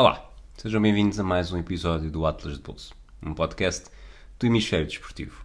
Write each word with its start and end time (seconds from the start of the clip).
Olá, 0.00 0.32
sejam 0.56 0.80
bem-vindos 0.80 1.20
a 1.20 1.22
mais 1.22 1.52
um 1.52 1.58
episódio 1.58 2.10
do 2.10 2.24
Atlas 2.24 2.54
de 2.54 2.62
Bolso, 2.62 2.94
um 3.22 3.34
podcast 3.34 3.90
do 4.38 4.46
Hemisfério 4.46 4.86
Desportivo. 4.86 5.44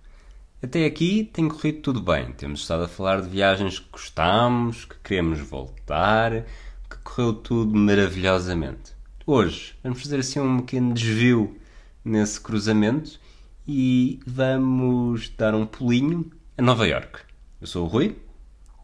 Até 0.64 0.86
aqui 0.86 1.30
tem 1.34 1.50
corrido 1.50 1.82
tudo 1.82 2.00
bem, 2.00 2.32
temos 2.32 2.62
estado 2.62 2.86
a 2.86 2.88
falar 2.88 3.22
de 3.22 3.28
viagens 3.28 3.80
que 3.80 3.90
gostamos, 3.92 4.86
que 4.86 4.96
queremos 5.04 5.42
voltar, 5.42 6.46
que 6.90 6.98
correu 7.04 7.34
tudo 7.34 7.78
maravilhosamente. 7.78 8.94
Hoje 9.26 9.76
vamos 9.84 10.02
fazer 10.02 10.22
assim 10.22 10.40
um 10.40 10.62
pequeno 10.62 10.94
desvio 10.94 11.60
nesse 12.06 12.40
cruzamento 12.40 13.20
e 13.68 14.22
vamos 14.26 15.28
dar 15.32 15.54
um 15.54 15.66
pulinho 15.66 16.32
a 16.58 16.62
Nova 16.62 16.88
York. 16.88 17.20
Eu 17.60 17.68
sou 17.68 17.84
o 17.84 17.90
Rui. 17.90 18.16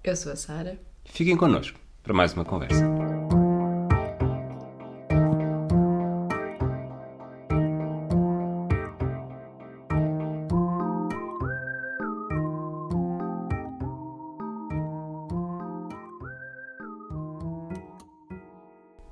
Eu 0.03 0.17
sou 0.17 0.33
a 0.33 0.35
Sara. 0.35 0.77
Fiquem 1.05 1.37
connosco 1.37 1.79
para 2.03 2.13
mais 2.13 2.33
uma 2.33 2.43
conversa. 2.43 3.20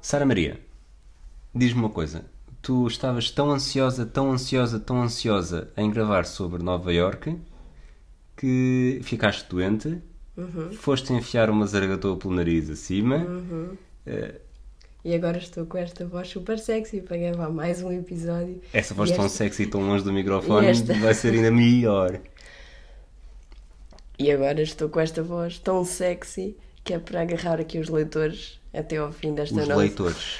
Sara 0.09 0.25
Maria, 0.25 0.59
diz-me 1.53 1.81
uma 1.81 1.89
coisa. 1.91 2.25
Tu 2.63 2.87
estavas 2.87 3.29
tão 3.29 3.51
ansiosa, 3.51 4.07
tão 4.07 4.31
ansiosa, 4.31 4.79
tão 4.79 5.03
ansiosa 5.03 5.69
em 5.77 5.91
gravar 5.91 6.25
sobre 6.25 6.63
Nova 6.63 6.91
York 6.91 7.37
que 8.35 9.01
ficaste 9.03 9.47
doente, 9.47 10.01
Uhum. 10.35 10.71
foste 10.71 11.13
enfiar 11.13 11.51
uma 11.51 11.67
zargatoa 11.67 12.17
pelo 12.17 12.33
nariz 12.33 12.71
acima. 12.71 13.23
Eh, 14.07 14.41
E 15.05 15.13
agora 15.13 15.37
estou 15.37 15.67
com 15.67 15.77
esta 15.77 16.07
voz 16.07 16.27
super 16.27 16.57
sexy 16.57 17.01
para 17.01 17.15
gravar 17.15 17.49
mais 17.51 17.83
um 17.83 17.91
episódio. 17.91 18.63
essa 18.73 18.95
voz 18.95 19.11
tão 19.11 19.29
sexy 19.29 19.61
e 19.61 19.67
tão 19.67 19.81
longe 19.81 20.03
do 20.03 20.11
microfone 20.11 20.65
esta? 20.65 20.91
vai 20.95 21.13
ser 21.13 21.35
ainda 21.35 21.51
melhor. 21.51 22.19
E 24.17 24.31
agora 24.31 24.59
estou 24.59 24.89
com 24.89 24.99
esta 25.01 25.21
voz 25.21 25.59
tão 25.59 25.85
sexy 25.85 26.57
que 26.83 26.93
é 26.93 26.99
para 26.99 27.21
agarrar 27.21 27.59
aqui 27.59 27.77
os 27.79 27.89
leitores 27.89 28.59
até 28.73 28.97
ao 28.97 29.11
fim 29.11 29.33
desta 29.33 29.55
Os 29.59 29.67
nossa. 29.67 29.79
leitores. 29.79 30.39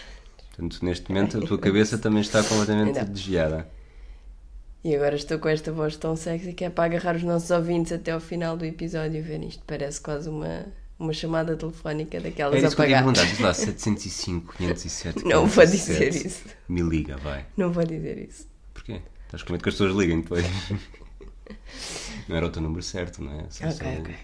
Portanto, 0.50 0.84
neste 0.84 1.10
momento 1.12 1.38
a 1.38 1.42
tua 1.42 1.58
cabeça 1.58 1.98
também 1.98 2.22
está 2.22 2.44
completamente 2.44 2.98
Ainda. 3.00 3.06
desviada. 3.12 3.68
E 4.84 4.96
agora 4.96 5.16
estou 5.16 5.38
com 5.40 5.50
esta 5.50 5.72
voz 5.72 5.96
tão 5.98 6.16
sexy 6.16 6.54
que 6.54 6.64
é 6.64 6.70
para 6.70 6.86
agarrar 6.86 7.16
os 7.16 7.24
nossos 7.24 7.50
ouvintes 7.52 7.92
até 7.92 8.12
ao 8.12 8.20
final 8.20 8.56
do 8.56 8.64
episódio 8.66 9.18
e 9.18 9.22
ver 9.22 9.44
isto. 9.44 9.62
Parece 9.68 10.00
quase 10.00 10.30
uma, 10.30 10.66
uma 10.98 11.12
chamada 11.14 11.56
telefónica 11.58 12.20
daquelas 12.20 12.56
Era 12.56 12.68
isso 12.68 12.76
que 12.76 12.82
eu 12.82 12.86
ia 12.90 12.96
pagar. 12.98 13.14
perguntar. 13.14 13.26
Diz 13.30 13.40
lá, 13.40 13.54
705, 13.56 14.56
507, 14.58 15.26
Não 15.26 15.48
vou 15.48 15.64
507. 15.66 16.10
dizer 16.10 16.26
isso. 16.28 16.44
Me 16.68 16.82
liga, 16.82 17.18
vai. 17.18 17.46
Não 17.58 17.72
vou 17.74 17.84
dizer 17.86 18.18
isso. 18.18 18.48
Porquê? 18.74 19.02
Estás 19.26 19.44
com 19.44 19.52
medo 19.52 19.64
que 19.64 19.70
as 19.70 19.76
pessoas 19.76 19.94
liguem 19.96 20.22
depois. 20.22 20.46
não 22.28 22.36
era 22.36 22.46
o 22.46 22.50
teu 22.50 22.62
número 22.62 22.82
certo, 22.84 23.22
não 23.24 23.34
é? 23.40 23.46
Só 23.50 23.66
Ok, 23.66 23.74
sei. 23.78 23.98
ok. 24.00 24.16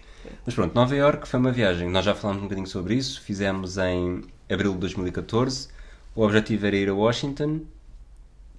Mas 0.44 0.54
pronto, 0.54 0.74
Nova 0.74 0.94
York 0.94 1.26
foi 1.26 1.40
uma 1.40 1.52
viagem. 1.52 1.88
Nós 1.88 2.04
já 2.04 2.14
falámos 2.14 2.42
um 2.42 2.46
bocadinho 2.46 2.66
sobre 2.66 2.94
isso. 2.94 3.20
Fizemos 3.20 3.78
em 3.78 4.22
abril 4.50 4.72
de 4.74 4.78
2014. 4.78 5.68
O 6.14 6.22
objetivo 6.22 6.66
era 6.66 6.76
ir 6.76 6.88
a 6.88 6.94
Washington. 6.94 7.60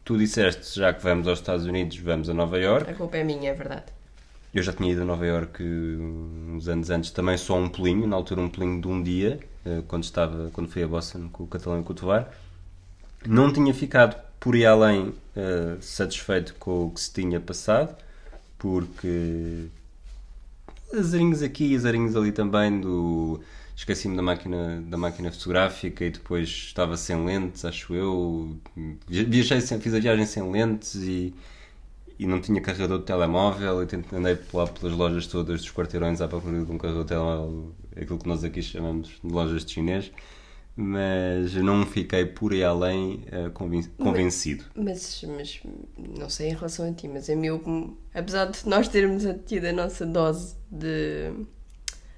Tu 0.04 0.18
disseste, 0.18 0.80
já 0.80 0.94
que 0.94 1.04
vamos 1.04 1.28
aos 1.28 1.40
Estados 1.40 1.66
Unidos, 1.66 1.98
vamos 1.98 2.30
a 2.30 2.34
Nova 2.34 2.58
York. 2.58 2.90
A 2.90 2.94
culpa 2.94 3.18
é 3.18 3.24
minha, 3.24 3.52
é 3.52 3.54
verdade. 3.54 3.86
Eu 4.54 4.64
já 4.64 4.72
tinha 4.72 4.92
ido 4.92 5.02
a 5.02 5.06
Nova 5.06 5.26
York 5.26 5.62
uns 5.62 6.68
anos 6.68 6.90
antes, 6.90 7.12
também 7.12 7.38
só 7.38 7.58
um 7.58 7.68
pulinho, 7.68 8.08
na 8.08 8.16
altura 8.16 8.42
um 8.42 8.50
pulinho 8.50 8.82
de 8.82 8.88
um 8.88 9.04
dia, 9.04 9.40
eh, 9.66 9.82
quando 9.88 10.04
estava, 10.04 10.50
quando 10.52 10.70
fui 10.70 10.82
a 10.82 10.88
Boston 10.88 11.30
com 11.32 11.44
o 11.44 11.48
Catalão 11.48 11.82
e 11.82 11.84
com 11.84 11.92
o 11.92 11.96
Tovar. 11.96 12.32
Não 13.26 13.52
tinha 13.52 13.74
ficado 13.74 14.16
por 14.40 14.56
ir 14.56 14.66
além 14.66 15.14
eh, 15.36 15.78
satisfeito 15.82 16.56
com 16.56 16.86
o 16.86 16.92
que 16.92 17.02
se 17.02 17.14
tinha 17.14 17.40
passado, 17.40 17.96
porque 18.58 19.68
azarinhos 20.94 21.42
aqui 21.42 21.74
e 21.74 21.76
azarinhos 21.76 22.16
ali 22.16 22.32
também 22.32 22.80
do 22.80 23.40
esqueci-me 23.76 24.16
da 24.16 24.22
máquina 24.22 24.82
da 24.88 24.98
máquina 24.98 25.32
fotográfica 25.32 26.06
e 26.06 26.10
depois 26.12 26.48
estava 26.50 26.98
sem 26.98 27.24
lentes 27.26 27.66
acho 27.66 27.94
eu. 27.94 28.58
Viajei 29.08 29.62
sem, 29.62 29.80
fiz 29.80 29.94
a 29.94 30.00
viagem 30.00 30.26
sem 30.26 30.50
lentes 30.52 30.96
e 30.96 31.34
e 32.20 32.26
não 32.26 32.42
tinha 32.42 32.60
carregador 32.62 33.00
de 33.00 33.06
telemóvel 33.06 33.84
e 33.84 33.86
tentei 33.86 34.18
andei 34.18 34.38
lá 34.54 34.66
pelas 34.68 34.96
lojas 34.96 35.28
todas 35.28 35.62
dos 35.62 35.72
quarteirões 35.72 36.20
à 36.20 36.28
procura 36.28 36.64
de 36.66 36.72
um 36.72 36.78
carregador 36.78 37.04
de 37.04 37.10
telemóvel 37.10 37.76
aquilo 37.96 38.18
que 38.18 38.28
nós 38.28 38.44
aqui 38.44 38.62
chamamos 38.62 39.20
de 39.24 39.32
lojas 39.32 39.64
de 39.64 39.74
chinês 39.74 40.12
mas 40.80 41.56
não 41.56 41.86
fiquei 41.86 42.24
por 42.26 42.54
aí 42.54 42.64
além 42.64 43.26
convin- 43.56 43.84
convencido 43.98 44.64
Mas, 44.76 45.24
mas 45.28 45.60
não 45.98 46.30
sei 46.30 46.50
em 46.50 46.54
relação 46.54 46.88
a 46.88 46.94
ti, 46.94 47.08
mas 47.08 47.30
a 47.30 47.36
mim, 47.36 47.48
eu- 47.48 47.98
apesar 48.14 48.46
de 48.46 48.68
nós 48.70 48.88
termos 48.88 49.24
tido 49.48 49.66
a 49.66 49.74
nossa 49.74 50.06
dose 50.06 50.56
de 50.72 51.34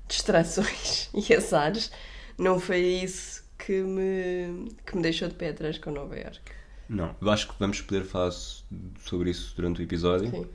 distrações 0.07 1.09
e 1.15 1.33
azares, 1.33 1.91
não 2.37 2.59
foi 2.59 2.79
isso 2.81 3.43
que 3.57 3.81
me, 3.81 4.69
que 4.85 4.95
me 4.95 5.01
deixou 5.03 5.27
de 5.27 5.35
pé 5.35 5.49
atrás 5.49 5.77
com 5.77 5.91
Nova 5.91 6.15
York. 6.17 6.39
Não, 6.87 7.15
eu 7.21 7.29
acho 7.29 7.47
que 7.47 7.53
vamos 7.59 7.81
poder 7.81 8.03
falar 8.03 8.31
so- 8.31 8.63
sobre 9.05 9.29
isso 9.29 9.53
durante 9.55 9.81
o 9.81 9.83
episódio 9.83 10.31
Sim. 10.31 10.45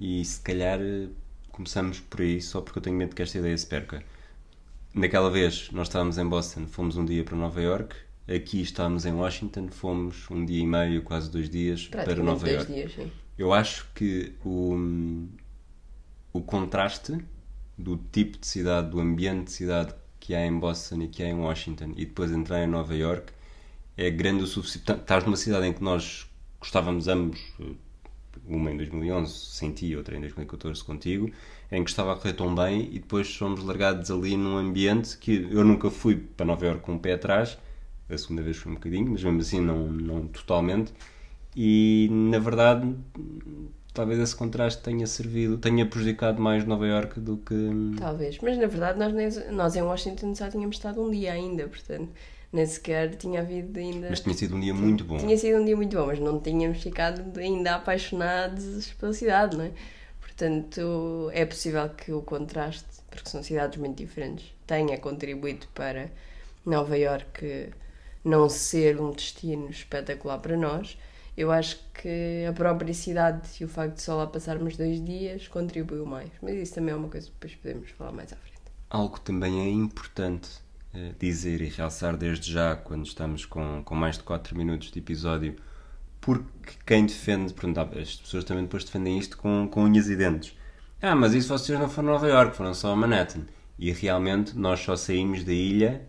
e 0.00 0.24
se 0.24 0.40
calhar 0.40 0.80
eh, 0.80 1.08
começamos 1.50 2.00
por 2.00 2.22
aí 2.22 2.40
só 2.40 2.60
porque 2.60 2.78
eu 2.78 2.82
tenho 2.82 2.96
medo 2.96 3.14
que 3.14 3.22
esta 3.22 3.38
ideia 3.38 3.56
se 3.56 3.66
perca. 3.66 4.02
Naquela 4.94 5.30
vez 5.30 5.70
nós 5.72 5.88
estávamos 5.88 6.18
em 6.18 6.26
Boston, 6.28 6.66
fomos 6.66 6.96
um 6.96 7.04
dia 7.04 7.24
para 7.24 7.36
Nova 7.36 7.60
York, 7.60 7.96
aqui 8.28 8.60
estávamos 8.60 9.04
em 9.06 9.12
Washington, 9.12 9.68
fomos 9.68 10.30
um 10.30 10.44
dia 10.44 10.62
e 10.62 10.66
meio, 10.66 11.02
quase 11.02 11.30
dois 11.30 11.48
dias 11.48 11.88
para 11.88 12.22
Nova 12.22 12.44
dois 12.44 12.56
York. 12.58 12.72
dias, 12.72 12.92
sim. 12.94 13.10
Eu 13.38 13.52
acho 13.52 13.88
que 13.94 14.34
o, 14.44 14.76
o 16.32 16.40
contraste 16.42 17.18
do 17.76 17.96
tipo 18.12 18.38
de 18.38 18.46
cidade, 18.46 18.90
do 18.90 19.00
ambiente 19.00 19.44
de 19.46 19.52
cidade 19.52 19.94
que 20.20 20.34
há 20.34 20.46
em 20.46 20.58
Boston 20.58 21.02
e 21.02 21.08
que 21.08 21.22
há 21.22 21.28
em 21.28 21.34
Washington 21.34 21.92
e 21.96 22.04
depois 22.06 22.30
entrar 22.30 22.62
em 22.62 22.66
Nova 22.66 22.94
York 22.94 23.32
é 23.96 24.10
grande 24.10 24.44
o 24.44 24.46
suficiente. 24.46 24.92
Estás 24.92 25.24
numa 25.24 25.36
cidade 25.36 25.66
em 25.66 25.72
que 25.72 25.82
nós 25.82 26.26
gostávamos 26.60 27.08
ambos, 27.08 27.40
eh, 27.60 27.72
uma 28.46 28.70
em 28.70 28.76
2011 28.76 29.32
sem 29.32 29.72
ti, 29.72 29.96
outra 29.96 30.16
em 30.16 30.20
2014 30.20 30.84
contigo, 30.84 31.30
em 31.72 31.82
que 31.82 31.90
estava 31.90 32.12
a 32.12 32.16
correr 32.16 32.34
tão 32.34 32.54
bem 32.54 32.88
e 32.92 32.98
depois 33.00 33.26
somos 33.26 33.64
largados 33.64 34.10
ali 34.10 34.36
num 34.36 34.56
ambiente 34.58 35.16
que 35.16 35.48
eu 35.50 35.64
nunca 35.64 35.90
fui 35.90 36.14
para 36.16 36.44
Nova 36.46 36.64
York 36.66 36.82
com 36.82 36.94
o 36.94 36.98
pé 37.00 37.14
atrás, 37.14 37.58
a 38.10 38.16
segunda 38.18 38.42
vez 38.42 38.58
foi 38.58 38.70
um 38.70 38.74
bocadinho, 38.76 39.10
mas 39.10 39.24
mesmo 39.24 39.40
assim 39.40 39.60
não, 39.60 39.86
não 39.90 40.26
totalmente. 40.28 40.92
E 41.56 42.08
na 42.10 42.38
verdade, 42.38 42.94
talvez 43.94 44.18
esse 44.18 44.34
contraste 44.36 44.82
tenha 44.82 45.06
servido, 45.06 45.56
tenha 45.58 45.86
prejudicado 45.86 46.40
mais 46.42 46.64
Nova 46.66 46.86
York 46.86 47.18
do 47.20 47.38
que. 47.38 47.54
Talvez, 47.98 48.38
mas 48.42 48.58
na 48.58 48.66
verdade 48.66 48.98
nós, 48.98 49.12
nem- 49.12 49.52
nós 49.52 49.74
em 49.76 49.82
Washington 49.82 50.34
só 50.34 50.48
tínhamos 50.48 50.76
estado 50.76 51.02
um 51.02 51.10
dia 51.10 51.32
ainda, 51.32 51.66
portanto 51.68 52.08
nem 52.52 52.66
sequer 52.66 53.14
tinha 53.16 53.40
havido 53.40 53.78
ainda. 53.78 54.08
Mas 54.10 54.20
tinha 54.20 54.34
sido 54.34 54.56
um 54.56 54.60
dia 54.60 54.74
muito 54.74 55.04
bom. 55.04 55.16
Tinha 55.16 55.38
sido 55.38 55.58
um 55.58 55.64
dia 55.64 55.74
muito 55.74 55.96
bom, 55.96 56.06
mas 56.06 56.18
não 56.18 56.38
tínhamos 56.38 56.82
ficado 56.82 57.38
ainda 57.40 57.76
apaixonados 57.76 58.92
pela 59.00 59.12
cidade, 59.14 59.56
não 59.56 59.64
é? 59.64 59.70
Portanto, 60.32 61.30
é 61.34 61.44
possível 61.44 61.88
que 61.90 62.10
o 62.10 62.22
contraste, 62.22 63.02
porque 63.10 63.28
são 63.28 63.42
cidades 63.42 63.78
muito 63.78 63.98
diferentes, 63.98 64.46
tenha 64.66 64.96
contribuído 64.98 65.66
para 65.74 66.10
Nova 66.64 66.96
Iorque 66.96 67.70
não 68.24 68.48
ser 68.48 68.98
um 68.98 69.10
destino 69.10 69.68
espetacular 69.68 70.38
para 70.38 70.56
nós. 70.56 70.96
Eu 71.36 71.52
acho 71.52 71.78
que 71.92 72.46
a 72.48 72.52
própria 72.52 72.94
cidade 72.94 73.46
e 73.60 73.64
o 73.64 73.68
facto 73.68 73.96
de 73.96 74.02
só 74.02 74.16
lá 74.16 74.26
passarmos 74.26 74.76
dois 74.76 75.04
dias 75.04 75.48
contribuiu 75.48 76.06
mais. 76.06 76.30
Mas 76.40 76.54
isso 76.54 76.74
também 76.74 76.94
é 76.94 76.96
uma 76.96 77.08
coisa 77.08 77.26
que 77.26 77.32
depois 77.34 77.54
podemos 77.54 77.90
falar 77.90 78.12
mais 78.12 78.32
à 78.32 78.36
frente. 78.36 78.60
Algo 78.88 79.20
também 79.20 79.60
é 79.60 79.68
importante 79.68 80.48
eh, 80.94 81.12
dizer 81.18 81.60
e 81.60 81.68
realçar 81.68 82.16
desde 82.16 82.50
já, 82.50 82.74
quando 82.74 83.04
estamos 83.04 83.44
com, 83.44 83.82
com 83.84 83.94
mais 83.94 84.16
de 84.16 84.24
4 84.24 84.56
minutos 84.56 84.90
de 84.90 84.98
episódio, 84.98 85.56
porque 86.22 86.72
quem 86.86 87.04
defende, 87.04 87.54
há- 87.78 88.00
as 88.00 88.16
pessoas 88.16 88.44
também 88.44 88.64
depois 88.64 88.84
defendem 88.84 89.18
isto 89.18 89.36
com, 89.36 89.68
com 89.70 89.84
unhas 89.84 90.08
e 90.08 90.16
dentes. 90.16 90.56
Ah, 91.02 91.14
mas 91.14 91.34
isso 91.34 91.48
vocês 91.48 91.78
não 91.78 91.88
foram 91.90 92.08
a 92.08 92.12
Nova 92.12 92.28
York, 92.28 92.56
foram 92.56 92.72
só 92.72 92.92
a 92.92 92.96
Manhattan. 92.96 93.42
E 93.78 93.92
realmente 93.92 94.56
nós 94.56 94.80
só 94.80 94.96
saímos 94.96 95.44
da 95.44 95.52
ilha, 95.52 96.08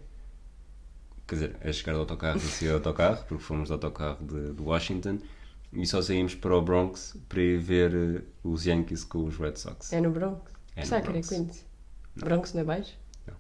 quer 1.28 1.36
dizer, 1.36 1.58
a 1.64 1.72
chegar 1.72 1.94
do 1.94 2.00
autocarro 2.00 2.38
e 2.38 2.42
sair 2.42 2.70
do 2.70 2.76
autocarro, 2.76 3.26
porque 3.28 3.44
fomos 3.44 3.70
do 3.70 3.74
autocarro 3.74 4.24
de, 4.26 4.54
de 4.54 4.62
Washington, 4.62 5.20
e 5.74 5.86
só 5.88 6.02
saímos 6.02 6.36
para 6.36 6.56
o 6.56 6.62
Bronx 6.62 7.18
para 7.28 7.42
ir 7.42 7.58
ver 7.58 7.94
eh, 7.96 8.22
os 8.44 8.66
Yankees 8.66 9.04
com 9.04 9.26
os 9.26 9.38
Red 9.38 9.56
Sox. 9.56 9.92
É 9.92 10.00
no 10.00 10.12
Bronx? 10.12 10.52
É 10.76 10.82
no 10.82 10.86
Sabe 10.88 11.02
que 11.04 11.10
era 11.10 11.22
Bronx. 11.22 11.66
Bronx 12.16 12.54
não 12.54 12.62
é 12.62 12.64
baixo? 12.64 12.96
Não. 13.26 13.34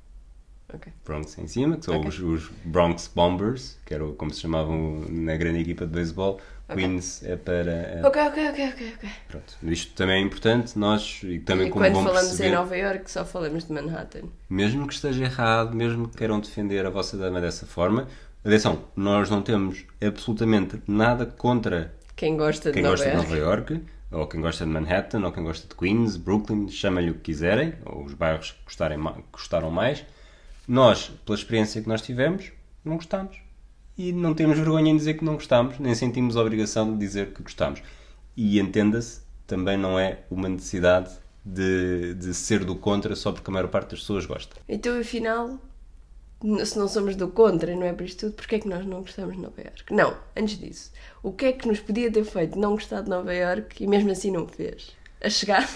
Ok. 0.74 0.92
Bronx 1.06 1.38
em 1.38 1.48
cima, 1.48 1.78
que 1.78 1.86
são 1.86 1.98
Ok. 1.98 2.10
os, 2.10 2.20
os 2.20 2.50
Bronx 2.66 3.12
Bombers, 3.14 3.78
que 3.86 3.94
era 3.94 4.04
como 4.14 4.34
se 4.34 4.42
chamavam 4.42 5.06
na 5.10 5.38
grande 5.38 5.60
equipa 5.60 5.86
de 5.86 5.92
beisebol. 5.94 6.42
Ok. 6.74 6.84
Queens 6.84 7.24
é 7.24 7.36
para. 7.36 7.72
é- 7.72 8.02
Ok, 8.04 8.22
ok, 8.22 8.50
ok, 8.50 8.70
ok, 8.70 8.94
ok. 8.98 9.10
Pronto. 9.28 9.58
Isto 9.64 9.94
também 9.94 10.16
é 10.16 10.26
importante, 10.26 10.78
nós, 10.78 11.22
e 11.24 11.40
também 11.40 11.68
e 11.68 11.70
como 11.70 11.86
quando 11.86 11.94
falamos 11.96 12.22
perceber, 12.30 12.50
em 12.50 12.52
Nova 12.52 12.78
York 12.78 13.10
só 13.12 13.24
falamos 13.26 13.64
de 13.66 13.74
Manhattan. 13.74 14.24
mesmo 14.50 14.88
que 14.88 14.94
esteja 14.94 15.24
errado, 15.24 15.76
mesmo 15.76 16.08
que 16.08 16.18
queiram 16.18 16.40
defender 16.40 16.86
a 16.86 16.90
vossa 16.90 17.18
dama 17.18 17.40
dessa 17.42 17.66
forma, 17.66 18.08
Atenção, 18.46 18.84
nós 18.94 19.30
não 19.30 19.42
temos 19.42 19.86
absolutamente 20.06 20.82
nada 20.86 21.26
contra 21.26 21.94
Quem 22.14 22.36
gosta 22.36 22.72
de 22.72 22.74
quem 22.74 22.84
Nova 22.84 22.96
gosta 22.98 23.10
de 23.10 23.16
Iorque. 23.16 23.30
Nova 23.32 23.38
York, 23.38 23.82
ou 24.12 24.28
quem 24.28 24.42
gosta 24.42 24.66
de 24.66 24.70
Manhattan, 24.70 25.26
ou 25.26 25.32
quem 25.32 25.44
gosta 25.46 25.66
de 25.66 25.74
Queens, 25.76 26.18
Brooklyn, 26.18 26.68
chamem-lhe 26.68 27.12
o 27.12 27.14
que 27.14 27.22
quiserem, 27.22 27.74
ou 27.86 28.04
os 28.04 28.14
bairros 28.14 28.52
que 28.52 28.64
gostarem 28.66 29.00
que 29.02 29.24
gostaram 29.32 29.72
mais. 29.72 30.06
Nós, 30.68 31.10
pela 31.26 31.38
experiência 31.38 31.82
que 31.82 31.88
nós 31.88 32.02
tivemos, 32.02 32.52
não 32.84 32.98
gostamos. 32.98 33.38
E 33.98 34.12
não 34.12 34.34
temos 34.34 34.58
vergonha 34.58 34.92
em 34.92 34.98
dizer 34.98 35.16
que 35.16 35.24
não 35.24 35.36
gostamos, 35.36 35.78
nem 35.80 35.94
sentimos 35.94 36.36
a 36.36 36.42
obrigação 36.42 36.94
de 36.94 37.00
dizer 37.00 37.34
que 37.34 37.44
gostamos. 37.44 37.82
E 38.36 38.60
entenda-se, 38.60 39.22
também 39.46 39.78
não 39.78 40.00
é 40.00 40.20
uma 40.32 40.50
necessidade 40.50 41.12
de, 41.46 42.14
de 42.16 42.34
ser 42.34 42.64
do 42.64 42.76
contra 42.76 43.16
só 43.16 43.32
porque 43.32 43.50
a 43.50 43.54
maior 43.54 43.68
parte 43.68 43.92
das 43.92 44.00
pessoas 44.00 44.26
gosta. 44.26 44.56
Então, 44.68 45.00
afinal, 45.00 45.60
se 46.66 46.78
não 46.78 46.88
somos 46.88 47.16
do 47.16 47.28
contra, 47.28 47.76
não 47.76 47.84
é 47.84 47.94
por 47.94 48.06
isto 48.06 48.28
tudo, 48.28 48.34
porque 48.34 48.56
é 48.56 48.60
que 48.60 48.68
nós 48.68 48.86
não 48.86 49.02
gostamos 49.02 49.36
de 49.36 49.42
Nova 49.42 49.62
Iorque? 49.62 49.94
Não, 49.94 50.18
antes 50.36 50.58
disso, 50.58 50.92
o 51.22 51.32
que 51.32 51.46
é 51.46 51.52
que 51.52 51.68
nos 51.68 51.80
podia 51.80 52.12
ter 52.12 52.24
feito 52.24 52.58
não 52.58 52.72
gostar 52.72 53.02
de 53.02 53.10
Nova 53.10 53.34
Iorque 53.34 53.84
e 53.84 53.88
mesmo 53.88 54.12
assim 54.12 54.32
não 54.32 54.44
o 54.44 54.48
fez? 54.48 54.92
A 55.22 55.30
chegada? 55.30 55.70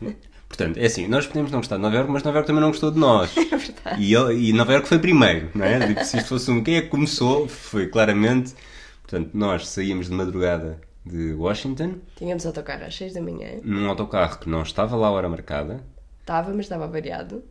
Portanto, 0.48 0.78
é 0.78 0.86
assim, 0.86 1.06
nós 1.08 1.26
podemos 1.26 1.50
não 1.50 1.58
gostar 1.58 1.76
de 1.76 1.82
Nova 1.82 1.94
Iorque, 1.96 2.10
mas 2.12 2.22
Nova 2.22 2.36
Iorque 2.38 2.46
também 2.46 2.62
não 2.62 2.70
gostou 2.70 2.90
de 2.90 2.98
nós. 2.98 3.34
É 3.36 3.56
verdade. 3.56 4.02
E, 4.02 4.48
e 4.48 4.52
Nova 4.52 4.72
Iorque 4.72 4.88
foi 4.88 4.98
primeiro, 4.98 5.50
não 5.54 5.64
é? 5.64 5.86
Tipo, 5.86 6.04
se 6.04 6.16
isto 6.18 6.28
fosse 6.28 6.50
um 6.50 6.62
quem 6.62 6.76
é 6.76 6.82
que 6.82 6.88
começou, 6.88 7.48
foi 7.48 7.86
claramente. 7.88 8.54
Portanto, 9.02 9.30
nós 9.34 9.68
saímos 9.68 10.06
de 10.08 10.12
madrugada 10.14 10.80
de 11.04 11.32
Washington 11.34 11.96
Tínhamos 12.16 12.44
autocarro 12.44 12.84
às 12.84 12.96
6 12.96 13.14
da 13.14 13.20
manhã, 13.20 13.60
num 13.62 13.88
autocarro 13.88 14.38
que 14.40 14.48
não 14.48 14.62
estava 14.62 14.96
lá 14.96 15.06
a 15.06 15.10
hora 15.12 15.28
marcada. 15.28 15.84
estava, 16.20 16.50
mas 16.50 16.60
estava 16.66 16.86
variado. 16.88 17.44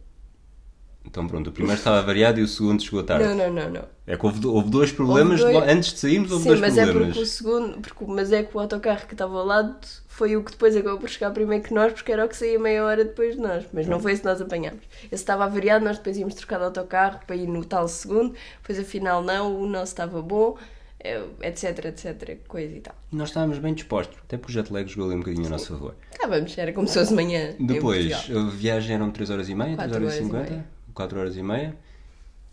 Então, 1.07 1.27
pronto, 1.27 1.49
o 1.49 1.53
primeiro 1.53 1.77
estava 1.77 2.01
variado 2.01 2.39
e 2.39 2.43
o 2.43 2.47
segundo 2.47 2.81
chegou 2.83 3.03
tarde. 3.03 3.23
Não, 3.25 3.35
não, 3.35 3.53
não, 3.53 3.69
não. 3.69 3.85
É 4.07 4.17
que 4.17 4.25
houve, 4.25 4.45
houve 4.45 4.69
dois 4.69 4.91
problemas 4.91 5.39
Houve 5.41 5.53
dois- 5.53 5.69
antes 5.69 5.93
de 5.93 5.99
sairmos, 5.99 6.31
houve 6.31 6.43
Sim, 6.43 6.49
dois 6.49 6.59
mas 6.61 6.77
é 6.77 6.83
problemas. 6.83 7.07
porque 7.15 7.23
o 7.23 7.25
segundo, 7.31 7.79
porque, 7.81 8.05
mas 8.07 8.31
é 8.33 8.43
que 8.43 8.57
o 8.57 8.59
autocarro 8.59 9.05
que 9.07 9.13
estava 9.13 9.37
ao 9.39 9.45
lado 9.45 9.75
foi 10.07 10.35
o 10.35 10.43
que 10.43 10.51
depois 10.51 10.75
acabou 10.75 10.99
por 10.99 11.09
chegar 11.09 11.31
primeiro 11.31 11.63
que 11.63 11.73
nós, 11.73 11.93
porque 11.93 12.11
era 12.11 12.25
o 12.25 12.27
que 12.27 12.35
saía 12.35 12.59
meia 12.59 12.83
hora 12.83 13.05
depois 13.05 13.35
de 13.35 13.41
nós. 13.41 13.65
Mas 13.71 13.87
não 13.87 13.99
foi 13.99 14.11
esse 14.13 14.21
que 14.21 14.27
nós 14.27 14.41
apanhámos. 14.41 14.81
Esse 15.05 15.15
estava 15.15 15.45
avariado, 15.45 15.85
nós 15.85 15.97
depois 15.97 16.17
íamos 16.17 16.33
trocar 16.35 16.57
de 16.57 16.65
autocarro 16.65 17.19
para 17.25 17.35
ir 17.35 17.47
no 17.47 17.63
tal 17.63 17.87
segundo, 17.87 18.33
depois 18.61 18.79
afinal 18.79 19.21
não, 19.23 19.55
o 19.61 19.65
nosso 19.67 19.91
estava 19.93 20.21
bom, 20.21 20.57
eh, 21.03 21.21
etc, 21.43 21.85
etc, 21.85 22.39
coisa 22.47 22.75
e 22.75 22.79
tal. 22.81 22.95
E 23.11 23.15
nós 23.15 23.29
estávamos 23.29 23.57
bem 23.59 23.73
dispostos, 23.73 24.17
até 24.25 24.37
porque 24.37 24.51
o 24.51 24.53
jet 24.55 24.71
lag 24.73 24.87
jogou 24.89 25.05
ali 25.05 25.15
um 25.15 25.19
bocadinho 25.19 25.47
a 25.47 25.49
nosso 25.49 25.67
favor. 25.67 25.95
Estávamos, 26.11 26.57
era 26.57 26.73
como 26.73 26.87
se 26.87 26.97
fosse 26.99 27.13
manhã. 27.13 27.53
Depois, 27.59 28.29
a 28.31 28.49
viagem 28.49 28.95
eram 28.95 29.11
3 29.11 29.29
horas 29.29 29.47
e 29.49 29.55
meia, 29.55 29.75
3 29.75 29.89
Quatro 29.91 29.95
horas 29.95 30.15
e 30.15 30.17
horas 30.17 30.25
e 30.25 30.27
50, 30.27 30.49
meia. 30.51 30.74
4 30.95 31.19
horas 31.19 31.37
e 31.37 31.43
meia. 31.43 31.77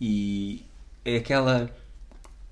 E 0.01 0.65
é 1.05 1.17
aquela, 1.17 1.71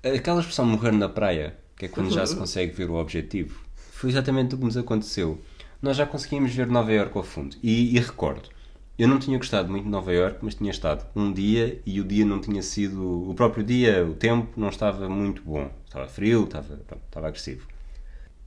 aquela 0.03 0.39
expressão 0.39 0.65
morrer 0.65 0.91
na 0.91 1.09
praia, 1.09 1.55
que 1.77 1.85
é 1.85 1.87
quando 1.87 2.11
já 2.11 2.25
se 2.25 2.35
consegue 2.35 2.73
ver 2.73 2.89
o 2.89 2.95
objetivo. 2.95 3.59
Foi 3.75 4.09
exatamente 4.09 4.55
o 4.55 4.57
que 4.57 4.63
nos 4.63 4.77
aconteceu. 4.77 5.39
Nós 5.81 5.97
já 5.97 6.05
conseguimos 6.05 6.53
ver 6.53 6.67
Nova 6.67 6.91
Iorque 6.91 7.17
ao 7.17 7.23
fundo. 7.23 7.55
E, 7.61 7.95
e 7.95 7.99
recordo, 7.99 8.49
eu 8.97 9.07
não 9.07 9.19
tinha 9.19 9.37
gostado 9.37 9.69
muito 9.69 9.85
de 9.85 9.89
Nova 9.89 10.13
Iorque, 10.13 10.39
mas 10.41 10.55
tinha 10.55 10.71
estado 10.71 11.05
um 11.15 11.31
dia 11.31 11.81
e 11.85 11.99
o 11.99 12.03
dia 12.03 12.25
não 12.25 12.39
tinha 12.39 12.61
sido. 12.61 13.29
O 13.29 13.33
próprio 13.33 13.63
dia, 13.63 14.05
o 14.05 14.13
tempo, 14.13 14.59
não 14.59 14.69
estava 14.69 15.09
muito 15.09 15.41
bom. 15.41 15.69
Estava 15.85 16.07
frio, 16.07 16.45
estava, 16.45 16.79
estava 17.07 17.27
agressivo. 17.27 17.67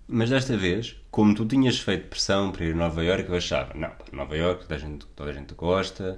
Mas 0.07 0.31
desta 0.31 0.57
vez, 0.57 0.97
como 1.11 1.35
tu 1.35 1.45
tinhas 1.47 1.79
feito 1.79 2.09
pressão 2.09 2.53
para 2.53 2.65
ir 2.65 2.73
a 2.73 2.77
Nova 2.77 3.03
Iorque, 3.03 3.31
eu 3.31 3.37
achava, 3.37 3.75
não, 3.75 3.91
Nova 4.13 4.37
Iorque 4.37 4.63
toda 4.63 4.75
a 4.75 4.79
gente, 4.79 5.07
toda 5.17 5.31
a 5.31 5.33
gente 5.33 5.55
gosta, 5.55 6.15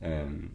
hum, 0.00 0.48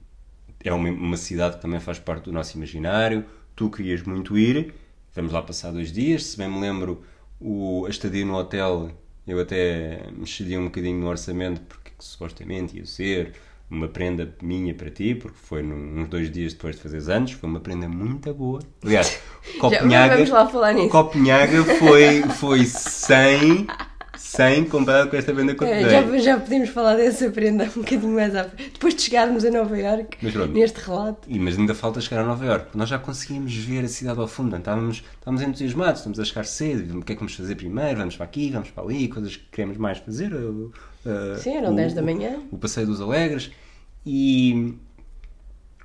é 0.63 0.73
uma, 0.73 0.89
uma 0.89 1.17
cidade 1.17 1.55
que 1.57 1.61
também 1.61 1.79
faz 1.79 1.99
parte 1.99 2.25
do 2.25 2.31
nosso 2.31 2.57
imaginário, 2.57 3.25
tu 3.55 3.69
querias 3.69 4.01
muito 4.03 4.37
ir, 4.37 4.73
vamos 5.15 5.31
lá 5.31 5.41
passar 5.41 5.71
dois 5.71 5.91
dias, 5.91 6.23
se 6.25 6.37
bem 6.37 6.49
me 6.49 6.59
lembro, 6.59 7.03
o, 7.39 7.85
a 7.85 7.89
estadia 7.89 8.25
no 8.25 8.35
hotel, 8.35 8.91
eu 9.27 9.39
até 9.39 10.09
me 10.11 10.23
excedi 10.23 10.57
um 10.57 10.65
bocadinho 10.65 10.99
no 10.99 11.07
orçamento, 11.07 11.61
porque 11.61 11.91
supostamente 11.99 12.77
ia 12.77 12.85
ser 12.85 13.33
uma 13.69 13.87
prenda 13.87 14.33
minha 14.41 14.73
para 14.73 14.89
ti, 14.89 15.13
porque 15.13 15.37
foi 15.37 15.61
num- 15.61 16.01
uns 16.01 16.07
dois 16.09 16.31
dias 16.31 16.53
depois 16.53 16.75
de 16.75 16.81
fazeres 16.81 17.07
anos, 17.07 17.31
foi 17.33 17.47
uma 17.47 17.59
prenda 17.59 17.87
muito 17.87 18.33
boa. 18.33 18.59
Aliás, 18.83 19.19
Copenhaga... 19.59 20.15
vamos 20.15 20.29
lá 20.31 20.47
falar 20.47 20.73
nisso. 20.73 20.89
Copenhaga 20.89 21.63
foi, 21.75 22.23
foi 22.23 22.65
100, 22.65 23.67
100 24.19 24.65
comparado 24.65 25.09
com 25.09 25.15
esta 25.15 25.33
venda 25.33 25.55
que 25.55 25.63
eu 25.63 25.67
te 25.67 25.73
É, 25.73 25.83
dei. 26.01 26.19
já, 26.19 26.33
já 26.33 26.39
podemos 26.39 26.69
falar 26.69 26.95
dessa 26.95 27.29
prenda 27.31 27.63
um 27.65 27.81
bocadinho 27.81 28.13
mais 28.13 28.35
à 28.35 28.43
frente. 28.43 28.71
Depois 28.73 28.93
de 28.95 29.01
chegarmos 29.01 29.43
a 29.45 29.49
Nova 29.49 29.77
Iorque, 29.77 30.17
Mas 30.21 30.33
pronto. 30.33 30.53
neste 30.53 30.77
relato. 30.79 31.27
E, 31.27 31.39
mas 31.39 31.57
ainda 31.57 31.73
falta 31.73 32.01
chegar 32.01 32.21
a 32.21 32.25
Nova 32.25 32.45
Iorque. 32.45 32.77
Nós 32.77 32.89
já 32.89 32.99
conseguimos 32.99 33.53
ver 33.55 33.85
a 33.85 33.87
cidade 33.87 34.19
ao 34.19 34.27
fundo. 34.27 34.49
portanto, 34.49 34.61
Estávamos, 34.67 35.03
estávamos 35.19 35.41
entusiasmados, 35.41 35.99
estamos 36.01 36.19
a 36.19 36.25
chegar 36.25 36.45
cedo. 36.45 36.99
O 36.99 37.03
que 37.03 37.13
é 37.13 37.15
que 37.15 37.19
vamos 37.19 37.33
fazer 37.35 37.55
primeiro? 37.55 37.97
Vamos 37.99 38.15
para 38.15 38.25
aqui, 38.25 38.49
vamos 38.51 38.69
para 38.69 38.83
ali, 38.83 39.07
coisas 39.07 39.35
que 39.37 39.45
queremos 39.51 39.77
mais 39.77 39.97
fazer. 39.99 40.33
uh, 40.33 40.71
Sim, 41.37 41.57
eram 41.57 41.71
o- 41.71 41.75
10 41.75 41.93
da 41.93 42.01
manhã. 42.01 42.39
O 42.51 42.57
Passeio 42.57 42.87
dos 42.87 42.99
Alegres. 43.01 43.51
E. 44.05 44.73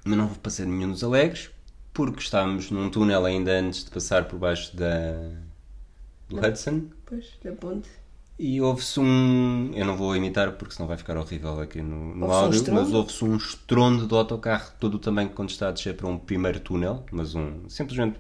Mas 0.05 0.19
não 0.19 0.27
vou 0.27 0.37
passeio 0.37 0.69
nenhum 0.69 0.91
dos 0.91 1.03
Alegres, 1.03 1.51
porque 1.93 2.21
estávamos 2.21 2.71
num 2.71 2.91
túnel 2.91 3.25
ainda 3.25 3.53
antes 3.53 3.85
de 3.85 3.91
passar 3.91 4.25
por 4.27 4.39
baixo 4.39 4.77
da. 4.77 5.31
do 6.29 6.37
Hudson. 6.39 6.83
Pois, 7.07 7.25
da 7.43 7.53
ponte. 7.53 7.89
E 8.39 8.61
houve-se 8.61 8.99
um. 8.99 9.71
Eu 9.75 9.85
não 9.87 9.97
vou 9.97 10.15
imitar 10.17 10.53
porque 10.53 10.75
senão 10.75 10.89
vai 10.89 10.97
ficar 10.97 11.17
horrível 11.17 11.61
aqui 11.61 11.81
no, 11.81 12.15
no 12.17 12.27
um 12.27 12.33
áudio, 12.33 12.59
estrondo? 12.59 12.81
mas 12.81 12.93
houve-se 12.93 13.25
um 13.25 13.37
estrondo 13.37 14.07
do 14.07 14.17
autocarro 14.17 14.73
todo 14.81 14.95
o 14.95 14.99
tamanho 14.99 15.31
quando 15.31 15.51
está 15.51 15.69
a 15.69 15.73
descer 15.73 15.95
para 15.95 16.09
um 16.09 16.19
primeiro 16.19 16.59
túnel, 16.59 17.05
mas 17.13 17.35
um. 17.35 17.69
simplesmente 17.69 18.19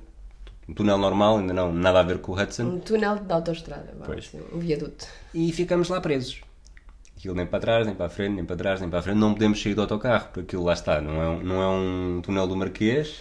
um 0.68 0.72
túnel 0.72 0.96
normal, 0.96 1.38
ainda 1.38 1.52
não, 1.52 1.72
nada 1.72 2.00
a 2.00 2.02
ver 2.02 2.18
com 2.18 2.32
o 2.32 2.40
Hudson, 2.40 2.62
Um 2.62 2.78
túnel 2.80 3.18
Pois. 4.06 4.26
assim, 4.26 4.40
um 4.52 4.58
viaduto. 4.58 5.06
e 5.34 5.52
ficamos 5.52 5.88
lá 5.88 6.00
presos. 6.00 6.40
Aquilo 7.16 7.34
nem 7.34 7.46
para 7.46 7.60
trás, 7.60 7.86
nem 7.86 7.94
para 7.94 8.06
a 8.06 8.10
frente, 8.10 8.34
nem 8.34 8.44
para 8.44 8.56
trás, 8.56 8.80
nem 8.80 8.88
para 8.88 8.98
a 8.98 9.02
frente, 9.02 9.16
não 9.16 9.32
podemos 9.32 9.60
sair 9.62 9.74
do 9.74 9.82
autocarro, 9.82 10.26
porque 10.26 10.40
aquilo 10.40 10.64
lá 10.64 10.72
está, 10.72 11.00
não 11.00 11.20
é 11.20 11.28
um, 11.28 11.42
não 11.42 11.62
é 11.62 11.68
um 11.68 12.20
túnel 12.22 12.46
do 12.46 12.56
Marquês, 12.56 13.20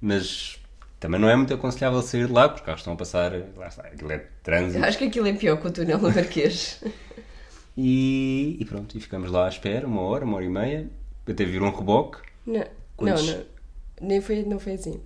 mas 0.00 0.58
também 1.00 1.20
não 1.20 1.28
é 1.28 1.36
muito 1.36 1.52
aconselhável 1.54 2.02
sair 2.02 2.26
de 2.26 2.32
lá, 2.32 2.48
porque 2.48 2.60
os 2.60 2.66
carros 2.66 2.80
estão 2.80 2.92
a 2.94 2.96
passar, 2.96 3.32
lá 3.56 3.68
está, 3.68 3.82
aquilo 3.82 4.10
é 4.12 4.18
trânsito. 4.42 4.84
Acho 4.84 4.98
que 4.98 5.04
aquilo 5.04 5.26
é 5.28 5.32
pior 5.32 5.60
que 5.60 5.66
o 5.66 5.70
túnel 5.70 5.98
do 5.98 6.10
Marquês. 6.12 6.82
E, 7.80 8.56
e 8.58 8.64
pronto, 8.64 8.98
e 8.98 9.00
ficamos 9.00 9.30
lá 9.30 9.46
à 9.46 9.48
espera, 9.48 9.86
uma 9.86 10.00
hora, 10.02 10.24
uma 10.24 10.34
hora 10.34 10.44
e 10.44 10.48
meia, 10.48 10.90
até 11.28 11.44
vir 11.44 11.62
um 11.62 11.70
reboque. 11.70 12.18
Não, 12.44 12.54
não, 12.58 12.66
Quantos- 12.96 13.28
não. 13.32 13.44
Nem 14.00 14.20
foi, 14.20 14.42
não 14.42 14.58
foi 14.58 14.72
assim. 14.72 15.00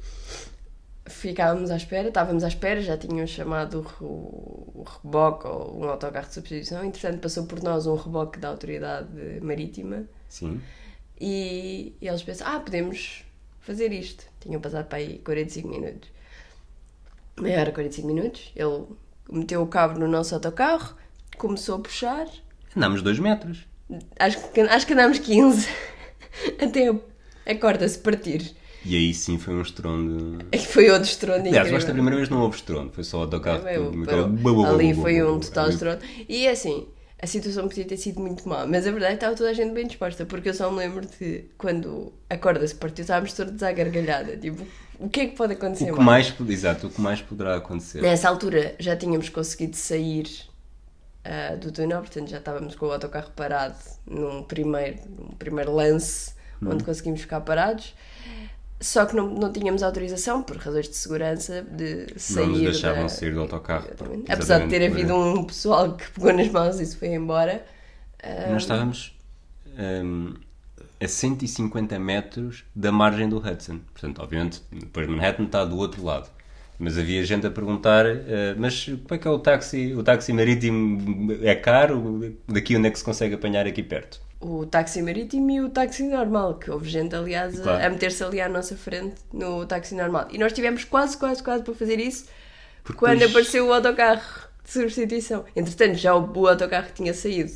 Ficávamos 1.04 1.70
à 1.70 1.76
espera, 1.76 2.08
estávamos 2.08 2.42
à 2.44 2.48
espera, 2.48 2.80
já 2.80 2.96
tinham 2.96 3.26
chamado 3.26 3.80
o, 3.80 3.82
re- 3.82 3.94
o 4.00 4.84
reboque 5.02 5.46
ou 5.48 5.80
um 5.82 5.84
autocarro 5.88 6.28
de 6.28 6.32
substituição. 6.32 6.82
Entretanto, 6.82 7.20
passou 7.20 7.44
por 7.44 7.62
nós 7.62 7.86
um 7.86 7.94
reboque 7.94 8.38
da 8.38 8.48
autoridade 8.48 9.08
marítima 9.42 10.04
Sim. 10.28 10.58
e, 11.20 11.94
e 12.00 12.08
eles 12.08 12.22
pensaram: 12.22 12.56
ah, 12.56 12.60
podemos 12.60 13.22
fazer 13.62 13.92
isto. 13.92 14.24
Tinham 14.40 14.60
passado 14.60 14.86
para 14.86 14.98
aí 14.98 15.18
45 15.24 15.68
minutos. 15.68 16.10
Meia 17.40 17.60
hora, 17.60 17.72
45 17.72 18.06
minutos. 18.06 18.52
Ele 18.54 18.84
meteu 19.30 19.62
o 19.62 19.66
cabo 19.66 19.98
no 19.98 20.06
nosso 20.06 20.34
autocarro, 20.34 20.94
começou 21.38 21.76
a 21.76 21.80
puxar. 21.80 22.26
Andámos 22.76 23.02
dois 23.02 23.18
metros. 23.18 23.66
Acho 24.18 24.50
que, 24.50 24.60
acho 24.60 24.86
que 24.86 24.92
andámos 24.92 25.18
15 25.18 25.68
até 26.60 26.94
a 27.46 27.54
corda 27.54 27.88
se 27.88 27.98
partir. 27.98 28.54
E 28.84 28.96
aí 28.96 29.14
sim 29.14 29.38
foi 29.38 29.54
um 29.54 29.62
estrondo. 29.62 30.44
E 30.50 30.58
foi 30.58 30.90
outro 30.90 31.08
estrondo 31.08 31.46
Aliás, 31.46 31.72
esta 31.72 31.92
primeira 31.92 32.16
vez 32.16 32.28
não 32.28 32.40
houve 32.40 32.56
estrondo, 32.56 32.92
foi 32.92 33.04
só 33.04 33.18
o 33.18 33.20
autocarro. 33.22 33.66
É, 33.66 33.76
Ali 34.68 34.92
foi 34.92 35.22
um 35.22 35.38
total 35.38 35.68
estrondo. 35.68 36.00
E 36.28 36.48
assim, 36.48 36.88
a 37.22 37.26
situação 37.26 37.68
podia 37.68 37.84
ter 37.84 37.96
sido 37.96 38.20
muito 38.20 38.48
má, 38.48 38.66
mas 38.66 38.84
a 38.86 38.90
verdade 38.90 39.12
é 39.12 39.16
que 39.16 39.24
estava 39.24 39.36
toda 39.36 39.50
a 39.50 39.52
gente 39.52 39.72
bem 39.72 39.86
disposta, 39.86 40.26
porque 40.26 40.48
eu 40.48 40.54
só 40.54 40.70
me 40.70 40.78
lembro 40.78 41.06
de 41.06 41.44
quando 41.56 42.12
a 42.28 42.36
corda 42.36 42.66
se 42.66 42.74
partiu, 42.74 43.02
estávamos 43.02 43.32
todos 43.32 43.62
à 43.62 43.70
gargalhada. 43.70 44.36
Tipo, 44.36 44.66
o 44.98 45.08
que 45.08 45.20
é 45.20 45.26
que 45.28 45.36
pode 45.36 45.52
acontecer 45.52 45.92
O 45.92 45.94
que 45.94 46.02
mais, 46.02 46.34
exato, 46.48 46.88
o 46.88 46.90
que 46.90 47.00
mais 47.00 47.22
poderá 47.22 47.56
acontecer. 47.56 48.02
Nessa 48.02 48.28
altura 48.28 48.74
já 48.78 48.96
tínhamos 48.96 49.28
conseguido 49.28 49.76
sair 49.76 50.28
ah, 51.24 51.54
do 51.54 51.70
túnel, 51.70 52.00
portanto 52.00 52.28
já 52.28 52.38
estávamos 52.38 52.74
com 52.74 52.86
o 52.86 52.92
autocarro 52.92 53.30
parado 53.36 53.78
num 54.04 54.42
primeiro, 54.42 54.98
num 55.08 55.28
primeiro 55.36 55.72
lance 55.72 56.32
Uhum. 56.62 56.72
onde 56.74 56.84
conseguimos 56.84 57.20
ficar 57.20 57.40
parados. 57.40 57.94
Só 58.82 59.06
que 59.06 59.14
não, 59.16 59.28
não 59.30 59.52
tínhamos 59.52 59.82
autorização, 59.82 60.42
por 60.42 60.56
razões 60.56 60.88
de 60.88 60.96
segurança, 60.96 61.62
de 61.62 62.18
sair. 62.18 62.46
não 62.46 62.52
nos 62.52 62.60
deixavam 62.62 63.02
da- 63.04 63.08
sair 63.08 63.32
do 63.32 63.40
autocarro. 63.40 63.84
Exatamente. 63.86 64.12
Exatamente, 64.24 64.32
Apesar 64.32 64.58
de 64.60 64.68
ter 64.68 64.90
havido 64.90 65.14
um 65.14 65.44
pessoal 65.44 65.96
que 65.96 66.10
pegou 66.10 66.32
nas 66.32 66.48
mãos 66.48 66.80
e 66.80 66.86
se 66.86 66.96
foi 66.96 67.08
embora. 67.14 67.64
ah, 68.22 68.48
Nós 68.50 68.62
estávamos 68.62 69.16
hum, 69.78 70.34
a 71.00 71.08
150 71.08 71.98
metros 71.98 72.64
da 72.74 72.90
margem 72.92 73.28
do 73.28 73.38
Hudson. 73.38 73.78
Portanto, 73.92 74.20
obviamente, 74.20 74.62
depois 74.72 75.06
Manhattan 75.08 75.44
está 75.44 75.64
do 75.64 75.76
outro 75.76 76.04
lado. 76.04 76.28
Mas 76.78 76.98
havia 76.98 77.24
gente 77.24 77.46
a 77.46 77.50
perguntar, 77.50 78.04
eh, 78.06 78.54
mas 78.58 78.84
como 78.86 79.06
é 79.14 79.18
que 79.18 79.28
é 79.28 79.30
o 79.30 79.38
táxi? 79.38 79.94
O 79.94 80.02
táxi 80.02 80.32
marítimo 80.32 81.30
é 81.42 81.54
caro? 81.54 82.34
Daqui 82.48 82.76
onde 82.76 82.88
é 82.88 82.90
que 82.90 82.98
se 82.98 83.04
consegue 83.04 83.34
apanhar 83.36 83.66
aqui 83.66 83.82
perto? 83.84 84.20
O 84.42 84.66
táxi 84.66 85.00
marítimo 85.02 85.50
e 85.50 85.60
o 85.60 85.68
táxi 85.70 86.02
normal, 86.02 86.58
que 86.58 86.70
houve 86.70 86.88
gente, 86.88 87.14
aliás, 87.14 87.58
a- 87.60 87.62
Claro. 87.62 87.86
a 87.86 87.90
meter-se 87.90 88.24
ali 88.24 88.40
à 88.40 88.48
nossa 88.48 88.76
frente 88.76 89.14
no 89.32 89.64
táxi 89.66 89.94
normal. 89.94 90.26
E 90.30 90.38
nós 90.38 90.52
tivemos 90.52 90.84
quase, 90.84 91.16
quase, 91.16 91.42
quase 91.42 91.62
para 91.62 91.74
fazer 91.74 91.98
isso 92.00 92.26
Porque 92.82 92.98
quando 92.98 93.18
depois- 93.18 93.30
apareceu 93.30 93.66
o 93.68 93.72
autocarro 93.72 94.22
de 94.64 94.70
substituição. 94.70 95.44
Entretanto, 95.54 95.94
já 95.96 96.14
o, 96.14 96.32
o 96.38 96.46
autocarro 96.48 96.88
tinha 96.94 97.14
saído 97.14 97.52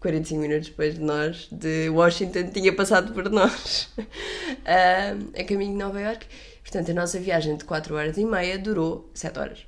45 0.00 0.40
minutos 0.40 0.68
depois 0.68 0.94
de 0.94 1.00
nós, 1.00 1.48
de 1.52 1.88
Washington, 1.90 2.50
tinha 2.50 2.72
passado 2.74 3.12
por 3.12 3.28
nós 3.30 3.88
ah, 4.64 5.14
a 5.38 5.44
caminho 5.44 5.72
de 5.72 5.78
Nova 5.78 6.00
York. 6.00 6.26
Portanto, 6.62 6.90
a 6.90 6.94
nossa 6.94 7.18
viagem 7.18 7.56
de 7.56 7.64
4 7.64 7.94
horas 7.94 8.16
e 8.16 8.24
meia 8.24 8.58
durou 8.58 9.10
7 9.14 9.38
horas. 9.38 9.58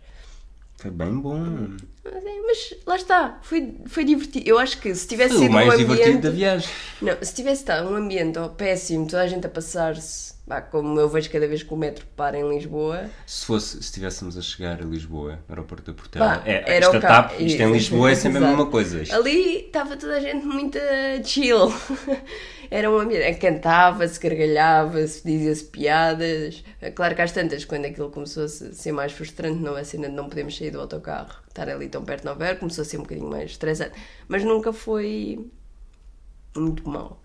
Foi 0.83 0.91
bem 0.91 1.15
bom. 1.21 1.69
Mas, 2.05 2.25
é, 2.25 2.41
mas 2.45 2.75
lá 2.85 2.97
está, 2.97 3.39
foi, 3.43 3.77
foi 3.87 4.05
divertido. 4.05 4.49
Eu 4.49 4.59
acho 4.59 4.81
que 4.81 4.93
se 4.97 5.07
tivesse 5.07 5.29
Foi 5.35 5.39
o 5.39 5.43
sido 5.45 5.53
mais 5.53 5.73
um 5.75 5.77
divertido 5.77 6.09
ambiente. 6.09 6.23
da 6.25 6.31
viagem. 6.31 6.69
Não, 7.01 7.17
se 7.23 7.33
tivesse 7.35 7.63
estado 7.63 7.89
um 7.89 7.95
ambiente 7.95 8.37
ó, 8.41 8.49
péssimo, 8.49 9.07
toda 9.07 9.23
a 9.23 9.27
gente 9.29 9.47
a 9.47 9.49
passar-se, 9.49 10.35
como 10.73 10.99
eu 10.99 11.09
vejo 11.09 11.31
cada 11.31 11.47
vez 11.47 11.63
que 11.63 11.73
o 11.73 11.77
metro 11.77 12.05
para 12.17 12.37
em 12.37 12.49
Lisboa, 12.49 13.09
Se 13.25 13.47
fosse, 13.47 13.77
se 13.77 13.79
estivéssemos 13.83 14.37
a 14.37 14.43
chegar 14.43 14.81
a 14.83 14.85
Lisboa, 14.85 15.39
aeroporto 15.49 15.93
da 15.93 15.97
Portela, 15.97 16.43
é, 16.45 16.65
era 16.77 16.87
esta 16.87 16.99
o 16.99 17.01
TAP, 17.01 17.41
isto 17.41 17.63
em 17.63 17.73
Lisboa 17.73 18.11
é 18.11 18.15
sempre 18.17 18.39
a 18.39 18.49
mesma 18.49 18.67
coisa. 18.67 19.01
Isto- 19.03 19.15
ali 19.15 19.67
estava 19.67 19.97
toda 19.97 20.17
a 20.17 20.21
gente 20.21 20.45
muito 20.45 20.79
chill. 21.25 21.73
Era 22.75 22.91
um 22.91 22.99
ambiente, 22.99 23.39
cantava-se, 23.39 24.19
gargalhava-se, 24.19 25.23
dizia-se 25.27 25.65
piadas. 25.65 26.65
Claro 26.95 27.15
que 27.15 27.21
às 27.21 27.31
tantas, 27.31 27.67
quando 27.67 27.85
aquilo 27.85 28.09
começou 28.11 28.45
a 28.45 28.49
se- 28.49 28.75
ser 28.75 28.93
mais 28.93 29.13
frustrante, 29.13 29.59
não 29.61 29.77
é 29.77 29.85
cena 29.85 30.09
de 30.09 30.15
não 30.15 30.27
podemos 30.29 30.57
sair 30.57 30.71
do 30.71 30.81
autocarro, 30.81 31.35
estar 31.49 31.69
ali 31.69 31.89
tão 31.91 32.03
perto 32.03 32.21
de 32.21 32.27
Nova 32.29 32.45
Iorque, 32.47 32.61
começou 32.61 32.81
a 32.81 32.85
ser 32.87 32.97
um 32.97 33.03
bocadinho 33.03 33.29
mais 33.29 33.51
estressante. 33.51 33.93
Mas 34.27 34.43
nunca 34.43 34.73
foi 34.73 35.51
muito 36.57 36.89
mau. 36.89 37.21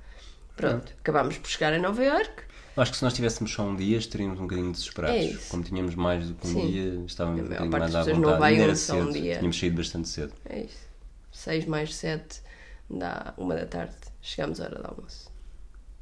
Pronto, 0.55 0.91
acabámos 0.99 1.37
por 1.37 1.49
chegar 1.49 1.71
a 1.71 1.79
Nova 1.79 2.03
Iorque. 2.03 2.43
Acho 2.75 2.91
que 2.91 2.97
se 2.97 3.03
nós 3.03 3.13
tivéssemos 3.13 3.51
só 3.53 3.63
um 3.63 3.75
dia, 3.75 3.97
estaríamos 3.97 4.39
um 4.39 4.43
bocadinho 4.43 4.71
desesperados. 4.71 5.17
É. 5.45 5.49
Como 5.49 5.63
tínhamos 5.63 5.95
mais 5.95 6.27
do 6.27 6.33
que 6.35 6.47
um 6.47 6.51
Sim. 6.53 6.67
dia, 6.71 7.03
estávamos 7.07 7.39
A 7.39 7.43
um 7.43 7.47
bocadinho 7.47 7.71
mais 7.71 7.95
à 7.95 7.99
pessoas 7.99 8.17
não 8.17 8.23
vontade. 8.23 8.39
vai 8.39 8.59
era 8.61 8.75
só 8.75 8.95
um 8.95 9.05
cedo. 9.05 9.13
dia. 9.13 9.35
Tínhamos 9.37 9.59
saído 9.59 9.77
bastante 9.77 10.09
cedo. 10.09 10.33
É 10.45 10.59
isso. 10.59 10.87
6 11.31 11.65
mais 11.65 11.95
7 11.95 12.41
dá 12.89 13.33
uma 13.37 13.55
da 13.55 13.65
tarde. 13.65 13.95
Chegámos 14.21 14.59
à 14.61 14.65
hora 14.65 14.75
do 14.79 14.87
almoço. 14.89 15.31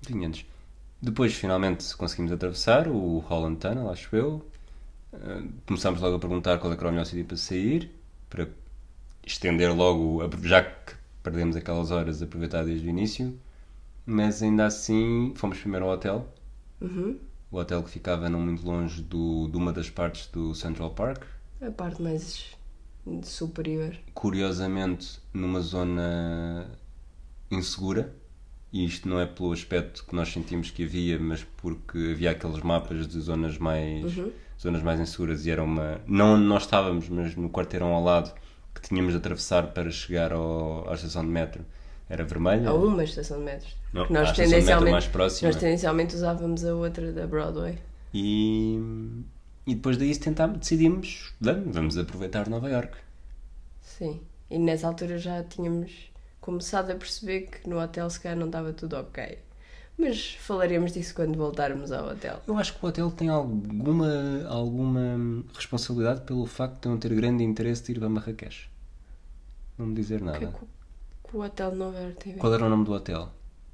Vinhamos. 0.05 0.45
Depois, 1.01 1.33
finalmente, 1.33 1.95
conseguimos 1.95 2.31
atravessar 2.31 2.87
o 2.87 3.19
Holland 3.19 3.57
Tunnel, 3.57 3.89
acho 3.89 4.15
eu. 4.15 4.45
Uh, 5.13 5.49
Começámos 5.65 6.01
logo 6.01 6.15
a 6.15 6.19
perguntar 6.19 6.57
qual 6.57 6.73
é 6.73 6.75
que 6.75 6.81
era 6.81 6.89
o 6.89 6.91
melhor 6.91 7.05
sítio 7.05 7.25
para 7.25 7.37
sair, 7.37 7.91
para 8.29 8.47
estender 9.25 9.73
logo, 9.75 10.21
já 10.43 10.63
que 10.63 10.95
perdemos 11.21 11.55
aquelas 11.55 11.91
horas, 11.91 12.21
aproveitar 12.21 12.63
desde 12.63 12.87
o 12.87 12.89
início. 12.89 13.37
Mas 14.05 14.43
ainda 14.43 14.65
assim, 14.65 15.33
fomos 15.35 15.59
primeiro 15.59 15.85
ao 15.85 15.93
hotel. 15.93 16.27
Uhum. 16.79 17.17
O 17.51 17.57
hotel 17.57 17.81
que 17.83 17.89
ficava 17.89 18.29
não 18.29 18.39
muito 18.39 18.65
longe 18.65 19.01
do, 19.01 19.47
de 19.47 19.57
uma 19.57 19.73
das 19.73 19.89
partes 19.89 20.27
do 20.27 20.53
Central 20.53 20.91
Park. 20.91 21.23
A 21.61 21.71
parte 21.71 22.01
mais 22.01 22.55
superior. 23.23 23.95
Curiosamente, 24.13 25.19
numa 25.33 25.61
zona 25.61 26.69
insegura. 27.49 28.13
E 28.75 28.83
isto 28.83 29.07
não 29.07 29.17
é 29.21 29.25
pelo 29.25 29.53
aspecto 29.53 30.03
que 30.05 30.13
nós 30.13 30.27
sentimos 30.33 30.69
que 30.69 30.83
havia, 30.83 31.17
mas 31.17 31.45
porque 31.55 31.97
havia 32.11 32.31
aqueles 32.31 32.59
mapas 32.61 33.07
de 33.07 33.17
zonas 33.21 33.57
mais, 33.57 34.17
Uhum. 34.17 34.29
zonas 34.61 34.83
mais 34.83 34.99
inseguras 34.99 35.45
e 35.45 35.51
era 35.51 35.63
uma. 35.63 36.01
Não 36.05 36.33
onde 36.33 36.43
nós 36.43 36.63
estávamos, 36.63 37.07
mas 37.07 37.37
no 37.37 37.49
quarteirão 37.49 37.93
ao 37.93 38.03
lado 38.03 38.33
que 38.73 38.81
tínhamos 38.81 39.13
de 39.13 39.17
atravessar 39.19 39.67
para 39.67 39.89
chegar 39.89 40.33
ao, 40.33 40.89
à 40.89 40.93
estação 40.93 41.23
de 41.23 41.29
metro. 41.31 41.63
Era 42.09 42.25
vermelha. 42.25 42.67
A 42.69 42.73
uma 42.73 43.01
estação 43.05 43.37
de 43.37 43.45
metros. 43.45 43.73
Não, 43.93 44.03
à 44.03 44.09
nós 44.09 44.33
tendencialmente, 44.33 44.91
mais 44.91 45.07
próxima. 45.07 45.49
nós 45.49 45.55
tendencialmente 45.59 46.13
usávamos 46.13 46.65
a 46.65 46.75
outra 46.75 47.13
da 47.13 47.25
Broadway. 47.25 47.79
E, 48.13 48.77
e 49.65 49.73
depois 49.73 49.95
daí 49.95 50.13
tentámos, 50.17 50.57
decidimos, 50.59 51.33
vamos, 51.39 51.73
vamos 51.73 51.97
aproveitar 51.97 52.49
Nova 52.49 52.69
York. 52.69 52.97
Sim. 53.81 54.19
E 54.51 54.59
nessa 54.59 54.85
altura 54.87 55.17
já 55.17 55.41
tínhamos 55.45 56.11
começado 56.45 56.91
a 56.91 56.95
perceber 56.95 57.41
que 57.47 57.67
no 57.67 57.81
hotel 57.81 58.07
se 58.09 58.19
calhar 58.19 58.37
não 58.37 58.45
estava 58.45 58.71
tudo 58.71 58.95
ok. 58.97 59.39
Mas 59.97 60.35
falaremos 60.41 60.91
disso 60.93 61.15
quando 61.15 61.35
voltarmos 61.37 61.91
ao 61.91 62.09
hotel. 62.09 62.41
Eu 62.45 62.57
acho 62.57 62.73
que 62.77 62.85
o 62.85 62.89
hotel 62.89 63.09
tem 63.11 63.29
alguma, 63.29 64.45
alguma 64.47 65.43
responsabilidade 65.53 66.21
pelo 66.21 66.45
facto 66.45 66.83
de 66.83 66.89
não 66.89 66.97
ter 66.97 67.13
grande 67.15 67.43
interesse 67.43 67.83
de 67.83 67.93
ir 67.93 67.99
para 67.99 68.09
Marrakech. 68.09 68.69
Não 69.77 69.87
me 69.87 69.95
dizer 69.95 70.17
que 70.21 70.23
é 70.23 70.31
nada. 70.31 70.39
que 70.39 70.45
o, 70.45 70.67
que 71.29 71.37
o 71.37 71.41
hotel 71.41 71.71
de 71.71 71.77
Nova 71.77 71.97
Iorque 71.99 72.17
tem 72.23 72.31
a 72.33 72.35
ver? 72.35 72.41
Qual 72.41 72.53
era 72.53 72.65
o 72.65 72.69
nome 72.69 72.85
do 72.85 72.91
hotel? 72.93 73.29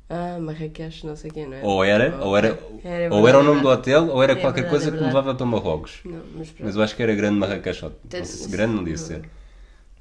Ah, 0.09 0.37
Marrakech, 0.39 1.05
não 1.07 1.15
sei 1.15 1.31
quem, 1.31 1.47
não 1.47 1.57
é? 1.57 1.63
Ou 1.63 1.83
era, 1.83 2.15
ou 2.23 2.37
era, 2.37 2.59
Era 2.83 3.13
ou 3.15 3.27
era 3.27 3.39
o 3.39 3.43
nome 3.43 3.61
do 3.61 3.67
hotel, 3.69 4.07
ou 4.09 4.21
era 4.21 4.33
É 4.33 4.35
qualquer 4.35 4.61
verdade, 4.63 4.83
coisa 4.83 4.95
é 4.95 4.97
que 4.99 5.03
levava 5.05 5.33
para 5.35 5.45
Marrocos. 5.45 5.99
Não, 6.05 6.21
mas. 6.35 6.53
Mas 6.59 6.75
eu 6.75 6.81
acho 6.83 6.95
que 6.95 7.01
era 7.03 7.15
grande 7.15 7.39
Marrakech. 7.39 7.81
Não 7.83 7.91
sei 8.11 8.25
se 8.25 8.39
Tanto- 8.43 8.51
grande 8.51 8.73
não 8.75 8.83
devia 8.83 8.99
não. 8.99 9.07
ser. 9.07 9.29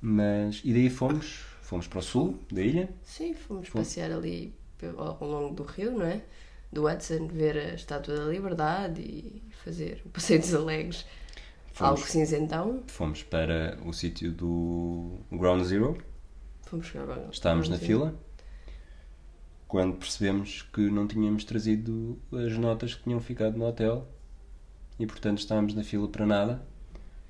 Mas, 0.02 0.60
e 0.64 0.72
daí 0.72 0.90
fomos, 0.90 1.44
fomos 1.70 1.86
para 1.86 2.00
o 2.00 2.02
sul 2.02 2.36
da 2.50 2.60
ilha. 2.60 2.88
Sim, 3.04 3.32
fomos 3.32 3.68
Fomos. 3.68 3.86
passear 3.88 4.10
ali 4.10 4.52
ao 4.96 5.24
longo 5.28 5.54
do 5.54 5.62
rio, 5.62 5.92
não 5.92 6.04
é? 6.04 6.20
Do 6.72 6.86
Hudson, 6.88 7.28
ver 7.28 7.56
a 7.56 7.74
Estátua 7.74 8.16
da 8.16 8.24
Liberdade 8.24 9.00
e 9.00 9.42
fazer 9.64 10.02
o 10.04 10.08
Passeio 10.08 10.40
dos 10.40 10.52
Alegres. 10.52 11.06
Fomos. 11.72 12.00
Algo 12.00 12.10
cinzentão. 12.10 12.82
Fomos 12.88 13.22
para 13.22 13.78
o 13.86 13.92
sítio 13.92 14.32
do 14.32 15.20
Ground 15.30 15.62
Zero. 15.64 15.96
Fomos 16.62 16.86
jogar 16.86 17.28
Estávamos 17.30 17.68
na 17.68 17.78
fila 17.78 18.14
quando 19.68 19.94
percebemos 19.96 20.62
que 20.72 20.80
não 20.90 21.06
tínhamos 21.06 21.44
trazido 21.44 22.18
as 22.32 22.58
notas 22.58 22.94
que 22.94 23.04
tinham 23.04 23.20
ficado 23.20 23.56
no 23.56 23.64
hotel 23.66 24.08
e 24.98 25.06
portanto 25.06 25.38
estávamos 25.38 25.74
na 25.74 25.84
fila 25.84 26.08
para 26.08 26.26
nada. 26.26 26.62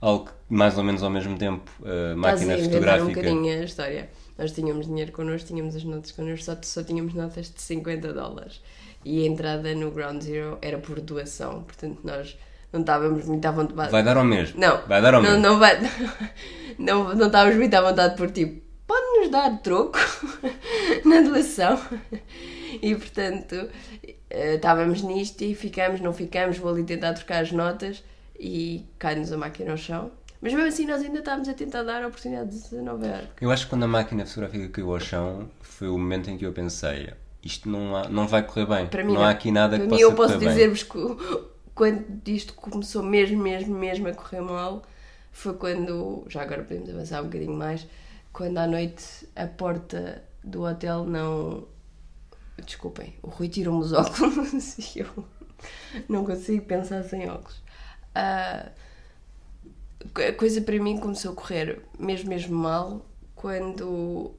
Algo 0.00 0.26
que 0.26 0.32
mais 0.48 0.78
ou 0.78 0.84
menos 0.84 1.02
ao 1.02 1.10
mesmo 1.10 1.36
tempo 1.36 1.70
a 1.84 2.14
Estás 2.14 2.16
máquina 2.16 2.54
a 2.54 2.58
inventar 2.58 3.00
um 3.02 3.08
fotográfica. 3.08 3.20
bocadinho 3.22 3.60
a 3.60 3.64
história. 3.64 4.10
Nós 4.40 4.52
tínhamos 4.52 4.86
dinheiro 4.86 5.12
connosco, 5.12 5.48
tínhamos 5.48 5.76
as 5.76 5.84
notas 5.84 6.12
connosco, 6.12 6.46
só, 6.46 6.56
só 6.62 6.82
tínhamos 6.82 7.12
notas 7.12 7.52
de 7.52 7.60
50 7.60 8.10
dólares. 8.14 8.62
E 9.04 9.22
a 9.22 9.26
entrada 9.26 9.74
no 9.74 9.90
Ground 9.90 10.22
Zero 10.22 10.56
era 10.62 10.78
por 10.78 10.98
doação, 10.98 11.62
portanto 11.64 12.00
nós 12.02 12.38
não 12.72 12.80
estávamos 12.80 13.26
muito 13.26 13.44
à 13.44 13.50
vontade. 13.50 13.90
Vai 13.90 14.02
dar 14.02 14.16
ao 14.16 14.24
mesmo. 14.24 14.58
Não, 14.58 14.80
Vai 14.86 15.02
dar 15.02 15.12
ao 15.14 15.22
não, 15.22 15.30
mesmo. 15.32 15.44
não 15.46 15.58
vai. 15.58 15.78
Não, 16.78 17.14
não 17.14 17.26
estávamos 17.26 17.56
muito 17.56 17.74
à 17.74 17.82
vontade 17.82 18.16
por 18.16 18.30
tipo, 18.30 18.62
pode-nos 18.86 19.30
dar 19.30 19.60
troco 19.60 19.98
na 21.04 21.20
doação. 21.20 21.78
E 22.80 22.94
portanto, 22.94 23.68
eh, 24.30 24.54
estávamos 24.54 25.02
nisto 25.02 25.42
e 25.42 25.54
ficamos, 25.54 26.00
não 26.00 26.14
ficamos, 26.14 26.56
vou 26.56 26.70
ali 26.70 26.84
tentar 26.84 27.12
trocar 27.12 27.42
as 27.42 27.52
notas 27.52 28.02
e 28.38 28.86
cai-nos 28.98 29.30
a 29.30 29.36
máquina 29.36 29.72
ao 29.72 29.76
chão. 29.76 30.10
Mas 30.40 30.54
mesmo 30.54 30.68
assim, 30.68 30.86
nós 30.86 31.02
ainda 31.02 31.18
estávamos 31.18 31.48
a 31.48 31.54
tentar 31.54 31.82
dar 31.82 32.02
a 32.02 32.10
Nova 32.82 33.06
Iorque. 33.06 33.44
Eu 33.44 33.50
acho 33.50 33.64
que 33.64 33.70
quando 33.70 33.84
a 33.84 33.88
máquina 33.88 34.24
fotográfica 34.24 34.68
caiu 34.68 34.92
ao 34.92 35.00
chão 35.00 35.50
foi 35.60 35.88
o 35.88 35.98
momento 35.98 36.30
em 36.30 36.38
que 36.38 36.46
eu 36.46 36.52
pensei 36.52 37.12
isto 37.42 37.68
não, 37.68 37.96
há- 37.96 38.08
não 38.08 38.26
vai 38.28 38.42
correr 38.42 38.66
bem. 38.66 38.86
Para 38.86 39.04
mim, 39.04 39.14
não 39.14 39.22
há 39.22 39.30
aqui 39.30 39.50
nada 39.50 39.76
para 39.76 39.86
que 39.86 39.92
mim, 39.92 39.98
possa 39.98 40.02
eu 40.02 40.14
posso 40.14 40.34
correr 40.34 40.44
bem. 40.46 40.48
dizer-vos 40.54 40.82
que 40.82 40.98
quando 41.74 42.28
isto 42.28 42.54
começou 42.54 43.02
mesmo, 43.02 43.42
mesmo, 43.42 43.74
mesmo 43.78 44.08
a 44.08 44.12
correr 44.14 44.40
mal, 44.40 44.82
foi 45.32 45.54
quando, 45.54 46.24
já 46.28 46.42
agora 46.42 46.62
podemos 46.62 46.90
avançar 46.90 47.22
um 47.22 47.26
bocadinho 47.26 47.54
mais, 47.54 47.86
quando 48.32 48.58
à 48.58 48.66
noite 48.66 49.26
a 49.34 49.46
porta 49.46 50.22
do 50.44 50.62
hotel 50.62 51.04
não. 51.04 51.66
Desculpem, 52.64 53.14
o 53.22 53.28
Rui 53.28 53.48
tirou-me 53.48 53.80
os 53.82 53.92
óculos 53.94 54.78
e 54.94 55.00
eu 55.00 55.24
não 56.08 56.24
consigo 56.24 56.64
pensar 56.64 57.02
sem 57.04 57.28
óculos. 57.28 57.62
Ah, 58.14 58.70
a 60.28 60.32
coisa 60.32 60.60
para 60.62 60.78
mim 60.78 60.98
começou 60.98 61.32
a 61.32 61.34
correr 61.34 61.80
mesmo, 61.98 62.28
mesmo 62.28 62.56
mal 62.56 63.04
quando 63.34 64.34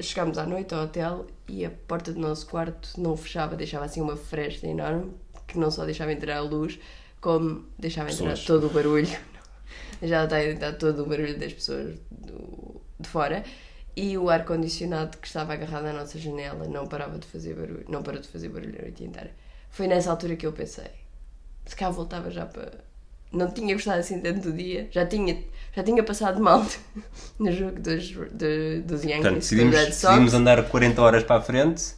chegámos 0.00 0.36
à 0.38 0.44
noite 0.46 0.74
ao 0.74 0.84
hotel 0.84 1.26
e 1.48 1.64
a 1.64 1.70
porta 1.70 2.12
do 2.12 2.20
nosso 2.20 2.46
quarto 2.46 3.00
não 3.00 3.16
fechava, 3.16 3.56
deixava 3.56 3.84
assim 3.86 4.00
uma 4.00 4.16
fresta 4.16 4.66
enorme 4.66 5.12
que 5.46 5.58
não 5.58 5.70
só 5.70 5.84
deixava 5.84 6.12
entrar 6.12 6.36
a 6.36 6.40
luz, 6.42 6.78
como 7.20 7.64
deixava 7.78 8.10
entrar 8.10 8.30
Pessoas. 8.30 8.44
todo 8.46 8.66
o 8.66 8.70
barulho. 8.70 9.08
Já 10.02 10.24
está 10.24 10.36
a 10.36 10.44
entrar 10.46 10.72
todo 10.74 11.02
o 11.02 11.06
barulho 11.06 11.38
das 11.38 11.52
pessoas 11.52 11.98
do- 12.10 12.80
de 12.98 13.08
fora. 13.08 13.42
E 13.96 14.16
o 14.16 14.30
ar-condicionado 14.30 15.18
que 15.18 15.26
estava 15.26 15.52
agarrado 15.52 15.86
à 15.86 15.92
nossa 15.92 16.18
janela 16.18 16.66
não 16.68 16.86
parava 16.86 17.18
de 17.18 17.26
fazer 17.26 17.54
barulho, 17.54 17.84
não 17.88 18.02
parou 18.02 18.20
de 18.20 18.28
fazer 18.28 18.48
barulho 18.48 18.78
a 18.78 18.82
noite 18.82 19.02
inteira. 19.04 19.32
Foi 19.70 19.86
nessa 19.88 20.10
altura 20.10 20.36
que 20.36 20.46
eu 20.46 20.52
pensei, 20.52 20.90
se 21.66 21.74
cá 21.74 21.90
voltava 21.90 22.30
já 22.30 22.46
para. 22.46 22.84
Não 23.32 23.50
tinha 23.50 23.74
gostado 23.74 24.00
assim 24.00 24.20
tanto 24.20 24.50
do 24.50 24.52
dia, 24.52 24.88
já 24.90 25.06
tinha, 25.06 25.38
já 25.74 25.82
tinha 25.84 26.02
passado 26.02 26.40
mal 26.40 26.66
no 27.38 27.52
jogo 27.52 27.78
dos, 27.80 28.08
de- 28.32 28.80
dos 28.80 29.02
Yankees 29.04 29.16
Portanto, 29.22 29.34
decidimos, 29.36 29.76
decidimos 29.76 30.34
andar 30.34 30.68
40 30.68 31.00
horas 31.00 31.22
para 31.24 31.36
a 31.36 31.40
frente 31.42 31.94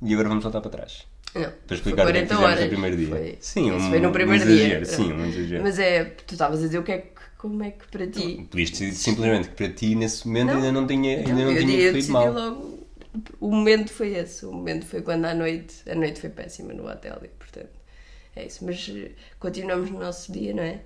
e 0.00 0.12
agora 0.12 0.28
vamos 0.28 0.44
voltar 0.44 0.60
para 0.60 0.70
trás. 0.70 1.06
Não, 1.34 1.42
Para 1.42 1.52
foi 1.66 1.76
explicar 1.76 2.02
o 2.08 2.12
que 2.12 2.18
é 2.18 2.26
40 2.26 2.38
horas. 2.38 2.60
no 2.62 2.68
primeiro 2.68 2.96
dia. 2.96 3.08
Foi, 3.08 3.38
Sim, 3.40 3.70
um- 3.72 3.90
foi 3.90 4.00
no 4.00 4.08
um 4.08 4.12
primeiro 4.12 4.44
exagero, 4.44 4.84
dia. 4.84 4.94
sim, 4.96 5.12
um 5.12 5.26
exagero. 5.26 5.62
Mas 5.62 5.78
é, 5.78 6.04
tu 6.04 6.32
estavas 6.34 6.58
a 6.60 6.62
dizer 6.62 6.78
o 6.78 6.82
que 6.82 6.92
é 6.92 6.98
que, 6.98 7.08
como 7.36 7.62
é 7.62 7.70
que 7.72 7.86
para 7.88 8.06
ti. 8.06 8.46
Podias 8.50 8.70
decidir 8.70 8.92
simplesmente 8.94 9.48
que 9.48 9.54
para 9.56 9.68
ti 9.72 9.94
nesse 9.94 10.26
momento 10.26 10.46
Não. 10.48 10.54
ainda 10.56 10.72
não 10.72 10.86
tinha, 10.86 11.18
ainda 11.18 11.32
não 11.34 11.52
eu, 11.52 11.58
tinha 11.66 11.90
corrido 11.90 12.12
mal. 12.12 12.32
logo 12.32 12.78
o 13.40 13.50
momento 13.50 13.90
foi 13.92 14.14
esse. 14.14 14.46
O 14.46 14.52
momento 14.52 14.86
foi 14.86 15.02
quando 15.02 15.24
à 15.26 15.34
noite, 15.34 15.82
a 15.90 15.94
noite 15.94 16.20
foi 16.20 16.30
péssima 16.30 16.72
no 16.72 16.88
hotel 16.88 17.18
e, 17.24 17.28
portanto, 17.28 17.70
é 18.38 18.46
isso. 18.46 18.64
Mas 18.64 18.88
eh, 18.90 19.12
continuamos 19.38 19.90
no 19.90 19.98
nosso 19.98 20.32
dia, 20.32 20.54
não 20.54 20.62
é? 20.62 20.80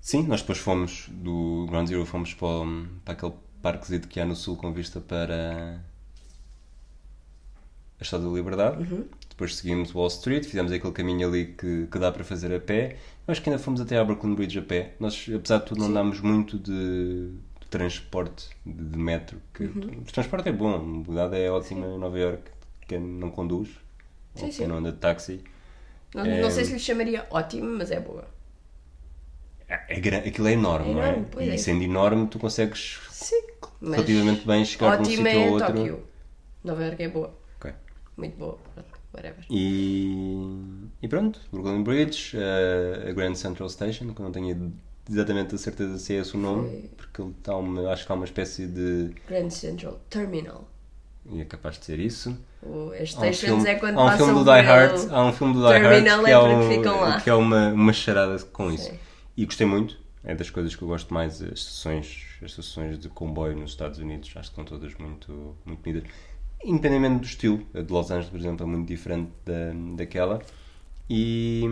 Sim, 0.00 0.24
nós 0.26 0.40
depois 0.42 0.58
fomos 0.58 1.06
do 1.10 1.66
Ground 1.68 1.88
Zero, 1.88 2.04
fomos 2.04 2.34
para, 2.34 2.46
o- 2.46 2.86
para 3.04 3.14
aquele 3.14 3.32
parquezito 3.62 4.08
que 4.08 4.20
há 4.20 4.24
no 4.26 4.34
sul 4.36 4.56
com 4.56 4.72
vista 4.72 5.00
para 5.00 5.80
a 7.98 8.02
Estátua 8.02 8.28
da 8.30 8.34
Liberdade. 8.36 8.82
Uhum. 8.82 9.04
Depois 9.28 9.56
seguimos 9.56 9.94
Wall 9.94 10.08
Street, 10.08 10.44
fizemos 10.44 10.70
aquele 10.72 10.92
caminho 10.92 11.26
ali 11.28 11.46
que, 11.54 11.86
que 11.86 11.98
dá 11.98 12.12
para 12.12 12.22
fazer 12.24 12.54
a 12.54 12.60
pé. 12.60 12.96
Eu 13.26 13.32
acho 13.32 13.40
que 13.42 13.48
ainda 13.48 13.62
fomos 13.62 13.80
até 13.80 13.96
à 13.98 14.04
Brooklyn 14.04 14.34
Bridge 14.34 14.58
a 14.58 14.62
pé. 14.62 14.94
Nós, 15.00 15.26
apesar 15.34 15.58
de 15.58 15.66
tudo, 15.66 15.78
não 15.80 15.86
Sim. 15.86 15.92
andámos 15.92 16.20
muito 16.20 16.58
de, 16.58 17.30
de 17.60 17.66
transporte, 17.70 18.50
de, 18.64 18.72
de 18.72 18.98
metro. 18.98 19.40
Que, 19.54 19.64
Uhum. 19.64 20.00
O 20.06 20.12
transporte 20.12 20.48
é 20.48 20.52
bom, 20.52 20.74
a 20.74 20.78
mobilidade 20.78 21.36
é 21.36 21.50
ótima 21.50 21.86
em 21.86 21.98
Nova 21.98 22.18
York. 22.18 22.42
Quem 22.86 23.00
não 23.00 23.30
conduz, 23.30 23.70
Sim, 24.34 24.44
ou 24.44 24.50
sim. 24.50 24.58
quem 24.58 24.66
não 24.66 24.76
anda 24.78 24.92
de 24.92 24.98
táxi. 24.98 25.42
Não, 26.14 26.24
É. 26.24 26.40
não 26.40 26.50
sei 26.50 26.64
se 26.64 26.72
lhe 26.72 26.78
chamaria 26.78 27.26
ótimo, 27.30 27.76
mas 27.78 27.90
é 27.90 28.00
boa. 28.00 28.26
É, 29.68 29.98
gran- 30.00 30.18
aquilo 30.18 30.48
é 30.48 30.52
enorme, 30.52 30.90
É 30.90 30.94
não 30.94 31.02
é? 31.02 31.44
e 31.44 31.50
é. 31.50 31.56
sendo 31.56 31.82
enorme, 31.82 32.26
tu 32.28 32.38
consegues 32.38 33.00
Sim, 33.10 33.40
relativamente 33.80 34.46
bem 34.46 34.64
chegar 34.64 34.96
de 34.96 35.02
um 35.02 35.04
sítio 35.06 35.26
é 35.26 35.46
ao 35.46 35.52
outro. 35.52 35.66
Tóquio. 35.74 36.04
Nova 36.62 36.84
York 36.84 37.02
é 37.02 37.08
boa. 37.08 37.42
Muito 38.14 38.36
boa. 38.36 38.58
Whatever. 39.14 39.44
E, 39.50 40.46
e 41.00 41.08
pronto, 41.08 41.40
Brooklyn 41.50 41.82
Bridge, 41.82 42.36
eh, 42.36 43.08
a 43.08 43.12
Grand 43.12 43.34
Central 43.34 43.68
Station, 43.70 44.12
que 44.12 44.20
eu 44.20 44.24
não 44.24 44.32
tenho 44.32 44.72
exatamente 45.08 45.54
a 45.54 45.58
certeza 45.58 45.98
se 45.98 46.14
é 46.14 46.18
esse 46.20 46.34
o 46.36 46.38
nome, 46.38 46.68
Foi. 46.68 46.90
porque 46.96 47.22
ele 47.22 47.30
está 47.30 47.56
uma, 47.56 47.90
acho 47.90 48.04
que 48.06 48.12
há 48.12 48.14
uma 48.14 48.24
espécie 48.26 48.66
de. 48.66 49.14
Grand 49.26 49.48
Central 49.50 49.98
Terminal. 50.10 50.68
E 51.24 51.40
é 51.40 51.44
capaz 51.44 51.78
de 51.78 51.84
ser 51.84 52.00
isso. 52.00 52.36
O, 52.62 52.90
as 52.92 53.00
um 53.02 53.06
stations 53.06 53.38
filme, 53.40 53.68
é 53.68 53.74
quando 53.76 53.98
há 53.98 54.02
um 54.04 54.06
passam 54.08 54.26
filme 54.26 54.44
do 54.44 54.52
Die 54.52 54.60
Hard, 54.60 55.10
há 55.10 55.24
um 55.24 55.32
filme 55.32 55.54
do 55.54 55.60
Die 55.60 55.78
Hard 55.78 56.04
que 56.24 56.30
é 56.30 56.38
um- 56.38 57.00
lá. 57.00 57.20
que 57.20 57.30
é 57.30 57.34
uma, 57.34 57.68
uma 57.72 57.92
charada 57.92 58.38
com 58.44 58.70
isso. 58.72 58.90
Sim. 58.90 58.98
E 59.36 59.44
gostei 59.46 59.66
muito, 59.66 59.98
é 60.24 60.34
das 60.34 60.50
coisas 60.50 60.74
que 60.74 60.82
eu 60.82 60.88
gosto 60.88 61.14
mais, 61.14 61.40
as 61.40 61.60
estações, 61.60 62.24
as 62.42 62.50
estações 62.50 62.98
de 62.98 63.08
comboio 63.08 63.56
nos 63.56 63.70
Estados 63.70 63.98
Unidos, 63.98 64.28
acho 64.30 64.50
que 64.50 64.60
estão 64.60 64.64
todas 64.64 64.94
muito, 64.98 65.56
muito 65.64 65.80
bonitas. 65.82 66.10
Independentemente 66.64 67.20
do 67.20 67.26
estilo, 67.26 67.66
a 67.74 67.80
de 67.82 67.92
Los 67.92 68.10
Angeles, 68.10 68.28
por 68.30 68.38
exemplo, 68.38 68.64
é 68.64 68.68
muito 68.68 68.86
diferente 68.88 69.30
da, 69.44 69.72
daquela. 69.96 70.40
E, 71.08 71.62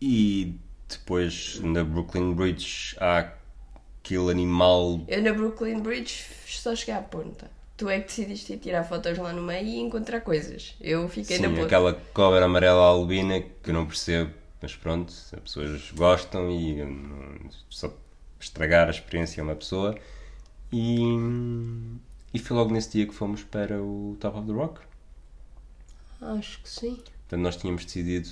e 0.00 0.54
depois 0.88 1.60
na 1.62 1.82
Brooklyn 1.84 2.32
Bridge 2.34 2.96
há 3.00 3.30
aquele 4.04 4.30
animal 4.30 5.00
Eu 5.08 5.22
na 5.22 5.32
Brooklyn 5.32 5.80
Bridge 5.80 6.24
só 6.46 6.74
cheguei 6.76 6.94
à 6.94 7.02
ponta. 7.02 7.50
Tu 7.76 7.88
é 7.90 8.00
que 8.00 8.06
decidiste 8.06 8.54
ir 8.54 8.58
tirar 8.58 8.84
fotos 8.84 9.18
lá 9.18 9.32
no 9.32 9.42
meio 9.42 9.66
e 9.66 9.78
encontrar 9.80 10.20
coisas. 10.22 10.74
Eu 10.80 11.08
fiquei 11.08 11.38
na 11.38 11.48
Sim, 11.48 11.54
ponta. 11.54 11.66
aquela 11.66 11.92
cobra 12.14 12.44
amarela 12.44 12.82
albina 12.86 13.40
que 13.40 13.70
eu 13.70 13.74
não 13.74 13.86
percebo, 13.86 14.32
mas 14.62 14.74
pronto, 14.74 15.10
as 15.10 15.40
pessoas 15.40 15.90
gostam 15.92 16.50
e 16.50 16.78
só 17.68 17.92
estragar 18.40 18.88
a 18.88 18.90
experiência 18.90 19.42
a 19.42 19.44
uma 19.44 19.54
pessoa. 19.54 19.94
E, 20.72 20.98
e 22.32 22.38
foi 22.38 22.56
logo 22.56 22.72
nesse 22.72 22.92
dia 22.92 23.06
que 23.06 23.14
fomos 23.14 23.42
para 23.44 23.80
o 23.82 24.16
Top 24.20 24.38
of 24.38 24.46
the 24.46 24.52
Rock. 24.54 24.80
Acho 26.20 26.62
que 26.62 26.68
sim. 26.68 26.94
Portanto, 26.96 27.40
nós 27.42 27.56
tínhamos 27.56 27.84
decidido 27.84 28.28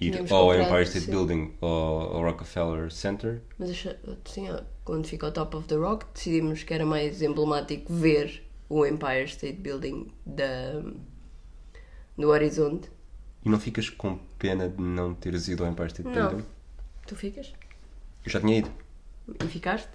ir 0.00 0.10
Tínhamos 0.12 0.32
ao 0.32 0.46
comprado, 0.46 0.62
Empire 0.66 0.82
State 0.84 1.04
sim. 1.04 1.10
Building 1.10 1.54
ou 1.60 2.00
ao 2.16 2.22
Rockefeller 2.22 2.90
Center. 2.90 3.42
Mas 3.58 3.70
acha- 3.70 3.98
sim, 4.24 4.48
quando 4.84 5.06
fica 5.06 5.26
ao 5.26 5.32
top 5.32 5.56
of 5.56 5.68
the 5.68 5.74
rock, 5.76 6.06
decidimos 6.14 6.62
que 6.62 6.72
era 6.72 6.86
mais 6.86 7.20
emblemático 7.22 7.92
ver 7.92 8.42
o 8.68 8.86
Empire 8.86 9.24
State 9.24 9.58
Building 9.58 10.10
da, 10.24 10.82
do 12.16 12.28
horizonte. 12.28 12.88
E 13.44 13.48
não 13.48 13.58
ficas 13.60 13.88
com 13.90 14.18
pena 14.38 14.68
de 14.68 14.80
não 14.82 15.14
teres 15.14 15.48
ido 15.48 15.64
ao 15.64 15.70
Empire 15.70 15.88
State 15.88 16.08
Não. 16.08 16.28
Building? 16.28 16.44
Tu 17.06 17.16
ficas? 17.16 17.52
Eu 18.24 18.30
já 18.30 18.40
tinha 18.40 18.58
ido. 18.58 18.70
E 19.42 19.46
ficaste? 19.48 19.88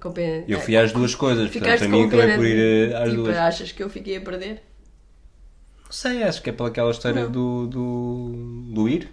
Com 0.00 0.12
pena. 0.12 0.44
Eu 0.46 0.58
Ah, 0.58 0.60
fui 0.60 0.76
às 0.76 0.92
duas 0.92 1.14
coisas, 1.14 1.50
portanto, 1.50 1.62
Ficaste 1.64 1.78
para 1.80 1.88
mim 1.88 2.02
com 2.02 2.08
acabei 2.08 2.26
pena 2.26 2.36
por 2.38 2.46
ir 2.46 2.90
eh, 2.92 2.96
às 2.96 3.10
tipo, 3.10 3.22
duas. 3.22 3.36
achas 3.36 3.72
que 3.72 3.82
eu 3.82 3.88
fiquei 3.90 4.16
a 4.16 4.20
perder? 4.20 4.62
Não 5.86 5.92
sei, 5.92 6.22
acho 6.24 6.42
que 6.42 6.50
é 6.50 6.52
pelaquela 6.52 6.90
história 6.90 7.24
Não. 7.24 7.30
do, 7.30 7.66
do, 7.68 8.72
do 8.74 8.88
ir. 8.88 9.08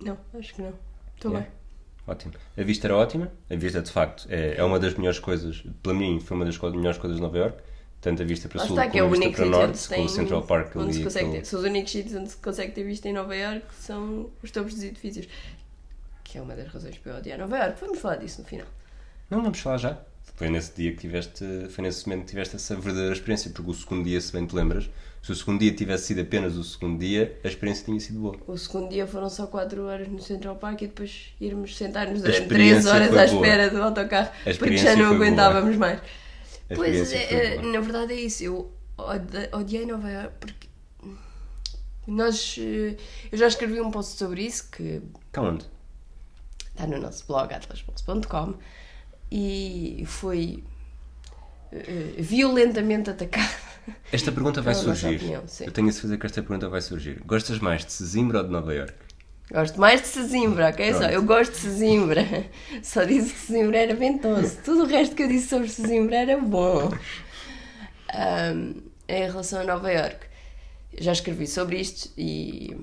Não, 0.00 0.16
acho 0.38 0.54
que 0.54 0.62
não. 0.62 0.72
Estou 1.16 1.30
Yeah. 1.32 1.48
bem. 1.50 1.60
Ótimo. 2.06 2.34
A 2.56 2.62
vista 2.62 2.86
era 2.86 2.96
ótima. 2.96 3.30
A 3.50 3.54
vista, 3.56 3.80
de 3.82 3.90
facto, 3.90 4.26
é, 4.30 4.54
é 4.56 4.64
uma 4.64 4.78
das 4.78 4.94
melhores 4.94 5.18
coisas, 5.18 5.62
para 5.82 5.94
mim, 5.94 6.18
foi 6.20 6.36
uma 6.36 6.44
das 6.46 6.56
co- 6.58 6.70
melhores 6.70 6.98
coisas 6.98 7.16
de 7.18 7.22
Nova 7.22 7.36
York. 7.38 7.58
Tanto 8.00 8.22
a 8.22 8.24
vista 8.24 8.48
para 8.48 8.60
Lá 8.62 8.66
sul 8.66 8.76
está, 8.78 8.90
que 8.90 8.98
é 8.98 9.02
o 9.02 9.06
como 9.06 9.14
a 9.14 9.18
único 9.18 9.30
vista 9.36 9.42
para 9.50 9.58
norte, 9.66 9.78
se 9.78 9.88
com 9.88 9.94
tem. 9.94 10.04
o 10.06 10.08
Central 10.08 10.42
Park 10.42 10.76
onde 10.76 10.94
se 10.94 11.04
consegue 11.04 11.30
ter. 11.32 11.44
São 11.44 11.58
os 11.60 11.66
únicos 11.66 11.92
sítios 11.92 12.14
onde 12.14 12.30
se 12.30 12.36
consegue 12.38 12.72
ter 12.72 12.82
vista 12.84 13.08
em 13.08 13.12
Nova 13.12 13.36
York 13.36 13.66
são 13.78 14.30
os 14.42 14.50
topos 14.50 14.72
dos 14.74 14.82
edifícios. 14.82 15.28
Que 16.24 16.38
é 16.38 16.42
uma 16.42 16.54
das 16.56 16.68
razões 16.68 16.96
para 16.96 17.12
eu 17.12 17.18
odiar 17.18 17.38
Nova 17.38 17.58
York. 17.58 17.78
Vamos 17.80 17.98
falar 17.98 18.16
disso 18.16 18.40
no 18.40 18.46
final. 18.48 18.66
Não, 19.28 19.42
vamos 19.42 19.60
falar 19.60 19.76
já. 19.76 19.98
Foi 20.34 20.48
nesse 20.48 20.72
dia 20.74 20.90
que 20.92 20.98
tiveste, 20.98 21.44
foi 21.70 21.84
nesse 21.84 22.06
momento 22.08 22.24
que 22.24 22.30
tiveste 22.30 22.56
essa 22.56 22.74
verdadeira 22.76 23.12
experiência, 23.12 23.50
porque 23.50 23.70
o 23.70 23.74
segundo 23.74 24.04
dia, 24.04 24.20
se 24.20 24.32
bem 24.32 24.46
te 24.46 24.54
lembras, 24.54 24.88
se 25.22 25.30
o 25.32 25.34
segundo 25.34 25.60
dia 25.60 25.72
tivesse 25.72 26.06
sido 26.06 26.22
apenas 26.22 26.56
o 26.56 26.64
segundo 26.64 26.98
dia, 26.98 27.38
a 27.44 27.48
experiência 27.48 27.84
tinha 27.84 28.00
sido 28.00 28.20
boa. 28.20 28.36
O 28.46 28.56
segundo 28.56 28.88
dia 28.88 29.06
foram 29.06 29.28
só 29.28 29.46
4 29.46 29.84
horas 29.84 30.08
no 30.08 30.18
Central 30.20 30.56
Park 30.56 30.80
e 30.80 30.86
depois 30.86 31.34
irmos 31.40 31.76
sentar-nos 31.76 32.22
durante 32.22 32.46
3 32.48 32.50
experiência 32.78 32.90
horas 32.90 33.08
à 33.08 33.10
boa. 33.10 33.24
espera 33.46 33.70
do 33.70 33.82
autocarro 33.82 34.30
porque 34.58 34.76
já 34.78 34.96
não 34.96 34.96
foi 34.96 35.04
boa. 35.04 35.14
aguentávamos 35.16 35.76
mais. 35.76 36.00
Pois, 36.74 37.12
é, 37.12 37.56
boa. 37.58 37.72
na 37.72 37.80
verdade 37.80 38.12
é 38.14 38.20
isso. 38.20 38.42
Eu 38.44 38.72
odiei 39.52 39.84
Nova 39.84 40.08
York 40.10 40.32
porque 40.40 40.68
nós. 42.06 42.56
eh, 42.58 42.96
Eu 43.30 43.36
já 43.38 43.46
escrevi 43.46 43.78
um 43.80 43.90
post 43.90 44.16
sobre 44.16 44.42
isso 44.42 44.70
que 44.70 45.02
Cá 45.32 45.42
onde? 45.42 45.66
está 46.70 46.86
no 46.86 46.98
nosso 46.98 47.26
blog 47.26 47.52
atlasbox.com 47.52 48.54
e 49.30 50.04
foi 50.06 50.64
eh, 51.72 52.14
violentamente 52.18 53.10
atacado. 53.10 53.70
Esta 54.12 54.30
pergunta 54.30 54.60
vai 54.60 54.74
surgir. 54.74 55.16
opinião. 55.16 55.44
Eu 55.60 55.72
tenho 55.72 55.88
a 55.88 55.92
certeza 55.92 56.18
que 56.18 56.26
esta 56.26 56.42
pergunta 56.42 56.68
vai 56.68 56.80
surgir. 56.80 57.20
Gostas 57.24 57.58
mais 57.58 57.84
de 57.84 57.92
Sesimbra 57.92 58.38
ou 58.38 58.44
de 58.44 58.50
Nova 58.50 58.74
York? 58.74 58.94
Gosto 59.52 59.80
mais 59.80 60.00
de 60.00 60.06
Sesimbra, 60.06 60.68
ok? 60.68 60.94
Só, 60.94 61.02
eu 61.04 61.22
gosto 61.24 61.52
de 61.52 61.58
Sesimbra. 61.58 62.24
Só 62.82 63.02
disse 63.04 63.32
que 63.32 63.38
Sesimbra 63.40 63.78
era 63.78 63.94
ventoso. 63.94 64.58
Tudo 64.64 64.84
o 64.84 64.86
resto 64.86 65.16
que 65.16 65.24
eu 65.24 65.28
disse 65.28 65.48
sobre 65.48 65.68
Sesimbra 65.68 66.16
era 66.18 66.38
bom. 66.38 66.92
Ahm, 68.12 68.74
em 69.08 69.22
relação 69.22 69.60
a 69.60 69.64
Nova 69.64 69.90
York, 69.90 70.26
já 70.98 71.12
escrevi 71.12 71.46
sobre 71.48 71.80
isto 71.80 72.10
e, 72.16 72.76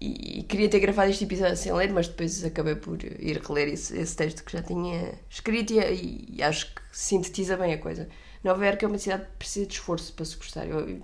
e, 0.00 0.40
e 0.40 0.42
queria 0.44 0.68
ter 0.68 0.80
gravado 0.80 1.10
este 1.10 1.24
episódio 1.24 1.56
sem 1.56 1.72
ler, 1.72 1.92
mas 1.92 2.08
depois 2.08 2.44
acabei 2.44 2.74
por 2.74 3.02
ir 3.02 3.40
reler 3.46 3.68
esse, 3.68 3.96
esse 3.98 4.16
texto 4.16 4.44
que 4.44 4.52
já 4.52 4.62
tinha 4.62 5.14
escrito 5.28 5.72
e, 5.74 6.26
e 6.36 6.42
acho 6.42 6.74
que 6.74 6.80
sintetiza 6.92 7.56
bem 7.56 7.74
a 7.74 7.78
coisa. 7.78 8.08
Nova 8.42 8.64
York 8.64 8.84
é 8.84 8.88
uma 8.88 8.98
cidade 8.98 9.24
que 9.26 9.36
precisa 9.38 9.66
de 9.66 9.74
esforço 9.74 10.12
para 10.14 10.24
se 10.24 10.36
gostar. 10.36 10.66
Eu, 10.66 11.00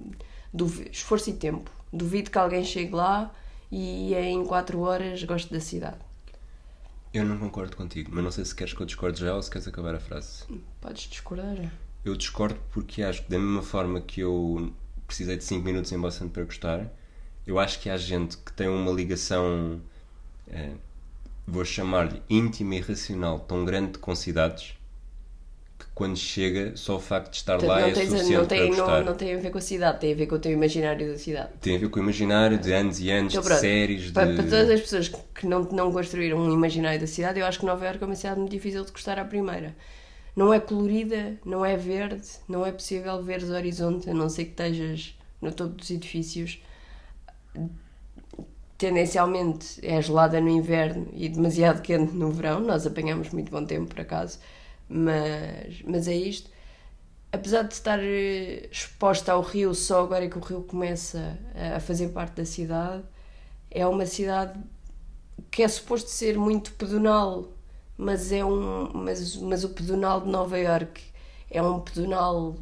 duvi- 0.52 0.88
esforço 0.90 1.28
e 1.30 1.34
tempo. 1.34 1.70
Duvido 1.92 2.30
que 2.30 2.38
alguém 2.38 2.64
chegue 2.64 2.94
lá 2.94 3.32
e 3.70 4.14
em 4.14 4.44
4 4.44 4.80
horas 4.80 5.22
goste 5.24 5.52
da 5.52 5.60
cidade. 5.60 5.98
Eu 7.12 7.24
não 7.24 7.38
concordo 7.38 7.76
contigo, 7.76 8.10
mas 8.12 8.24
não 8.24 8.30
sei 8.30 8.44
se 8.44 8.54
queres 8.54 8.74
que 8.74 8.80
eu 8.80 8.86
discorde 8.86 9.20
já 9.20 9.34
ou 9.34 9.42
se 9.42 9.50
queres 9.50 9.66
acabar 9.68 9.94
a 9.94 10.00
frase. 10.00 10.44
Podes 10.80 11.02
discordar. 11.08 11.70
Eu 12.04 12.16
discordo 12.16 12.58
porque 12.70 13.02
acho 13.02 13.22
que 13.24 13.30
da 13.30 13.38
mesma 13.38 13.62
forma 13.62 14.00
que 14.00 14.20
eu 14.20 14.72
precisei 15.06 15.36
de 15.36 15.44
5 15.44 15.64
minutos 15.64 15.90
em 15.92 15.98
Boston 15.98 16.28
para 16.28 16.44
gostar, 16.44 16.90
eu 17.46 17.58
acho 17.58 17.80
que 17.80 17.88
há 17.90 17.96
gente 17.96 18.36
que 18.38 18.52
tem 18.52 18.68
uma 18.68 18.90
ligação, 18.92 19.80
eh, 20.48 20.72
vou 21.46 21.64
chamar-lhe 21.64 22.22
íntima 22.30 22.76
e 22.76 22.80
racional, 22.80 23.40
tão 23.40 23.64
grande 23.64 23.98
com 23.98 24.14
cidades, 24.16 24.74
que 25.78 25.86
quando 25.94 26.16
chega, 26.18 26.76
só 26.76 26.96
o 26.96 27.00
facto 27.00 27.30
de 27.30 27.36
estar 27.38 27.58
Portanto, 27.58 27.68
lá 27.68 27.80
não, 27.80 27.88
é 27.88 27.92
tens 27.92 28.08
suficiente 28.10 28.32
não, 28.34 28.46
para 28.46 28.48
tem, 28.48 28.68
gostar. 28.68 28.98
não, 28.98 29.04
não 29.06 29.16
tem 29.16 29.34
a 29.34 29.38
ver 29.38 29.50
com 29.50 29.58
a 29.58 29.60
cidade, 29.60 30.00
tem 30.00 30.12
a 30.12 30.16
ver 30.16 30.26
com 30.26 30.34
o 30.36 30.38
teu 30.38 30.52
imaginário 30.52 31.10
da 31.12 31.18
cidade. 31.18 31.50
Tem 31.60 31.76
a 31.76 31.78
ver 31.78 31.88
com 31.90 31.98
o 32.00 32.02
imaginário 32.02 32.58
de 32.58 32.72
anos 32.72 33.00
e 33.00 33.10
anos 33.10 33.34
Então, 33.34 33.42
de 33.42 33.48
séries, 33.48 34.04
de... 34.04 34.12
Para, 34.12 34.26
para 34.34 34.44
todas 34.44 34.70
as 34.70 34.80
pessoas 34.80 35.08
que- 35.08 35.46
não, 35.46 35.62
não 35.64 35.92
construíram 35.92 36.38
um 36.38 36.52
imaginário 36.52 37.00
da 37.00 37.06
cidade, 37.06 37.40
eu 37.40 37.46
acho 37.46 37.58
que 37.60 37.66
Nova 37.66 37.84
Iorque 37.84 38.02
é 38.02 38.06
uma 38.06 38.14
cidade 38.14 38.38
muito 38.40 38.52
difícil 38.52 38.84
de 38.84 38.92
gostar 38.92 39.18
à 39.18 39.24
primeira. 39.24 39.74
Não 40.34 40.52
é 40.52 40.60
colorida, 40.60 41.36
não 41.44 41.64
é 41.64 41.76
verde, 41.76 42.22
não 42.48 42.64
é 42.64 42.72
possível 42.72 43.22
ver 43.22 43.42
os 43.42 43.50
horizontes, 43.50 44.08
a 44.08 44.14
não 44.14 44.28
ser 44.28 44.44
que 44.46 44.50
estejas 44.52 45.14
no 45.40 45.52
topo 45.52 45.74
dos 45.74 45.90
edifícios. 45.90 46.60
Tendencialmente 48.78 49.80
é 49.82 50.00
gelada 50.02 50.40
no 50.40 50.48
inverno 50.48 51.08
e 51.12 51.28
demasiado 51.28 51.80
quente 51.82 52.12
no 52.12 52.30
verão. 52.30 52.60
Nós 52.60 52.86
apanhamos 52.86 53.30
muito 53.30 53.50
bom 53.50 53.64
tempo, 53.64 53.86
por 53.86 54.00
acaso, 54.00 54.38
mas, 54.88 55.82
mas 55.84 56.08
é 56.08 56.14
isto. 56.14 56.50
Apesar 57.32 57.62
de 57.62 57.74
estar 57.74 57.98
eh, 58.02 58.68
exposta 58.70 59.32
ao 59.32 59.42
rio 59.42 59.74
só 59.74 60.02
agora 60.02 60.28
que 60.28 60.38
o 60.38 60.40
rio 60.40 60.62
começa 60.62 61.38
a 61.74 61.80
fazer 61.80 62.08
parte 62.08 62.36
da 62.36 62.44
cidade, 62.44 63.02
é 63.70 63.86
uma 63.86 64.06
cidade 64.06 64.58
que 65.50 65.62
é 65.62 65.68
suposto 65.68 66.10
ser 66.10 66.38
muito 66.38 66.72
pedonal, 66.72 67.52
mas 67.96 68.32
é 68.32 68.44
um 68.44 68.90
mas, 68.92 69.36
mas 69.36 69.64
o 69.64 69.70
pedonal 69.70 70.20
de 70.20 70.28
Nova 70.28 70.58
Iorque 70.58 71.02
é 71.50 71.62
um 71.62 71.80
pedonal 71.80 72.56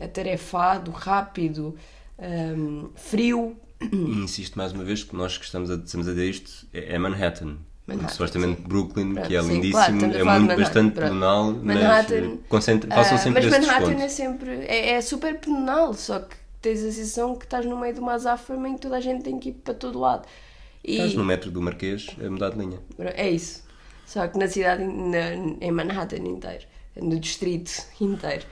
atarefado, 0.00 0.90
rápido, 0.90 1.76
um, 2.18 2.90
frio. 2.94 3.56
E 3.80 3.96
insisto 3.96 4.56
mais 4.58 4.72
uma 4.72 4.84
vez 4.84 5.02
que 5.04 5.16
nós 5.16 5.38
que 5.38 5.44
estamos 5.44 5.70
a, 5.70 5.74
estamos 5.76 6.06
a 6.06 6.10
dizer 6.10 6.28
isto 6.30 6.66
é 6.72 6.98
Manhattan. 6.98 7.58
Manhattan, 7.86 8.08
supostamente. 8.08 8.60
Brooklyn, 8.62 9.14
Pronto, 9.14 9.28
que 9.28 9.34
é 9.36 9.42
sim, 9.42 9.48
lindíssimo, 9.54 9.98
claro, 9.98 10.14
é 10.16 10.38
muito 10.38 10.56
bastante 10.56 10.92
pronto. 10.94 11.08
pedonal, 11.08 11.52
Manhattan, 11.54 12.20
mas 12.20 12.38
concentra, 12.48 12.90
façam 12.94 13.16
Ah, 13.16 13.18
sempre 13.18 13.42
mas 13.42 13.52
esse 13.52 13.66
Manhattan 13.66 13.96
desconto. 13.96 14.02
é 14.04 14.08
sempre. 14.08 14.50
É, 14.66 14.90
é 14.92 15.00
super 15.00 15.40
pedonal, 15.40 15.94
só 15.94 16.20
que 16.20 16.36
tens 16.60 16.80
a 16.84 16.92
sensação 16.92 17.34
que 17.36 17.44
estás 17.46 17.64
no 17.64 17.76
meio 17.78 17.94
de 17.94 18.00
uma 18.00 18.12
azáfama 18.14 18.68
em 18.68 18.74
que 18.74 18.80
toda 18.82 18.96
a 18.96 19.00
gente 19.00 19.22
tem 19.24 19.38
que 19.38 19.48
ir 19.48 19.52
para 19.54 19.74
todo 19.74 19.98
lado. 19.98 20.26
E 20.84 20.92
Estás 20.92 21.14
no 21.14 21.24
metro 21.24 21.50
do 21.50 21.60
Marquês 21.60 22.06
a 22.24 22.30
mudar 22.30 22.50
de 22.50 22.58
linha. 22.58 22.78
é 22.98 23.30
isso. 23.30 23.64
Só 24.06 24.26
que 24.28 24.38
na 24.38 24.46
cidade, 24.48 24.84
na, 24.84 25.32
em 25.60 25.70
Manhattan 25.72 26.16
inteiro, 26.18 26.64
no 26.96 27.18
distrito 27.18 27.72
inteiro. 28.00 28.44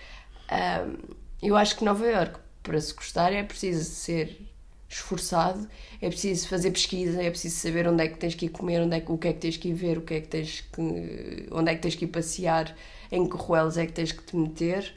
Ahm, 0.50 0.96
eu 1.42 1.56
acho 1.56 1.76
que 1.76 1.84
Nova 1.84 2.06
York, 2.06 2.38
para 2.62 2.80
se 2.80 2.94
gostar, 2.94 3.32
é 3.32 3.42
preciso 3.42 3.84
ser 3.84 4.47
esforçado, 4.88 5.68
é 6.00 6.08
preciso 6.08 6.48
fazer 6.48 6.70
pesquisa, 6.70 7.22
é 7.22 7.30
preciso 7.30 7.56
saber 7.56 7.86
onde 7.86 8.04
é 8.04 8.08
que 8.08 8.18
tens 8.18 8.34
que 8.34 8.46
ir 8.46 8.48
comer, 8.48 8.80
onde 8.80 8.96
é 8.96 9.00
que, 9.00 9.12
o 9.12 9.18
que 9.18 9.28
é 9.28 9.32
que 9.32 9.40
tens 9.40 9.56
que 9.56 9.68
ir 9.68 9.74
ver, 9.74 9.98
o 9.98 10.02
que 10.02 10.14
é 10.14 10.20
que 10.20 10.28
tens 10.28 10.62
que, 10.62 11.48
onde 11.52 11.70
é 11.70 11.74
que 11.74 11.82
tens 11.82 11.94
que 11.94 12.04
ir 12.06 12.08
passear, 12.08 12.74
em 13.12 13.28
que 13.28 13.36
ruelas 13.36 13.76
é 13.76 13.86
que 13.86 13.92
tens 13.92 14.12
que 14.12 14.22
te 14.22 14.36
meter. 14.36 14.94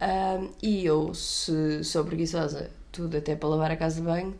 Ahm, 0.00 0.50
e 0.62 0.84
eu, 0.84 1.14
se 1.14 1.82
sou 1.84 2.04
preguiçosa, 2.04 2.70
tudo 2.92 3.16
até 3.16 3.34
para 3.34 3.48
lavar 3.48 3.70
a 3.70 3.76
casa 3.76 3.96
de 3.96 4.02
banho, 4.02 4.34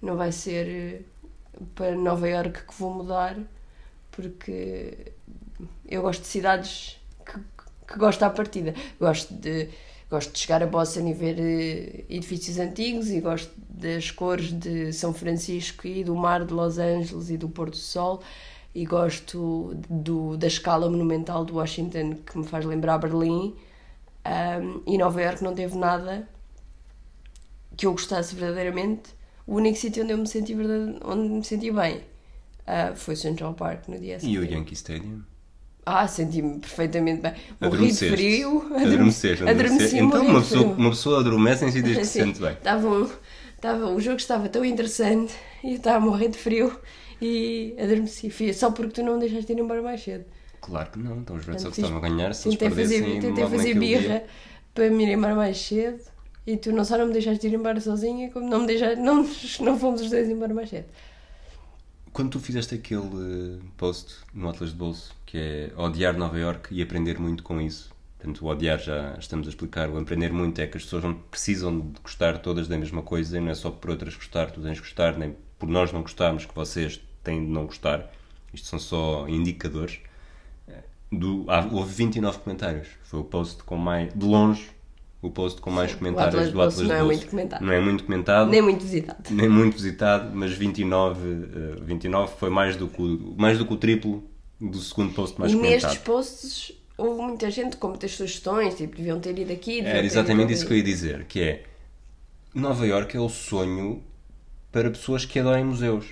não 0.00 0.16
vai 0.16 0.32
ser 0.32 0.68
eh, 0.68 1.02
para 1.74 1.94
Nova 1.94 2.28
York 2.28 2.64
que 2.66 2.74
vou 2.78 2.92
mudar, 2.94 3.36
porque 4.10 5.12
eu 5.88 6.02
gosto 6.02 6.22
de 6.22 6.28
cidades 6.28 7.00
que, 7.24 7.38
que 7.86 7.98
gosto 7.98 8.22
à 8.24 8.30
partida. 8.30 8.74
Gosto 9.00 9.32
de, 9.34 9.68
gosto 10.12 10.32
de 10.32 10.38
chegar 10.38 10.62
a 10.62 10.66
Boston 10.66 11.08
e 11.08 11.14
ver 11.14 11.36
eh, 11.38 12.04
edifícios 12.16 12.58
antigos 12.58 13.10
e 13.10 13.20
gosto 13.20 13.50
das 13.84 14.10
cores 14.10 14.52
de 14.52 14.92
São 14.92 15.12
Francisco 15.12 15.86
e 15.86 16.04
do 16.04 16.14
mar 16.14 16.44
de 16.44 16.52
Los 16.52 16.78
Angeles 16.78 17.30
e 17.30 17.36
do 17.36 17.48
pôr 17.48 17.68
do 17.70 17.76
sol 17.76 18.22
e 18.74 18.84
gosto 18.86 19.74
do, 19.88 20.36
da 20.36 20.46
escala 20.46 20.88
monumental 20.88 21.44
de 21.44 21.52
Washington 21.52 22.06
que 22.26 22.38
me 22.38 22.44
faz 22.44 22.64
lembrar 22.64 22.98
Berlim 22.98 23.54
Um, 24.24 24.80
e 24.86 24.96
Nova 24.96 25.20
York 25.20 25.42
não 25.42 25.52
teve 25.52 25.76
nada 25.76 26.28
que 27.76 27.86
eu 27.86 27.92
gostasse 27.92 28.36
verdadeiramente 28.36 29.10
o 29.48 29.56
único 29.56 29.76
sítio 29.76 30.04
onde 30.04 30.12
eu 30.12 30.18
me 30.18 30.28
senti, 30.28 30.54
verdade- 30.54 31.00
onde 31.04 31.28
me 31.28 31.44
senti 31.44 31.72
bem 31.72 32.02
ah, 32.64 32.92
foi 32.94 33.16
Central 33.16 33.54
Park 33.54 33.88
no 33.88 33.98
dia 33.98 34.14
E 34.14 34.16
o 34.16 34.20
seguinte. 34.20 34.52
Yankee 34.54 34.74
Stadium? 34.74 35.22
Ah, 35.84 36.06
senti-me 36.06 36.58
perfeitamente 36.60 37.22
bem. 37.22 37.32
Morri 37.60 37.90
de 37.90 38.10
frio. 38.10 38.62
Adormeceste, 38.74 39.42
Adormeci, 39.42 39.50
adormeceste. 39.50 39.96
Então 39.96 40.08
morri 40.18 40.26
uma 40.30 40.40
pessoa, 40.40 40.64
uma 40.74 40.90
pessoa 40.90 41.20
adormece 41.20 41.64
em 41.64 41.72
sítios 41.72 41.96
que 41.98 42.04
se 42.04 42.20
sente 42.22 42.40
bem. 42.40 42.52
Estava 42.52 42.88
um- 42.88 43.10
estava- 43.56 43.86
o 43.90 44.00
jogo 44.00 44.16
estava 44.16 44.48
tão 44.48 44.64
interessante 44.64 45.34
e 45.64 45.70
eu 45.72 45.76
estava 45.76 45.96
a 45.96 46.00
morrer 46.00 46.28
de 46.28 46.38
frio 46.38 46.72
e 47.20 47.74
adormeci. 47.78 48.30
Só 48.54 48.70
porque 48.70 48.92
tu 48.92 49.02
não 49.02 49.14
me 49.14 49.20
deixaste 49.20 49.52
ir 49.52 49.58
embora 49.58 49.82
mais 49.82 50.02
cedo. 50.02 50.24
Claro 50.60 50.90
que 50.92 50.98
não, 51.00 51.16
então 51.18 51.34
os 51.34 51.44
Red 51.44 51.58
Sox 51.58 51.76
estavam 51.76 51.98
a 51.98 52.00
ganhar, 52.00 52.32
se 52.34 52.46
eles 52.48 52.58
Tentei 52.58 52.76
fazer, 52.84 53.00
perdessem 53.02 53.20
tentei 53.20 53.46
fazer 53.48 53.74
birra 53.74 54.00
dia. 54.00 54.24
para 54.72 54.88
me 54.90 55.04
ir 55.04 55.08
embora 55.12 55.34
mais 55.34 55.58
cedo 55.60 55.98
e 56.46 56.56
tu 56.56 56.70
não 56.70 56.84
só 56.84 56.96
não 56.96 57.06
me 57.06 57.12
deixaste 57.12 57.44
ir 57.48 57.54
embora 57.54 57.80
sozinha, 57.80 58.30
como 58.30 58.48
não 58.48 58.60
me 58.60 58.66
deixaste, 58.68 59.00
não, 59.00 59.26
não 59.60 59.76
fomos 59.76 60.00
os 60.00 60.10
dois 60.10 60.28
embora 60.28 60.54
mais 60.54 60.70
cedo. 60.70 60.86
Quando 62.12 62.30
tu 62.30 62.40
fizeste 62.40 62.74
aquele 62.74 63.58
eh, 63.58 63.64
post 63.76 64.16
no 64.34 64.48
Atlas 64.48 64.70
de 64.70 64.76
Bolso, 64.76 65.14
que 65.24 65.38
é 65.38 65.72
odiar 65.80 66.16
Nova 66.16 66.38
York 66.38 66.74
e 66.74 66.82
aprender 66.82 67.18
muito 67.18 67.42
com 67.42 67.58
isso, 67.58 67.90
portanto, 68.18 68.44
o 68.44 68.48
odiar 68.48 68.78
já 68.78 69.16
estamos 69.18 69.46
a 69.46 69.50
explicar, 69.50 69.88
o 69.88 69.98
aprender 69.98 70.30
muito 70.30 70.60
é 70.60 70.66
que 70.66 70.76
as 70.76 70.84
pessoas 70.84 71.04
não 71.04 71.14
precisam 71.14 71.80
de 71.80 72.00
gostar 72.00 72.38
todas 72.38 72.68
da 72.68 72.76
mesma 72.76 73.00
coisa 73.02 73.38
e 73.38 73.40
não 73.40 73.50
é 73.50 73.54
só 73.54 73.70
por 73.70 73.90
outras 73.90 74.14
gostar, 74.14 74.50
tu 74.50 74.60
tens 74.60 74.74
de 74.74 74.80
gostar, 74.80 75.16
nem 75.16 75.34
por 75.58 75.68
nós 75.68 75.90
não 75.90 76.02
gostarmos 76.02 76.44
que 76.44 76.54
vocês 76.54 77.00
têm 77.24 77.46
de 77.46 77.50
não 77.50 77.64
gostar. 77.64 78.12
Isto 78.52 78.66
são 78.68 78.78
só 78.78 79.26
indicadores. 79.26 80.00
Eh, 80.68 80.82
Do, 81.10 81.46
houve 81.72 81.94
29 81.94 82.40
comentários. 82.40 82.88
Foi 83.04 83.20
o 83.20 83.24
post 83.24 83.62
com 83.62 83.76
mais, 83.76 84.12
de 84.12 84.26
longe, 84.26 84.70
o 85.22 85.30
post 85.30 85.60
com 85.60 85.70
mais 85.70 85.92
Sim, 85.92 85.98
comentários 85.98 86.50
do 86.52 86.60
Atlas 86.60 86.76
de 86.76 86.84
não 86.88 86.94
é 86.96 87.02
muito 87.04 87.26
comentado. 87.28 87.62
Não 87.64 87.72
é 87.72 87.80
muito 87.80 88.04
comentado 88.04 88.50
Nem 88.50 88.60
muito 88.60 88.82
visitado. 88.82 89.22
nem 89.34 89.48
muito 89.48 89.74
visitado, 89.74 90.30
mas 90.34 90.50
29, 90.52 91.20
eh, 91.78 91.80
29 91.84 92.32
foi 92.36 92.50
mais 92.50 92.74
do, 92.76 92.88
que 92.88 93.00
o, 93.00 93.34
mais 93.38 93.56
do 93.56 93.64
que 93.64 93.72
o 93.72 93.76
triplo 93.76 94.24
do 94.60 94.78
segundo 94.78 95.14
post 95.14 95.38
mais 95.38 95.52
e 95.52 95.56
comentado. 95.56 95.82
nestes 95.82 95.98
posts 96.02 96.72
houve 96.98 97.22
muita 97.22 97.50
gente 97.50 97.76
com 97.76 97.88
muitas 97.88 98.10
sugestões, 98.12 98.74
tipo, 98.74 98.96
deviam 98.96 99.20
ter 99.20 99.38
ido 99.38 99.52
aqui. 99.52 99.80
Era 99.80 100.00
ter 100.00 100.04
exatamente 100.04 100.44
ido 100.46 100.52
isso 100.54 100.66
que 100.66 100.72
eu 100.72 100.76
ia 100.76 100.82
dizer, 100.82 101.24
que 101.26 101.40
é 101.40 101.64
Nova 102.54 102.84
York 102.86 103.16
é 103.16 103.20
o 103.20 103.28
sonho 103.28 104.02
para 104.72 104.90
pessoas 104.90 105.24
que 105.24 105.38
adorem 105.38 105.64
museus. 105.64 106.06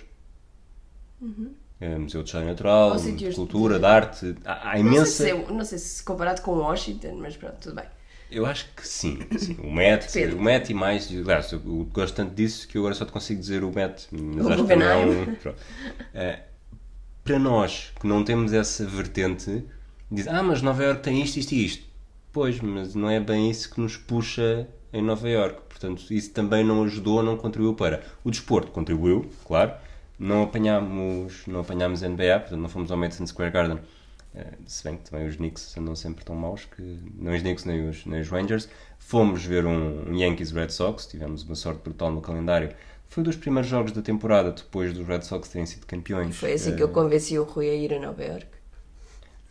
É, 1.81 1.97
Museu 1.97 2.23
de 2.23 2.29
História 2.29 2.47
Natural, 2.47 2.97
de 2.97 3.35
cultura, 3.35 3.75
de- 3.75 3.81
de 3.81 3.87
arte. 3.87 4.35
Há, 4.45 4.71
há 4.71 4.75
Não 4.75 4.81
imensa. 4.81 5.07
sei, 5.07 5.27
se, 5.27 5.33
é- 5.33 5.53
não 5.53 5.65
sei 5.65 5.79
se 5.79 6.03
comparado 6.03 6.43
com 6.43 6.53
Washington, 6.53 7.15
mas 7.17 7.37
pronto, 7.37 7.57
tudo 7.61 7.75
bem. 7.75 7.85
Eu 8.31 8.47
acho 8.47 8.67
que 8.75 8.87
sim. 8.87 9.19
sim. 9.39 9.57
O 9.63 9.73
Met, 9.73 10.07
Depende. 10.07 10.35
o 10.37 10.43
Met 10.43 10.71
e 10.71 10.75
mais. 10.75 11.11
Aliás, 11.11 11.51
eu 11.53 11.61
gosto 11.93 12.15
tanto 12.15 12.35
disso 12.35 12.69
que 12.69 12.79
eu 12.79 12.83
agora 12.83 12.95
só 12.95 13.05
te 13.05 13.13
consigo 13.13 13.41
dizer 13.41 13.65
o 13.65 13.73
Met. 13.75 14.07
Mas 14.13 14.47
O 14.47 14.53
acho 14.53 14.67
que 14.67 14.77
não 14.77 14.87
é. 14.87 15.37
Eh, 16.15 16.39
para 17.25 17.39
nós 17.39 17.93
que 18.01 18.07
não 18.07 18.25
temos 18.25 18.53
essa 18.53 18.85
vertente, 18.87 19.65
diz: 20.11 20.29
Ah, 20.29 20.43
mas 20.43 20.63
Nova 20.63 20.83
York 20.85 21.03
tem 21.03 21.21
isto, 21.21 21.39
isto 21.39 21.53
e 21.53 21.65
isto. 21.65 21.85
Pois, 22.33 22.61
mas 22.61 22.95
não 22.95 23.11
é 23.11 23.19
bem 23.19 23.51
isso 23.51 23.73
que 23.75 23.81
nos 23.81 23.97
puxa 23.97 24.69
em 24.93 25.03
Nova 25.03 25.29
York. 25.29 25.61
Portanto, 25.69 26.05
isso 26.13 26.31
também 26.31 26.65
não 26.65 26.83
ajudou, 26.85 27.23
não 27.23 27.37
contribuiu 27.37 27.75
para. 27.75 28.03
O 28.23 28.31
desporto 28.31 28.71
contribuiu, 28.71 29.29
claro. 29.45 29.73
Não 30.19 30.43
apanhámos, 30.43 31.47
não 31.47 31.61
apanhámos 31.61 32.03
NBA, 32.03 32.41
portanto, 32.41 32.61
não 32.61 32.69
fomos 32.69 32.91
ao 32.93 32.97
Madison 32.97 33.27
Square 33.27 33.51
Garden. 33.51 33.79
Eh, 34.35 34.47
se 34.67 34.85
bem 34.85 34.97
que 34.97 35.11
também 35.11 35.27
os 35.27 35.37
Knicks 35.37 35.77
andam 35.77 35.95
sempre 35.97 36.25
tão 36.25 36.37
maus 36.37 36.65
que 36.65 36.83
nem 37.17 37.35
os 37.35 37.43
Knicks 37.43 37.65
nem 37.65 37.89
os, 37.89 38.07
nem 38.07 38.21
os 38.21 38.29
Rangers. 38.29 38.69
Fomos 38.99 39.45
ver 39.45 39.67
um, 39.67 40.09
um 40.11 40.15
Yankees 40.17 40.53
Red 40.53 40.69
Sox, 40.71 41.07
tivemos 41.07 41.43
uma 41.43 41.55
sorte 41.57 41.83
brutal 41.83 42.13
no 42.13 42.21
calendário. 42.21 42.73
Foi 43.09 43.23
um 43.23 43.25
dos 43.25 43.35
primeiros 43.37 43.69
jogos 43.69 43.91
da 43.91 44.01
temporada 44.03 44.53
depois 44.53 44.93
dos 44.95 45.05
Red 45.07 45.23
Sox 45.23 45.49
terem 45.49 45.67
sido 45.67 45.85
campeões. 45.87 46.37
Foi 46.37 46.53
assim 46.53 46.77
que 46.77 46.81
Eh, 46.81 46.85
eu 46.85 46.89
convenci 46.91 47.37
o 47.39 47.43
Rui 47.45 47.69
a 47.69 47.75
ir 47.75 47.93
a 47.95 47.99
Nova 47.99 48.23
York. 48.25 48.47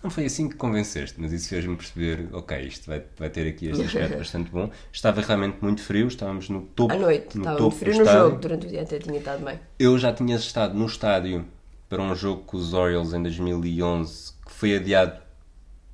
não 0.02 0.10
foi 0.10 0.24
assim 0.26 0.48
que 0.48 0.56
convenceste, 0.56 1.20
mas 1.20 1.34
isso 1.34 1.50
fez-me 1.50 1.76
perceber, 1.76 2.30
ok, 2.32 2.58
isto 2.62 2.88
vai, 2.88 3.04
vai 3.18 3.30
ter 3.30 3.46
aqui 3.50 3.68
este 3.68 3.84
aspecto 3.84 4.16
bastante 4.20 4.50
bom. 4.50 4.72
Estava 4.94 5.20
realmente 5.20 5.58
muito 5.62 5.82
frio, 5.82 6.08
estávamos 6.08 6.48
no 6.48 6.62
topo, 6.62 6.94
À 6.94 6.98
noite, 6.98 7.36
no 7.38 7.42
estava 7.42 7.60
muito 7.60 7.76
frio 7.76 7.96
no 7.96 8.02
estádio. 8.04 8.22
jogo, 8.30 8.38
durante 8.40 8.66
o 8.66 8.70
dia 8.70 8.82
até 8.84 8.98
tinha 8.98 9.18
estado 9.20 9.44
bem. 9.44 9.60
Eu 9.78 9.98
já 10.00 10.14
tinha 10.14 10.38
estado 10.38 10.74
no 10.74 10.86
estádio 10.86 11.46
para 11.90 12.02
um 12.02 12.16
jogo 12.16 12.44
com 12.44 12.56
os 12.56 12.74
Orioles 12.74 13.12
em 13.12 13.22
2011 13.22 14.39
que 14.50 14.56
foi 14.56 14.76
adiado 14.76 15.20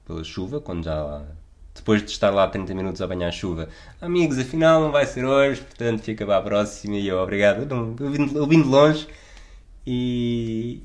pela 0.06 0.24
chuva, 0.24 0.62
quando 0.62 0.84
já 0.86 1.26
depois 1.74 2.02
de 2.04 2.10
estar 2.12 2.30
lá 2.30 2.48
30 2.48 2.74
minutos 2.74 3.02
a 3.02 3.08
banhar 3.08 3.30
a 3.30 3.32
chuva, 3.32 3.68
amigos, 4.02 4.39
afinal 4.39 4.80
não 4.82 4.91
vai 4.91 5.06
ser 5.06 5.26
hoje, 5.26 5.62
portanto 5.62 6.02
fica 6.04 6.26
para 6.26 6.38
a 6.38 6.41
próxima 6.41 6.96
e 6.96 7.08
eu, 7.08 7.18
obrigado, 7.20 7.68
eu, 8.00 8.12
vim, 8.12 8.26
de- 8.28 8.36
eu 8.36 8.48
vim 8.48 8.62
de 8.62 8.68
longe 8.68 9.08
e, 9.86 10.82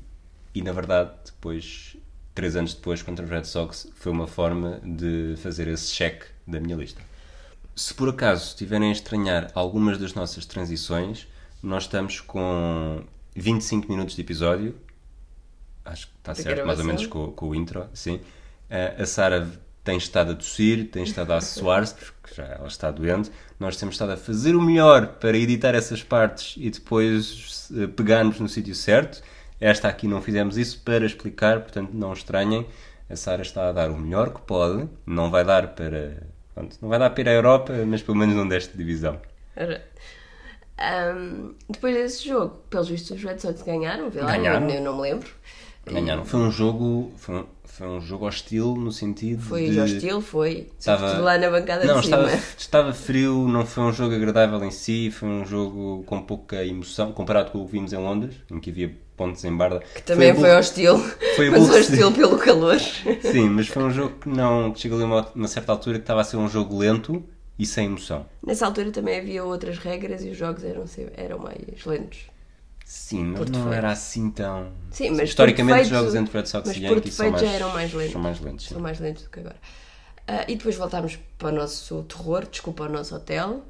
e 0.53 0.61
na 0.61 0.71
verdade 0.73 1.11
depois, 1.25 1.95
três 2.35 2.55
anos 2.55 2.73
depois 2.73 3.01
contra 3.01 3.23
os 3.25 3.31
Red 3.31 3.45
Sox, 3.45 3.87
foi 3.95 4.11
uma 4.11 4.27
forma 4.27 4.79
de 4.83 5.35
fazer 5.37 5.67
esse 5.67 5.91
cheque 5.93 6.25
da 6.47 6.59
minha 6.59 6.75
lista. 6.75 7.01
Se 7.75 7.93
por 7.93 8.09
acaso 8.09 8.47
estiverem 8.49 8.89
a 8.89 8.91
estranhar 8.91 9.49
algumas 9.55 9.97
das 9.97 10.13
nossas 10.13 10.45
transições, 10.45 11.27
nós 11.63 11.83
estamos 11.83 12.19
com 12.19 13.03
25 13.35 13.89
minutos 13.89 14.15
de 14.15 14.21
episódio. 14.21 14.75
Acho 15.83 16.07
que 16.07 16.13
está 16.17 16.35
certo, 16.35 16.65
mais 16.65 16.79
ou 16.79 16.85
menos 16.85 17.07
com, 17.07 17.31
com 17.31 17.49
o 17.49 17.55
intro, 17.55 17.87
sim. 17.93 18.21
Eh, 18.69 18.95
a 18.99 19.05
Sara 19.05 19.47
tem 19.83 19.97
estado 19.97 20.31
a 20.31 20.35
tossir, 20.35 20.89
tem 20.89 21.03
estado 21.03 21.33
a 21.33 21.37
assoar-se, 21.37 21.95
porque 21.95 22.35
já 22.35 22.45
ela 22.45 22.67
está 22.67 22.91
doente. 22.91 23.31
Nós 23.59 23.77
temos 23.77 23.95
estado 23.95 24.11
a 24.11 24.17
fazer 24.17 24.55
o 24.55 24.61
melhor 24.61 25.07
para 25.19 25.37
editar 25.37 25.73
essas 25.75 26.03
partes 26.03 26.55
e 26.57 26.69
depois 26.69 27.69
eh, 27.75 27.87
pegarmos 27.87 28.39
no 28.39 28.47
sítio 28.47 28.75
certo. 28.75 29.21
Esta 29.59 29.87
aqui 29.87 30.07
não 30.07 30.21
fizemos 30.21 30.57
isso 30.57 30.81
para 30.81 31.05
explicar, 31.05 31.61
portanto 31.61 31.91
não 31.93 32.13
estranhem. 32.13 32.67
A 33.09 33.15
Sara 33.15 33.41
está 33.41 33.69
a 33.69 33.71
dar 33.71 33.91
o 33.91 33.97
melhor 33.97 34.33
que 34.33 34.41
pode, 34.41 34.87
não 35.05 35.29
vai 35.29 35.43
dar 35.43 35.75
para. 35.75 36.23
pronto, 36.53 36.77
não 36.81 36.89
vai 36.89 36.97
dar 36.97 37.09
para 37.09 37.21
ir 37.21 37.29
à 37.29 37.33
Europa, 37.33 37.73
mas 37.85 38.01
pelo 38.01 38.17
menos 38.17 38.35
não 38.35 38.47
deste 38.47 38.77
divisão. 38.77 39.19
Ahm, 40.77 41.53
depois 41.69 41.93
desse 41.93 42.27
jogo, 42.27 42.63
pelos 42.69 42.87
vistos, 42.87 43.11
os 43.11 43.23
Red 43.23 43.37
Sox 43.39 43.61
ganharam, 43.61 44.09
Ganharam. 44.09 44.67
Eu 44.69 44.81
não 44.81 44.95
me 44.95 45.01
lembro. 45.01 45.29
Ganharam. 45.85 46.23
Foi 46.25 46.39
um 46.39 46.51
jogo. 46.51 47.11
Foi 47.17 47.35
um, 47.35 47.45
foi 47.63 47.87
um 47.87 48.01
jogo 48.01 48.27
hostil 48.27 48.75
no 48.75 48.91
sentido 48.91 49.41
Foi 49.41 49.69
de. 49.69 49.79
hostil, 49.79 50.21
foi. 50.21 50.67
Estava- 50.77 51.07
Estava 51.07 51.23
lá 51.23 51.37
na 51.37 51.49
bancada 51.49 51.85
Não, 51.85 51.99
de 52.01 52.05
cima. 52.07 52.17
estava, 52.25 52.43
estava 52.57 52.93
frio, 52.93 53.47
não 53.47 53.65
foi 53.65 53.83
um 53.83 53.93
jogo 53.93 54.13
agradável 54.13 54.63
em 54.63 54.71
si, 54.71 55.09
foi 55.09 55.27
um 55.29 55.45
jogo 55.45 56.03
com 56.05 56.21
pouca 56.21 56.63
emoção, 56.65 57.11
comparado 57.13 57.49
com 57.51 57.59
o 57.61 57.65
que 57.65 57.71
vimos 57.71 57.93
em 57.93 57.97
Londres, 57.97 58.35
em 58.51 58.59
que 58.59 58.69
havia 58.69 58.95
pontos 59.15 59.43
em 59.45 59.55
barda. 59.55 59.79
Que 59.95 60.03
também 60.03 60.33
foi, 60.35 60.43
aborre- 60.49 60.59
hostil. 60.59 60.97
foi 61.35 61.49
mas 61.49 61.69
hostil 61.69 62.11
pelo 62.11 62.37
calor. 62.37 62.77
Sim, 62.79 63.49
mas 63.49 63.67
foi 63.67 63.83
um 63.83 63.91
jogo 63.91 64.15
que 64.19 64.29
não. 64.29 64.71
que 64.71 64.79
chegou 64.81 64.97
ali 64.97 65.05
a 65.05 65.07
uma, 65.07 65.27
uma 65.33 65.47
certa 65.47 65.71
altura 65.71 65.97
que 65.97 66.03
estava 66.03 66.21
a 66.21 66.23
ser 66.25 66.37
um 66.37 66.47
jogo 66.49 66.77
lento 66.77 67.23
e 67.57 67.65
sem 67.65 67.85
emoção. 67.85 68.25
Nessa 68.45 68.65
altura 68.65 68.91
também 68.91 69.17
havia 69.19 69.43
outras 69.43 69.77
regras 69.77 70.23
e 70.25 70.29
os 70.29 70.37
jogos 70.37 70.63
eram, 70.63 70.83
eram 71.15 71.39
mais 71.39 71.85
lentos. 71.85 72.19
Sim, 72.91 73.23
mas 73.23 73.39
não 73.39 73.45
defeito. 73.45 73.73
era 73.73 73.91
assim 73.91 74.29
tão. 74.29 74.69
Sim, 74.91 75.11
mas 75.11 75.29
Historicamente, 75.29 75.83
os 75.83 75.87
jogos 75.87 76.13
entre 76.13 76.37
Red 76.37 76.45
Sox 76.45 76.75
e 76.75 76.83
Yankees 76.83 77.13
são 77.13 77.31
mais, 77.31 77.41
já 77.41 77.51
eram 77.51 77.69
mais 77.69 77.93
lentos. 77.93 78.11
São 78.11 78.21
mais 78.21 78.39
lentos. 78.41 78.65
sim. 78.65 78.73
São 78.73 78.83
mais 78.83 78.99
lentos 78.99 79.23
do 79.23 79.29
que 79.29 79.39
agora. 79.39 79.55
Ah, 80.27 80.43
e 80.45 80.57
depois 80.57 80.75
voltámos 80.75 81.17
para 81.37 81.47
o 81.47 81.51
nosso 81.53 82.03
terror, 82.03 82.45
desculpa, 82.51 82.83
ao 82.83 82.91
nosso 82.91 83.15
hotel. 83.15 83.63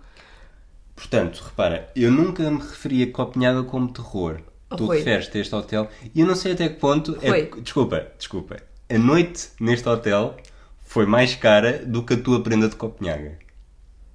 Portanto, 0.95 1.39
repara, 1.45 1.91
eu 1.95 2.11
nunca 2.11 2.49
me 2.49 2.57
referi 2.57 3.03
a 3.03 3.11
Copenhaga 3.11 3.61
como 3.61 3.93
terror. 3.93 4.41
Oh, 4.71 4.75
tu 4.75 4.87
foi. 4.87 4.97
referes-te 4.97 5.37
a 5.37 5.41
este 5.41 5.53
hotel 5.53 5.87
e 6.15 6.19
eu 6.19 6.25
não 6.25 6.35
sei 6.35 6.53
até 6.53 6.67
que 6.67 6.79
ponto. 6.79 7.15
É, 7.21 7.43
desculpa, 7.61 8.07
desculpa. 8.17 8.57
A 8.89 8.97
noite 8.97 9.49
neste 9.59 9.87
hotel 9.87 10.35
foi 10.83 11.05
mais 11.05 11.35
cara 11.35 11.85
do 11.85 12.03
que 12.03 12.15
a 12.15 12.19
tua 12.19 12.41
prenda 12.41 12.67
de 12.67 12.75
Copenhaga. 12.75 13.37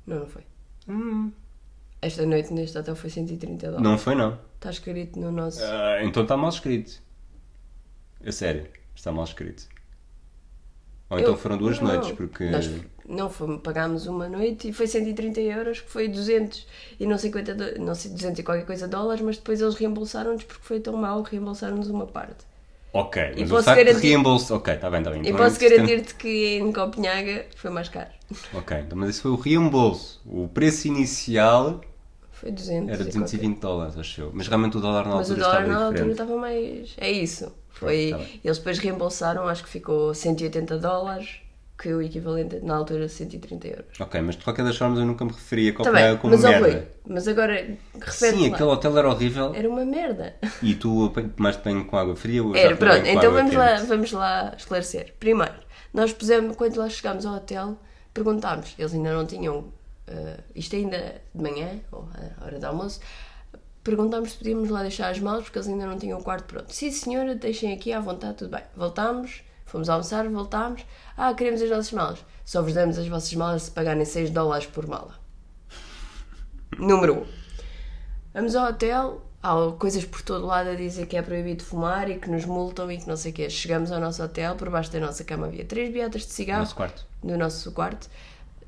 Não, 0.04 0.18
não 0.18 0.26
foi. 0.26 0.42
Hum. 0.88 1.30
Esta 2.02 2.26
noite 2.26 2.52
neste 2.52 2.76
hotel 2.76 2.96
foi 2.96 3.08
130 3.08 3.66
dólares. 3.66 3.84
Não 3.84 3.96
foi, 3.96 4.16
não. 4.16 4.36
Está 4.56 4.70
escrito 4.70 5.18
no 5.20 5.30
nosso. 5.30 5.62
Ah, 5.62 5.98
então 6.02 6.22
está 6.22 6.36
mal 6.36 6.50
escrito. 6.50 7.00
A 8.26 8.32
sério, 8.32 8.66
está 8.94 9.12
mal 9.12 9.24
escrito. 9.24 9.68
Ou 11.08 11.18
então 11.20 11.32
Eu- 11.34 11.38
foram 11.38 11.56
duas 11.56 11.78
não, 11.78 11.86
noites, 11.88 12.10
porque. 12.12 12.44
Nós 12.50 12.68
não 13.08 13.30
fomos, 13.30 13.60
pagámos 13.62 14.06
uma 14.06 14.28
noite 14.28 14.68
e 14.68 14.72
foi 14.72 14.88
130 14.88 15.40
euros, 15.40 15.80
que 15.80 15.88
foi 15.88 16.08
200 16.08 16.66
e 16.98 17.06
não 17.06 17.16
50, 17.16 17.54
do- 17.54 17.80
não 17.80 17.94
sei, 17.94 18.10
200 18.10 18.40
e 18.40 18.42
qualquer 18.42 18.66
coisa 18.66 18.88
dólares, 18.88 19.22
mas 19.22 19.36
depois 19.36 19.60
eles 19.60 19.76
reembolsaram-nos 19.76 20.42
porque 20.42 20.62
foi 20.64 20.80
tão 20.80 20.96
mau, 20.96 21.22
reembolsaram-nos 21.22 21.88
uma 21.88 22.06
parte. 22.06 22.44
Ok, 22.92 23.22
mas 23.38 23.50
o 23.50 23.54
posso 23.54 23.64
facto 23.64 23.78
de 23.78 23.84
garantir- 23.84 24.06
reembolso. 24.08 24.54
Ok, 24.56 24.74
está 24.74 24.90
bem, 24.90 24.98
está 25.00 25.10
bem. 25.12 25.20
e 25.20 25.28
Então, 25.28 25.36
posso 25.36 25.58
tem- 25.58 25.68
garantir-te 25.70 26.14
que 26.16 26.56
em 26.58 26.72
Copenhaga 26.72 27.46
foi 27.54 27.70
mais 27.70 27.88
caro. 27.88 28.10
Ok, 28.54 28.76
então, 28.78 28.98
mas 28.98 29.10
isso 29.10 29.22
foi 29.22 29.30
o 29.30 29.36
reembolso. 29.36 30.20
O 30.26 30.48
preço 30.48 30.88
inicial 30.88 31.80
Foi 32.36 32.50
200 32.50 32.92
era 32.92 33.02
e 33.02 33.06
220 33.06 33.58
dólares, 33.60 33.96
acho 33.98 34.20
eu. 34.20 34.30
Mas 34.34 34.46
realmente 34.46 34.76
o 34.76 34.80
dólar 34.80 35.08
na 35.08 35.16
Mas 35.16 35.30
o 35.30 35.32
altura 35.32 35.40
dólar 35.40 35.60
estava 35.62 35.68
na 35.68 35.86
altura 35.86 35.92
diferente. 35.92 36.12
estava 36.12 36.36
mais. 36.36 36.94
É 36.98 37.10
isso. 37.10 37.52
Foi... 37.70 38.10
Tá. 38.10 38.20
Eles 38.44 38.58
depois 38.58 38.78
reembolsaram, 38.78 39.48
acho 39.48 39.62
que 39.64 39.70
ficou 39.70 40.12
180 40.12 40.78
dólares, 40.78 41.40
que 41.78 41.88
é 41.88 41.94
o 41.94 42.02
equivalente 42.02 42.60
na 42.62 42.76
altura 42.76 43.06
a 43.06 43.08
130 43.08 43.68
euros. 43.68 44.00
Ok, 44.00 44.20
mas 44.20 44.36
de 44.36 44.44
qualquer 44.44 44.64
das 44.66 44.76
formas 44.76 44.98
eu 44.98 45.06
nunca 45.06 45.24
me 45.24 45.30
referia 45.30 45.70
a 45.70 45.72
Tá 45.72 45.78
Copenhaga 45.84 46.08
bem, 46.12 46.16
como 46.18 46.32
mas 46.34 46.42
merda. 46.42 46.88
Mas 47.08 47.28
agora 47.28 47.54
refere 47.98 48.36
Sim, 48.36 48.52
aquele 48.52 48.68
hotel 48.68 48.98
era 48.98 49.08
horrível 49.08 49.54
Era 49.54 49.68
uma 49.68 49.84
merda. 49.86 50.36
e 50.62 50.74
tu 50.74 51.08
tomaste 51.36 51.62
banho 51.64 51.86
com 51.86 51.96
água 51.96 52.16
fria 52.16 52.44
ou 52.44 52.54
Era, 52.54 52.76
pronto, 52.76 53.06
então 53.06 53.32
vamos 53.32 53.54
lá, 53.54 53.76
vamos 53.76 54.12
lá 54.12 54.54
esclarecer. 54.58 55.14
Primeiro, 55.18 55.54
nós 55.94 56.12
pusemos, 56.12 56.54
quando 56.56 56.76
lá 56.76 56.88
chegámos 56.90 57.24
ao 57.24 57.36
hotel, 57.36 57.78
perguntámos, 58.12 58.74
eles 58.78 58.92
ainda 58.94 59.12
não 59.14 59.26
tinham, 59.26 59.72
eh, 60.06 60.40
isto 60.54 60.76
ainda 60.76 61.20
de 61.34 61.42
manhã, 61.42 61.80
ou 61.90 62.08
à 62.40 62.44
hora 62.44 62.58
do 62.58 62.64
almoço, 62.64 63.00
perguntámos 63.82 64.32
se 64.32 64.38
podíamos 64.38 64.68
lá 64.68 64.82
deixar 64.82 65.10
as 65.10 65.18
malas, 65.18 65.44
porque 65.44 65.58
eles 65.58 65.68
ainda 65.68 65.86
não 65.86 65.98
tinham 65.98 66.18
o 66.18 66.22
quarto 66.22 66.44
pronto. 66.44 66.72
Sim 66.72 66.90
senhora, 66.90 67.34
deixem 67.34 67.72
aqui 67.72 67.92
à 67.92 68.00
vontade, 68.00 68.38
tudo 68.38 68.50
bem. 68.50 68.62
Voltámos, 68.76 69.42
fomos 69.64 69.88
almoçar, 69.88 70.28
voltámos, 70.28 70.84
ah, 71.16 71.32
queremos 71.34 71.62
as 71.62 71.70
nossas 71.70 71.92
malas. 71.92 72.24
Só 72.44 72.62
vos 72.62 72.74
damos 72.74 72.98
as 72.98 73.08
vossas 73.08 73.32
malas 73.34 73.62
se 73.62 73.70
pagarem 73.70 74.04
6 74.04 74.30
dólares 74.30 74.66
por 74.66 74.86
mala. 74.86 75.14
Número 76.78 77.14
1. 77.14 77.18
Um. 77.18 77.26
Vamos 78.34 78.54
ao 78.54 78.68
hotel, 78.68 79.22
há 79.42 79.54
coisas 79.78 80.04
por 80.04 80.20
todo 80.22 80.44
lado 80.44 80.70
a 80.70 80.74
dizer 80.74 81.06
que 81.06 81.16
é 81.16 81.22
proibido 81.22 81.64
fumar 81.64 82.10
e 82.10 82.18
que 82.18 82.28
nos 82.28 82.44
multam 82.44 82.90
e 82.90 82.98
que 82.98 83.08
não 83.08 83.16
sei 83.16 83.32
o 83.32 83.34
quê. 83.34 83.48
Chegamos 83.48 83.90
ao 83.90 84.00
nosso 84.00 84.22
hotel, 84.22 84.56
por 84.56 84.68
baixo 84.68 84.92
da 84.92 85.00
nossa 85.00 85.24
cama 85.24 85.46
havia 85.46 85.64
três 85.64 85.92
beatas 85.92 86.22
de 86.22 86.32
cigarro. 86.32 86.60
Nosso 86.60 86.74
quarto. 86.74 87.06
No 87.22 87.36
nosso 87.36 87.72
quarto, 87.72 88.08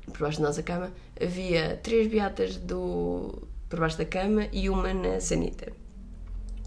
por 0.09 0.19
baixo 0.21 0.39
da 0.41 0.47
nossa 0.47 0.63
cama, 0.63 0.91
havia 1.21 1.79
três 1.81 2.07
beatas 2.07 2.57
do, 2.57 3.47
por 3.69 3.79
baixo 3.79 3.97
da 3.97 4.05
cama 4.05 4.47
e 4.51 4.69
uma 4.69 4.93
na 4.93 5.19
sanita. 5.19 5.71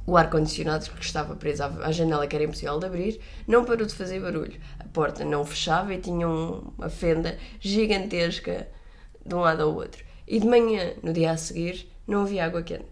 O 0.05 0.17
ar-condicionado 0.17 0.85
que 0.91 1.05
estava 1.05 1.37
preso 1.37 1.63
à 1.63 1.93
janela, 1.93 2.27
que 2.27 2.35
era 2.35 2.45
impossível 2.45 2.79
de 2.81 2.87
abrir, 2.87 3.21
não 3.47 3.65
parou 3.65 3.87
de 3.87 3.95
fazer 3.95 4.21
barulho. 4.21 4.59
A 4.81 4.85
porta 4.85 5.25
não 5.25 5.45
fechava 5.45 5.95
e 5.95 5.99
tinha 5.99 6.29
um- 6.29 6.73
uma 6.77 6.89
fenda 6.89 7.39
gigantesca 7.61 8.67
de 9.25 9.35
um 9.35 9.39
lado 9.41 9.63
ao 9.63 9.75
outro. 9.75 10.05
E 10.27 10.41
de 10.41 10.47
manhã, 10.47 10.93
no 11.03 11.13
dia 11.13 11.31
a 11.31 11.37
seguir, 11.37 11.89
não 12.07 12.23
havia 12.23 12.45
água 12.47 12.63
quente. 12.63 12.87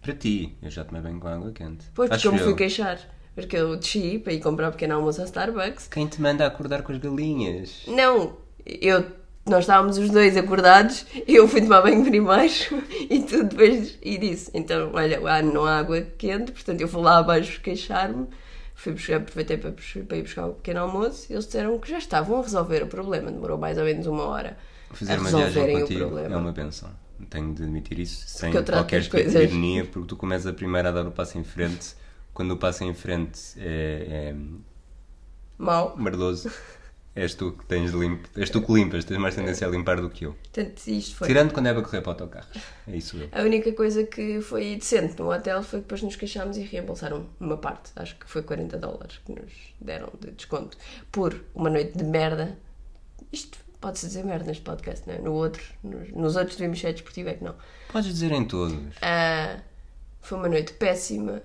Para 0.00 0.14
ti, 0.14 0.56
eu 0.62 0.70
já 0.70 0.84
tomei 0.84 1.02
banho 1.02 1.18
com 1.18 1.26
água 1.26 1.50
quente. 1.52 1.84
Pois, 1.94 2.08
porque 2.08 2.14
Acho 2.20 2.28
eu 2.28 2.32
me 2.32 2.38
fui 2.38 2.52
eu. 2.52 2.56
queixar. 2.56 3.00
Porque 3.34 3.56
eu 3.56 3.76
desci 3.76 4.18
para 4.18 4.32
ir 4.32 4.40
comprar 4.40 4.68
um 4.68 4.70
pequeno 4.72 4.94
almoço 4.94 5.20
a 5.20 5.24
Starbucks. 5.24 5.88
Quem 5.88 6.06
te 6.06 6.22
manda 6.22 6.46
acordar 6.46 6.82
com 6.82 6.92
as 6.92 6.98
galinhas? 6.98 7.82
Não, 7.88 8.36
eu, 8.64 9.04
nós 9.46 9.60
estávamos 9.60 9.96
os 9.96 10.10
dois 10.10 10.36
acordados, 10.36 11.06
eu 11.26 11.46
fui 11.46 11.60
tomar 11.60 11.82
banho 11.82 12.04
primeiro 12.04 12.52
e 13.08 13.22
tu 13.22 13.44
depois 13.44 13.96
e 14.02 14.18
disse. 14.18 14.50
Então, 14.52 14.90
olha, 14.92 15.20
não 15.42 15.64
há 15.64 15.78
água 15.78 16.00
quente, 16.18 16.52
portanto 16.52 16.80
eu 16.80 16.88
fui 16.88 17.02
lá 17.02 17.18
abaixo 17.18 17.60
queixar-me. 17.60 18.26
Fui 18.74 18.92
buscar, 18.92 19.16
aproveitei 19.16 19.56
para, 19.56 19.72
para 19.72 20.16
ir 20.18 20.22
buscar 20.22 20.46
o 20.48 20.52
pequeno 20.52 20.80
almoço 20.80 21.26
e 21.30 21.32
eles 21.32 21.46
disseram 21.46 21.78
que 21.78 21.88
já 21.88 21.96
estavam 21.96 22.38
a 22.38 22.42
resolver 22.42 22.82
o 22.82 22.86
problema. 22.86 23.32
Demorou 23.32 23.56
mais 23.56 23.78
ou 23.78 23.84
menos 23.84 24.06
uma 24.06 24.24
hora 24.24 24.58
a 24.90 25.14
resolverem 25.14 25.82
o 25.82 25.86
problema. 25.86 26.34
é 26.34 26.36
uma 26.36 26.52
benção. 26.52 26.90
Tenho 27.30 27.54
de 27.54 27.62
admitir 27.62 27.98
isso 27.98 28.28
sem 28.28 28.52
qualquer 28.52 29.00
espécie 29.00 29.30
de 29.30 29.44
ironia, 29.44 29.84
porque 29.86 30.08
tu 30.08 30.16
começas 30.16 30.46
a 30.46 30.52
primeiro 30.52 30.88
a 30.88 30.90
dar 30.90 31.06
o 31.06 31.10
passo 31.10 31.38
em 31.38 31.44
frente. 31.44 31.94
Quando 32.34 32.50
o 32.50 32.56
passo 32.58 32.84
em 32.84 32.92
frente 32.92 33.40
é, 33.56 34.34
Mal. 35.56 35.94
é 35.98 36.02
merdoso, 36.02 36.50
és 37.16 37.34
tu 37.34 37.52
que 37.52 37.64
tens 37.64 37.92
de 37.92 37.98
limpo, 37.98 38.28
és 38.36 38.50
tu 38.50 38.60
que 38.60 38.72
limpas, 38.72 39.04
tens 39.06 39.18
mais 39.18 39.34
tendência 39.34 39.66
a 39.66 39.70
limpar 39.70 40.00
do 40.02 40.10
que 40.10 40.26
eu. 40.26 40.34
Portanto, 40.34 40.86
isto 40.86 41.16
foi. 41.16 41.26
Tirando 41.26 41.54
quando 41.54 41.66
é 41.66 41.72
para 41.72 41.82
correr 41.82 42.02
para 42.02 42.12
autocarros. 42.12 42.62
É 42.86 42.94
isso 42.94 43.16
eu. 43.16 43.28
A 43.32 43.42
única 43.42 43.72
coisa 43.72 44.04
que 44.04 44.42
foi 44.42 44.76
decente 44.76 45.18
no 45.18 45.32
hotel 45.32 45.62
foi 45.62 45.80
que 45.80 45.84
depois 45.84 46.02
nos 46.02 46.14
queixámos 46.14 46.58
e 46.58 46.60
reembolsaram 46.60 47.26
uma 47.40 47.56
parte, 47.56 47.90
acho 47.96 48.16
que 48.18 48.28
foi 48.28 48.42
40 48.42 48.76
dólares 48.76 49.18
que 49.24 49.32
nos 49.32 49.50
deram 49.80 50.12
de 50.20 50.30
desconto 50.32 50.76
por 51.10 51.42
uma 51.54 51.70
noite 51.70 51.96
de 51.96 52.04
merda. 52.04 52.58
Isto 53.32 53.58
pode-se 53.80 54.06
dizer 54.06 54.22
merda 54.22 54.44
neste 54.44 54.62
podcast, 54.62 55.08
não 55.08 55.14
é? 55.14 55.18
No 55.18 55.32
outro, 55.32 55.62
nos, 55.82 56.10
nos 56.10 56.36
outros 56.36 56.56
devíamos 56.56 56.78
ser 56.78 56.92
desportivo, 56.92 57.30
é 57.30 57.34
que 57.34 57.42
não. 57.42 57.54
Podes 57.90 58.12
dizer 58.12 58.30
em 58.30 58.44
todos. 58.44 58.76
Ah, 59.00 59.60
foi 60.20 60.36
uma 60.36 60.48
noite 60.48 60.74
péssima 60.74 61.42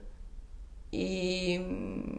e, 0.91 1.61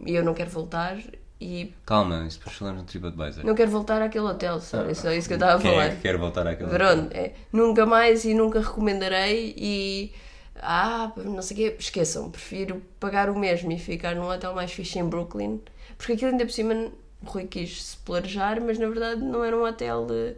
e 0.07 0.15
eu 0.15 0.25
não 0.25 0.33
quero 0.33 0.51
voltar 0.51 0.97
e 1.42 1.74
Calma, 1.85 2.24
isso 2.26 2.38
depois 2.38 2.57
falamos 2.57 2.81
no 2.83 2.87
TripAdvisor. 2.87 3.44
não 3.44 3.55
quero 3.55 3.70
voltar 3.70 4.00
àquele 4.02 4.24
hotel, 4.24 4.61
só, 4.61 4.83
é 4.83 4.94
só 4.94 5.12
isso 5.12 5.26
que 5.28 5.35
eu 5.35 5.37
estava 5.37 5.59
a 5.59 5.61
Quem 5.61 5.70
falar. 5.72 5.85
é 5.87 5.90
que 5.90 6.00
quer 6.02 6.16
voltar 6.16 6.46
àquele 6.46 6.70
Pronto, 6.70 7.12
é, 7.14 7.33
nunca 7.52 7.85
mais 7.87 8.24
e 8.24 8.35
nunca 8.35 8.61
recomendarei 8.61 9.55
e 9.57 10.12
ah, 10.61 11.11
não 11.16 11.42
sei 11.42 11.55
o 11.57 11.61
quê, 11.70 11.76
esqueçam, 11.78 12.31
prefiro 12.31 12.81
pagar 13.00 13.28
o 13.28 13.38
mesmo 13.38 13.72
e 13.72 13.78
ficar 13.78 14.14
num 14.14 14.28
hotel 14.28 14.55
mais 14.55 14.70
fixe 14.72 14.98
em 14.98 15.05
Brooklyn, 15.09 15.61
porque 15.98 16.12
aquilo 16.12 16.31
ainda 16.31 16.44
por 16.44 16.52
cima 16.52 16.74
o 16.74 17.26
Rui 17.26 17.44
quis 17.46 17.83
se 17.85 17.96
planejar, 17.98 18.61
mas 18.61 18.78
na 18.78 18.88
verdade 18.88 19.20
não 19.22 19.42
era 19.44 19.57
um 19.57 19.64
hotel 19.64 20.07
de... 20.07 20.35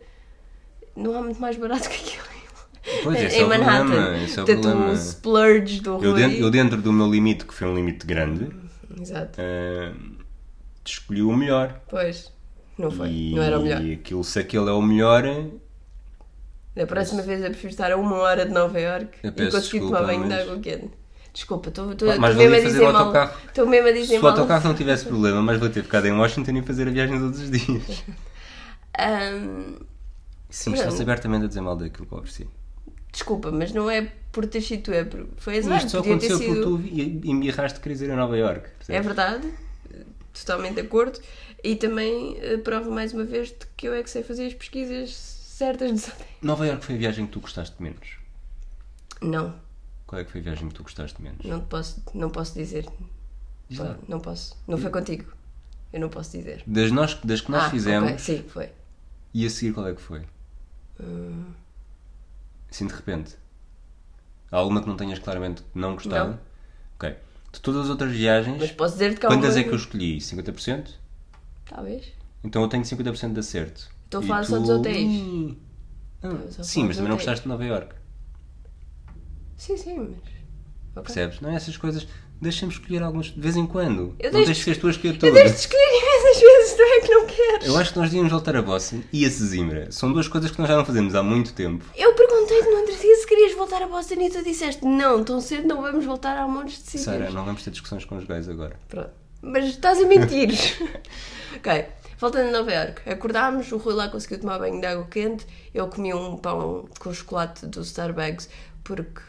não 0.97 1.17
há 1.19 1.23
muito 1.23 1.41
mais 1.41 1.57
barato 1.57 1.89
que 1.89 1.97
aquilo 1.97 2.35
Pois, 3.03 3.19
esse 3.19 3.37
em 3.37 3.41
é 3.41 3.45
o 3.45 3.49
Manhattan. 3.49 3.87
problema, 3.87 4.19
esse 4.25 4.39
é 4.39 4.43
o 4.43 4.45
Portanto, 4.45 4.63
problema. 4.63 4.91
o 4.93 4.95
splurge 4.95 5.81
do 5.81 5.97
Rui. 5.97 6.07
Eu 6.07 6.15
dentro, 6.15 6.37
eu 6.39 6.51
dentro 6.51 6.83
do 6.83 6.93
meu 6.93 7.11
limite, 7.11 7.47
que 7.47 7.55
foi 7.55 7.67
um 7.67 7.75
limite 7.75 8.07
grande, 8.07 8.51
Exato, 9.01 9.41
eh, 9.41 9.91
escolhi 10.93 11.23
o 11.23 11.33
melhor. 11.37 11.81
pois, 11.89 12.33
não 12.79 12.91
foi, 12.91 13.09
E 13.11 13.35
não 13.35 13.43
era 13.43 13.59
o 13.59 13.63
melhor. 13.63 13.81
aquilo, 14.01 14.25
se 14.25 14.39
aquele 14.39 14.69
é 14.69 14.73
o 14.73 14.83
melhor, 14.83 15.23
Da 16.75 16.87
próxima 16.87 17.23
vez 17.23 17.41
eu 17.43 17.51
prefiro 17.51 17.71
estar 17.71 17.93
a 17.93 17.97
uma 17.97 18.17
hora 18.17 18.45
de 18.45 18.53
Nova 18.53 18.81
York 18.81 19.19
Eu 19.23 19.31
e 19.31 19.33
conseguir 19.33 19.61
desculpa, 19.61 19.87
tomar 19.97 20.07
banho 20.07 20.23
de 20.25 20.29
mas- 20.29 20.41
água 20.43 20.59
quente. 20.59 20.91
Desculpa, 21.33 21.69
estou 21.69 21.87
mesmo 21.89 22.25
a 22.55 22.61
dizer 22.61 22.83
o 22.89 22.93
mal. 22.93 23.13
Estou 23.49 23.67
mesmo 23.67 23.89
a 23.89 23.93
dizer 23.93 24.07
se 24.15 24.19
o 24.19 24.23
mal. 24.23 24.31
autocarro 24.33 24.69
não 24.69 24.75
tivesse 24.77 25.05
problema, 25.05 25.43
mais 25.43 25.59
vou 25.59 25.69
ter 25.69 25.83
ficado 25.83 26.07
em 26.07 26.13
Washington 26.13 26.53
e 26.53 26.63
fazer 26.63 26.87
a 26.87 26.91
viagem 26.93 27.19
todos 27.19 27.41
os 27.41 27.51
dias. 27.51 28.05
Ahm, 28.99 29.77
Sim, 30.49 30.71
Não. 30.71 30.77
está-se 30.79 31.03
abertamente 31.03 31.45
a 31.47 31.49
dizer 31.49 31.61
mal 31.61 31.75
daquilo 31.77 32.07
que 32.07 32.13
eu 32.15 32.19
ofereci. 32.19 32.47
desculpa, 33.11 33.51
mas 33.51 33.73
não 33.73 33.91
é 33.91 34.09
por 34.31 34.47
ter 34.47 34.61
sido 34.61 34.85
tu, 34.85 34.93
é 34.93 35.05
por... 35.05 35.27
foi 35.37 35.59
azar. 35.59 35.79
Isto 35.79 35.91
só 35.91 35.99
aconteceu 35.99 36.39
sido... 36.39 36.47
porque 36.49 36.63
tu 36.63 36.81
e- 36.95 37.21
e 37.25 37.35
me 37.35 37.49
erraste 37.49 37.79
de 37.79 37.83
querer 37.83 38.01
ir 38.03 38.11
a 38.13 38.17
Nova 38.17 38.37
York. 38.39 38.69
É 38.89 39.01
verdade, 39.01 39.49
totalmente 40.35 40.75
de 40.75 40.81
acordo. 40.83 41.21
E 41.63 41.77
também 41.77 42.37
eh, 42.41 42.59
prova 42.59 42.91
mais 42.91 43.13
uma 43.15 43.25
vez 43.25 43.49
de 43.49 43.67
que 43.77 43.89
eu 43.89 43.95
é 43.95 44.03
que 44.03 44.11
sei 44.11 44.23
fazer 44.23 44.47
as 44.47 44.55
pesquisas 44.55 45.11
certas 45.15 46.09
hotéis. 46.09 46.29
Nova 46.43 46.67
York 46.67 46.85
foi 46.85 46.97
a 46.97 46.99
viagem 46.99 47.27
que 47.27 47.33
tu 47.33 47.41
gostaste 47.41 47.83
menos. 47.83 48.19
Não, 49.23 49.55
Qual 50.07 50.21
é 50.21 50.25
que 50.25 50.31
foi 50.31 50.41
a 50.41 50.45
viagem 50.45 50.69
que 50.69 50.75
tu 50.75 50.83
gostaste 50.83 51.23
menos? 51.23 51.45
não, 51.47 51.61
posso, 51.61 52.03
não 52.13 52.29
posso 52.29 52.55
dizer. 52.55 52.87
Diz 53.69 53.79
lá. 53.79 53.97
Não 54.07 54.21
posso. 54.21 54.57
Não 54.67 54.77
foi 54.77 54.91
contigo. 54.91 55.33
Eu 55.93 56.01
não 56.01 56.09
posso 56.09 56.37
dizer. 56.37 56.63
Das, 56.67 56.91
nós, 56.91 57.15
das 57.23 57.41
que 57.41 57.51
nós 57.51 57.65
ah, 57.65 57.71
fizemos, 57.71 58.11
ok, 58.11 58.19
Sim, 58.19 58.45
foi. 58.49 58.69
e 59.33 59.47
a 59.47 59.51
seguir 59.51 59.73
qual 59.73 59.87
é 59.89 59.95
que 59.95 60.03
foi? 60.03 60.23
Hum. 61.01 61.53
Assim 62.71 62.87
de 62.87 62.93
repente. 62.95 63.37
Há 64.51 64.57
alguma 64.57 64.83
que 64.83 64.89
não 64.89 64.97
tenhas 64.97 65.19
claramente 65.21 65.63
não 65.75 65.95
gostado? 65.95 66.31
Não. 66.33 66.39
Ok. 66.97 67.17
De 67.55 67.61
todas 67.61 67.85
as 67.85 67.91
outras 67.91 68.13
viagens, 68.13 68.59
Mas 68.61 68.71
posso 68.73 68.95
dizer-te 68.95 69.21
que 69.21 69.27
há 69.27 69.29
quantas 69.29 69.55
uma- 69.55 69.61
é 69.61 69.65
que 69.65 69.71
eu 69.71 69.77
escolhi? 69.77 70.21
50%? 70.21 70.91
Talvez. 71.69 72.05
Então 72.43 72.61
eu 72.63 72.69
tenho 72.69 72.85
50% 72.85 73.33
de 73.33 73.41
acerto. 73.41 73.89
Estou 74.05 74.21
a 74.21 74.25
E 74.25 74.27
falar 74.27 74.45
só 74.45 74.57
tu- 74.57 74.61
dos 74.63 74.71
hotéis. 74.71 75.07
Hum. 75.09 75.57
Não, 76.23 76.31
só 76.51 76.63
a 76.63 76.65
Sim, 76.65 76.81
mas 76.85 76.89
dos 76.89 76.97
também 76.97 77.09
não 77.09 77.15
hotéis. 77.17 77.17
gostaste 77.17 77.43
de 77.43 77.49
Nova 77.49 77.65
York. 77.65 77.95
Sim, 79.57 79.77
sim, 79.77 79.95
mas. 79.99 80.09
Ok. 80.97 81.03
Percebes? 81.05 81.41
Não 81.41 81.51
é 81.51 81.55
essas 81.55 81.77
coisas. 81.77 82.07
Deixa-me 82.41 82.73
escolher 82.73 83.03
alguns 83.03 83.27
de 83.27 83.41
vez 83.41 83.57
em 83.57 83.67
quando. 83.67 84.15
Eu 84.19 84.31
não 84.33 84.41
deixo- 84.41 84.47
deixes 84.47 84.65
que 84.65 84.71
as 84.73 84.77
tuas 84.79 84.97
escolher 84.97 85.15
Eu 85.23 85.33
deixo 85.33 85.55
de 85.55 85.61
escolher 85.61 85.81
imensas 86.03 86.43
vezes, 86.43 86.75
tu 86.77 86.83
é 86.83 87.01
que 87.01 87.09
não 87.09 87.27
queres. 87.27 87.67
Eu 87.69 87.77
acho 87.79 87.93
que 87.93 87.99
nós 87.99 88.11
devíamos 88.11 88.33
voltar 88.33 88.57
a 88.57 88.63
Boston 88.63 89.03
e 89.13 89.25
a 89.25 89.31
Sesimbra. 89.31 89.91
São 89.93 90.13
duas 90.13 90.29
coisas 90.29 90.51
que 90.51 90.59
nós 90.59 90.69
já 90.69 90.77
não 90.77 90.85
fazemos 90.85 91.15
há 91.15 91.23
muito 91.23 91.53
tempo. 91.55 91.85
Eu 91.97 92.13
perguntei-te 92.15 92.69
no 92.69 92.77
outro 92.79 92.97
dia 92.99 93.17
se 93.17 93.27
querias 93.45 93.57
voltar 93.59 93.83
a 93.83 93.89
Boston 93.89 94.15
e 94.23 94.31
tu 94.31 94.43
disseste 94.43 94.85
não, 94.87 95.23
tão 95.23 95.41
cedo 95.41 95.69
não 95.69 95.83
vamos 95.83 96.05
voltar 96.05 96.37
a 96.39 96.49
montes 96.49 96.79
de 96.79 96.85
sítios. 96.85 97.03
Sara, 97.05 97.31
não 97.31 97.45
vamos 97.45 97.63
ter 97.63 97.71
discussões 97.71 98.05
conjugais 98.05 98.49
agora. 98.49 98.77
Pronto. 98.89 99.11
Mas 99.43 99.67
estás 99.67 100.01
a 100.01 100.07
mentir. 100.07 100.51
ok. 101.57 101.87
Voltando 102.19 102.49
a 102.49 102.53
Nova 102.53 102.73
York, 102.73 103.11
acordámos, 103.11 103.71
o 103.71 103.77
Rui 103.77 103.93
lá 103.95 104.09
conseguiu 104.09 104.41
tomar 104.41 104.59
banho 104.59 104.81
de 104.81 104.87
água 104.87 105.07
quente, 105.11 105.47
eu 105.75 105.89
comi 105.89 106.15
um 106.15 106.39
pão 106.39 106.89
com 106.99 107.13
chocolate 107.13 107.67
do 107.67 107.83
Starbucks, 107.83 108.49
porque 108.83 109.21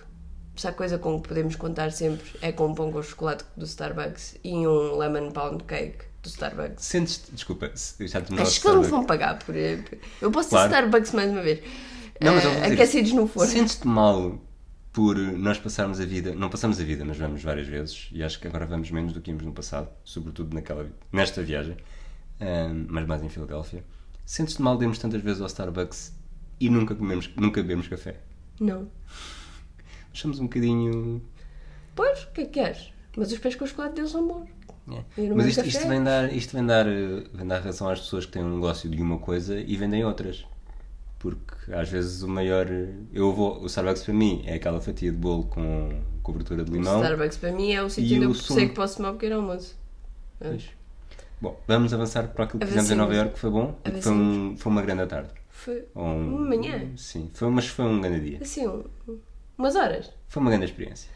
se 0.55 0.67
há 0.67 0.71
coisa 0.71 0.97
com 0.97 1.19
que 1.19 1.27
podemos 1.27 1.55
contar 1.57 1.91
sempre 1.91 2.23
é 2.41 2.53
com 2.53 2.67
um 2.67 2.75
pão 2.75 2.91
com 2.91 3.03
chocolate 3.03 3.43
do 3.57 3.65
Starbucks 3.65 4.37
e 4.43 4.53
um 4.65 4.95
lemon 4.97 5.31
pound 5.31 5.63
cake 5.65 6.05
do 6.23 6.29
Starbucks. 6.29 6.85
Sentes, 6.85 7.23
desculpa, 7.33 7.69
já 7.99 8.21
te 8.21 8.39
Acho 8.39 8.61
que 8.61 8.67
eles 8.67 8.81
me 8.81 8.87
vão 8.87 9.03
pagar 9.03 9.39
por. 9.39 9.53
Eu 9.55 10.31
posso 10.31 10.49
Claro. 10.49 10.69
ter 10.69 10.75
Starbucks 10.75 11.11
mais 11.11 11.31
uma 11.31 11.41
vez. 11.41 11.59
Não, 12.21 12.33
mas 12.33 12.43
eu 12.43 12.49
Eh, 12.49 12.53
vou 12.53 12.61
dizer 12.63 12.73
aquecidos 12.73 13.09
isto. 13.09 13.21
no 13.21 13.27
forno. 13.27 13.51
Sentes-te 13.51 13.87
mal 13.87 14.39
por 14.93 15.17
nós 15.17 15.57
passarmos 15.59 15.99
a 15.99 16.05
vida, 16.05 16.33
não 16.33 16.49
passamos 16.49 16.79
a 16.79 16.83
vida, 16.83 17.03
mas 17.03 17.17
vamos 17.17 17.43
várias 17.43 17.67
vezes, 17.67 18.07
e 18.13 18.23
acho 18.23 18.39
que 18.39 18.47
agora 18.47 18.65
vamos 18.65 18.89
menos 18.91 19.11
do 19.11 19.19
que 19.21 19.29
íamos 19.29 19.43
no 19.43 19.51
passado, 19.51 19.89
sobretudo 20.05 20.53
naquela, 20.53 20.89
nesta 21.11 21.43
viagem, 21.43 21.75
ahm, 22.39 22.85
mas 22.87 23.05
mais 23.05 23.21
em 23.21 23.27
Filadélfia. 23.29 23.83
Sentes-te 24.25 24.61
mal 24.61 24.77
de 24.77 24.85
irmos 24.85 24.97
tantas 24.97 25.21
vezes 25.21 25.41
ao 25.41 25.47
Starbucks 25.47 26.13
e 26.59 26.69
nunca 26.69 26.95
comemos, 26.95 27.29
nunca 27.35 27.61
bebemos 27.61 27.87
café? 27.89 28.15
Não. 28.59 28.87
Achamos 30.13 30.39
um 30.39 30.43
bocadinho. 30.43 31.21
Pois, 31.93 32.23
o 32.23 32.31
que 32.31 32.41
é 32.41 32.45
que 32.45 32.51
queres? 32.51 32.89
Mas 33.17 33.31
os 33.31 33.37
pés 33.37 33.55
com 33.55 33.65
chocolate 33.65 33.95
deles 33.95 34.11
são 34.11 34.25
bons. 34.27 34.47
É. 34.91 35.03
Mas 35.35 35.47
isto, 35.47 35.65
isto 35.65 35.87
vem 35.87 36.03
dar, 36.03 36.31
isto 36.33 36.55
vem 36.55 36.65
dar, 36.65 36.87
eh, 36.87 37.23
vem 37.33 37.45
dar 37.47 37.59
razão 37.59 37.89
às 37.89 37.99
pessoas 37.99 38.25
que 38.25 38.31
têm 38.31 38.43
um 38.43 38.55
negócio 38.55 38.89
de 38.89 39.01
uma 39.01 39.17
coisa 39.17 39.59
e 39.59 39.75
vendem 39.75 40.05
outras. 40.05 40.45
Porque 41.33 41.73
às 41.73 41.89
vezes 41.89 42.21
o 42.21 42.27
maior. 42.27 42.67
Eu 43.13 43.33
vou. 43.33 43.61
O 43.61 43.65
Starbucks 43.65 44.03
para 44.03 44.13
mim 44.13 44.43
é 44.45 44.55
aquela 44.55 44.79
fatia 44.81 45.11
de 45.11 45.17
bolo 45.17 45.45
com 45.45 46.01
cobertura 46.21 46.63
de 46.63 46.71
O 46.71 46.73
limão. 46.73 47.01
Starbucks 47.01 47.37
para 47.37 47.51
mim 47.51 47.71
é 47.71 47.81
o 47.81 47.89
sítio 47.89 48.17
onde 48.17 48.25
o 48.27 48.29
eu 48.29 48.33
sumo. 48.33 48.59
sei 48.59 48.69
que 48.69 48.75
posso 48.75 48.97
tomar 48.97 49.11
um 49.11 49.13
pequeno 49.13 49.35
almoço. 49.37 49.75
Pois. 50.39 50.69
Bom, 51.41 51.59
vamos 51.67 51.93
avançar 51.93 52.27
para 52.29 52.45
aquilo 52.45 52.59
que 52.59 52.65
fizemos 52.67 52.89
em 52.91 52.95
Nova 52.95 53.13
Iorque, 53.13 53.33
que 53.33 53.39
foi 53.39 53.49
bom. 53.51 53.77
e 53.85 53.91
que 53.91 54.01
foi, 54.01 54.11
um, 54.11 54.57
foi 54.57 54.71
uma 54.71 54.81
grande 54.81 55.05
tarde. 55.07 55.29
Foi 55.49 55.85
um- 55.95 56.35
uma 56.35 56.49
manhã. 56.49 56.89
Sim, 56.97 57.29
foi, 57.33 57.49
mas 57.49 57.67
foi 57.67 57.85
um 57.85 57.99
grande 58.01 58.29
dia. 58.29 58.39
Assim, 58.41 58.67
um- 58.67 58.83
umas 59.57 59.75
horas. 59.75 60.11
Foi 60.27 60.41
uma 60.41 60.49
grande 60.51 60.65
experiência. 60.65 61.09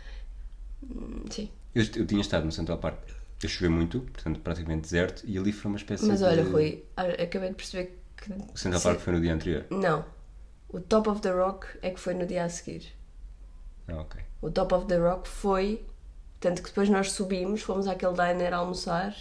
Hum, 0.83 1.23
Sim. 1.29 1.49
Eu, 1.73 1.83
eu 1.95 2.05
tinha 2.05 2.21
estado 2.21 2.45
no 2.45 2.51
Central 2.51 2.77
Park. 2.77 2.97
Eu 3.41 3.47
choveu 3.49 3.71
muito, 3.71 4.01
portanto 4.01 4.39
praticamente 4.41 4.81
deserto, 4.81 5.23
e 5.25 5.37
ali 5.37 5.51
foi 5.53 5.69
uma 5.71 5.77
espécie 5.77 6.05
Mas 6.05 6.19
de. 6.19 6.25
olha, 6.25 6.43
Rui, 6.43 6.83
acabei 6.97 7.49
de 7.49 7.55
perceber 7.55 7.98
que. 8.21 8.32
O 8.32 8.58
Central 8.58 8.82
Park 8.82 8.99
foi 8.99 9.13
no 9.13 9.21
dia 9.21 9.34
anterior. 9.34 9.65
Não. 9.69 10.05
O 10.69 10.79
Top 10.79 11.10
of 11.10 11.21
the 11.21 11.32
Rock 11.32 11.67
é 11.82 11.89
que 11.89 11.99
foi 11.99 12.13
no 12.13 12.25
dia 12.25 12.43
a 12.43 12.49
seguir. 12.49 12.93
Ah, 13.88 14.01
ok. 14.01 14.21
O 14.41 14.51
Top 14.51 14.73
of 14.73 14.86
the 14.88 14.97
Rock 14.97 15.27
foi. 15.27 15.86
Tanto 16.39 16.62
que 16.62 16.69
depois 16.69 16.89
nós 16.89 17.12
subimos, 17.12 17.62
fomos 17.62 17.88
àquele 17.88 18.13
diner 18.13 18.53
almoçar. 18.53 19.15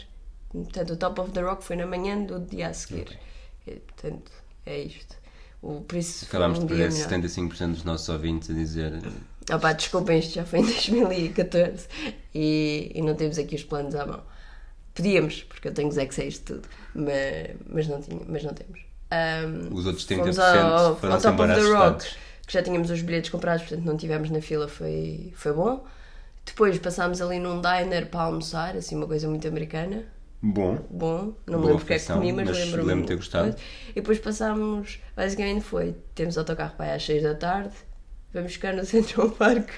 Portanto, 0.51 0.93
o 0.93 0.97
Top 0.97 1.21
of 1.21 1.33
the 1.33 1.41
Rock 1.41 1.65
foi 1.65 1.77
na 1.77 1.87
manhã 1.87 2.23
do 2.23 2.41
dia 2.41 2.69
a 2.69 2.73
seguir. 2.73 3.03
Ok. 3.03 3.19
E, 3.67 3.81
portanto, 3.81 4.33
é 4.65 4.81
isto. 4.81 5.17
O, 5.61 5.81
por 5.81 5.97
isso 5.97 6.25
Acabámos 6.27 6.59
um 6.59 6.63
de 6.63 6.69
perder 6.69 6.93
melhor. 6.93 7.09
75% 7.09 7.73
dos 7.73 7.85
nossos 7.85 8.09
ouvintes 8.09 8.49
a 8.51 8.53
dizer. 8.55 9.03
Ah 9.51 9.59
pá, 9.59 9.73
desculpem, 9.73 10.19
isto 10.19 10.35
já 10.35 10.45
foi 10.45 10.61
em 10.61 10.65
2014 10.65 11.89
e, 12.35 12.93
e 12.95 13.03
não 13.03 13.15
temos 13.15 13.39
aqui 13.39 13.57
os 13.57 13.65
planos 13.65 13.95
à 13.95 14.07
mão. 14.07 14.23
Podíamos, 14.95 15.43
porque 15.45 15.69
eu 15.69 15.75
tenho 15.75 15.89
os 15.89 15.97
Excel 15.97 16.31
tudo, 16.45 16.69
mas, 16.95 17.57
mas, 17.67 17.89
não, 17.89 18.01
tinha, 18.01 18.21
mas 18.27 18.43
não 18.45 18.53
temos. 18.53 18.81
Ahm, 19.11 19.69
Os 19.73 19.87
outros 19.87 20.07
30% 20.07 20.17
fomos 20.19 20.39
ao, 20.39 20.97
foram 20.97 21.15
ao 21.15 21.21
Top 21.21 21.41
of 21.43 21.55
the 21.55 21.61
Rock, 21.73 22.05
que 22.47 22.53
já 22.53 22.63
tínhamos 22.63 22.91
os 22.91 23.01
bilhetes 23.03 23.31
comprados, 23.31 23.63
portanto 23.67 23.85
não 23.87 23.97
tivemos 23.97 24.31
na 24.31 24.41
fila, 24.41 24.69
foi, 24.69 25.33
foi 25.35 25.53
bom. 25.53 25.85
Depois 26.45 26.79
passámos 26.79 27.21
ali 27.21 27.39
num 27.39 27.61
diner 27.61 28.07
para 28.09 28.23
almoçar, 28.23 28.77
assim 28.77 28.97
uma 28.97 29.07
coisa 29.07 29.29
muito 29.29 29.47
americana. 29.47 30.05
Bom, 30.41 30.79
Bom, 30.89 31.33
não 31.47 31.59
me 31.59 31.67
lembro 31.67 31.79
porque 31.81 31.95
é 31.95 31.99
que 31.99 32.07
comi, 32.07 32.33
mas, 32.33 32.47
mas 32.49 32.59
lembro-me. 32.73 33.01
de 33.03 33.09
ter 33.09 33.17
gostado. 33.17 33.57
E 33.91 33.95
depois 33.95 34.19
passámos, 34.19 35.01
basicamente 35.17 35.63
foi, 35.63 35.97
temos 36.15 36.39
autocarro 36.39 36.75
para 36.77 36.87
aí 36.87 36.97
às 36.97 37.03
6 37.05 37.23
da 37.25 37.35
tarde, 37.35 37.75
vamos 38.33 38.53
ficar 38.53 38.73
no 38.73 38.85
Central 38.87 39.31
Park 39.31 39.69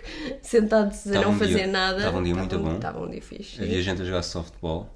sentados 0.43 1.07
a 1.07 1.11
Estava 1.11 1.25
não 1.25 1.33
um 1.33 1.39
fazer 1.39 1.55
dia- 1.55 1.67
nada. 1.67 1.99
estava 1.99 2.19
um 2.19 2.23
dia 2.23 2.35
muito 2.35 2.59
bom. 2.59 2.75
Estava 2.77 3.01
um 3.01 3.09
dia 3.11 3.23
fixe. 3.23 3.63
havia 3.63 3.81
gente 3.83 4.03
a 4.03 4.05
jogar 4.05 4.23
softball. 4.23 4.95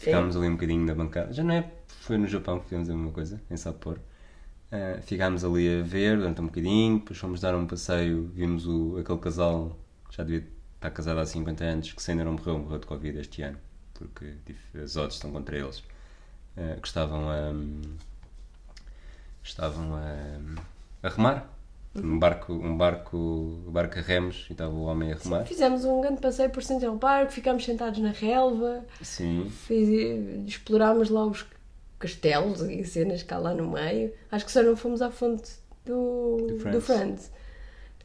Ficámos 0.00 0.36
ali 0.36 0.48
um 0.48 0.52
bocadinho 0.52 0.86
na 0.86 0.94
bancada. 0.94 1.32
Já 1.32 1.44
não 1.44 1.54
é. 1.54 1.70
Foi 2.00 2.16
no 2.16 2.26
Japão 2.26 2.58
que 2.58 2.64
fizemos 2.64 2.88
a 2.88 2.94
mesma 2.94 3.12
coisa, 3.12 3.40
em 3.50 3.56
Sapporo. 3.56 4.00
Ah, 4.72 5.00
ficámos 5.02 5.44
ali 5.44 5.80
a 5.80 5.82
ver 5.82 6.16
durante 6.16 6.40
um 6.40 6.46
bocadinho, 6.46 6.98
depois 7.00 7.18
fomos 7.18 7.40
dar 7.40 7.54
um 7.56 7.66
passeio, 7.66 8.30
vimos 8.34 8.66
o, 8.66 8.98
aquele 8.98 9.18
casal 9.18 9.76
que 10.08 10.16
já 10.16 10.22
devia 10.22 10.46
estar 10.76 10.90
casado 10.90 11.18
há 11.18 11.26
50 11.26 11.64
anos, 11.64 11.92
que 11.92 12.02
se 12.02 12.10
ainda 12.12 12.24
não 12.24 12.32
morreu, 12.32 12.58
morreu 12.58 12.78
de 12.78 12.86
Covid 12.86 13.18
este 13.18 13.42
ano, 13.42 13.58
porque 13.94 14.34
as 14.80 14.96
odds 14.96 15.16
estão 15.16 15.32
contra 15.32 15.58
eles, 15.58 15.82
ah, 16.56 16.76
que 16.80 16.86
estavam 16.86 17.28
a. 17.28 17.52
estavam 19.42 19.96
a, 19.96 21.06
a 21.06 21.08
remar. 21.08 21.59
Um 21.94 22.18
barco, 22.20 22.52
um 22.52 22.76
barco, 22.76 23.16
um 23.16 23.70
barco 23.72 23.98
a 23.98 24.02
remos 24.02 24.46
e 24.48 24.52
estava 24.52 24.72
o 24.72 24.82
homem 24.82 25.12
a 25.12 25.16
remar. 25.16 25.44
Fizemos 25.44 25.84
um 25.84 26.00
grande 26.00 26.20
passeio 26.20 26.48
por 26.50 26.62
Central 26.62 26.96
Park, 26.98 27.30
ficámos 27.30 27.64
sentados 27.64 27.98
na 27.98 28.10
relva, 28.10 28.84
Sim. 29.02 29.50
fiz- 29.66 30.46
explorámos 30.46 31.10
lá 31.10 31.26
os 31.26 31.44
castelos 31.98 32.60
e 32.62 32.84
cenas 32.84 33.22
cá 33.24 33.38
lá 33.38 33.52
no 33.54 33.68
meio. 33.72 34.12
Acho 34.30 34.44
que 34.46 34.52
só 34.52 34.62
não 34.62 34.76
fomos 34.76 35.02
à 35.02 35.10
fonte 35.10 35.50
do, 35.84 36.36
Do 36.62 36.70
do 36.70 36.80
Friends. 36.80 37.30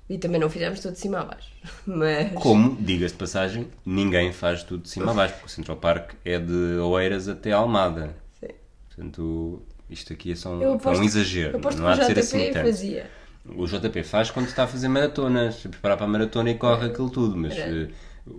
E 0.09 0.17
também 0.17 0.39
não 0.39 0.49
fizemos 0.49 0.79
tudo 0.79 0.93
de 0.93 0.99
cima 0.99 1.19
a 1.21 1.23
baixo. 1.25 1.51
Mas. 1.85 2.31
Como, 2.33 2.75
diga-se 2.79 3.13
de 3.13 3.19
passagem, 3.19 3.67
ninguém 3.85 4.31
faz 4.31 4.63
tudo 4.63 4.81
de 4.83 4.89
cima 4.89 5.11
a 5.11 5.13
baixo, 5.13 5.33
porque 5.35 5.45
o 5.47 5.49
Central 5.49 5.77
Park 5.77 6.13
é 6.25 6.37
de 6.39 6.53
Oeiras 6.79 7.27
até 7.27 7.51
Almada. 7.51 8.15
Sim. 8.39 8.47
Portanto, 8.87 9.61
isto 9.89 10.11
aqui 10.13 10.31
é 10.31 10.35
só 10.35 10.49
um, 10.49 10.61
é 10.63 10.67
um 10.89 11.03
exagero. 11.03 11.53
Eu 11.53 11.59
aposto 11.59 11.79
Não 11.81 11.87
há 11.87 11.93
que 11.93 11.97
de 11.97 12.03
o 12.03 12.07
ser 12.07 12.19
assim 12.19 12.51
tanto. 12.51 12.65
fazia. 12.65 13.09
O 13.47 13.67
JP 13.67 14.03
faz 14.03 14.31
quando 14.31 14.47
está 14.47 14.63
a 14.63 14.67
fazer 14.67 14.87
maratonas, 14.87 15.63
a 15.65 15.69
preparar 15.69 15.97
para 15.97 16.05
a 16.05 16.09
maratona 16.09 16.49
e 16.49 16.55
corre 16.55 16.87
aquilo 16.87 17.09
tudo, 17.11 17.37
mas 17.37 17.53
eh, 17.55 17.89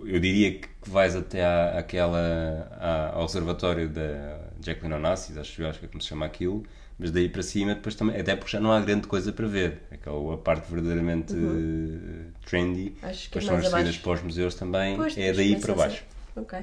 eu 0.05 0.19
diria 0.19 0.51
que 0.59 0.67
vais 0.85 1.15
até 1.15 1.45
à, 1.45 1.79
àquela, 1.79 2.67
à- 2.79 3.11
ao 3.15 3.23
observatório 3.23 3.87
da 3.89 4.39
Jacqueline 4.61 4.95
Onassis, 4.95 5.37
acho, 5.37 5.65
acho 5.65 5.79
que 5.79 5.85
é 5.85 5.87
como 5.87 6.01
se 6.01 6.09
chama 6.09 6.25
aquilo, 6.25 6.63
mas 6.99 7.09
daí 7.11 7.29
para 7.29 7.41
cima 7.41 7.73
depois 7.75 7.95
também, 7.95 8.19
até 8.19 8.35
porque 8.35 8.51
já 8.51 8.59
não 8.59 8.71
há 8.71 8.81
grande 8.81 9.07
coisa 9.07 9.31
para 9.31 9.47
ver, 9.47 9.83
aquela 9.91 10.33
a 10.33 10.37
parte 10.37 10.69
verdadeiramente 10.69 11.33
eh, 11.33 12.31
trendy, 12.45 12.95
Uhum. 13.01 13.09
Acho 13.09 13.29
que 13.29 13.37
é 13.37 13.41
depois 13.41 13.45
são 13.45 13.53
mais 13.53 13.65
as 13.65 13.71
saídas 13.71 13.97
para 13.97 14.11
os 14.11 14.21
museus 14.23 14.55
também, 14.55 14.97
Pois, 14.97 15.17
é 15.17 15.31
daí 15.31 15.55
para 15.55 15.73
baixo. 15.73 16.03
ser. 16.35 16.39
Ok. 16.41 16.59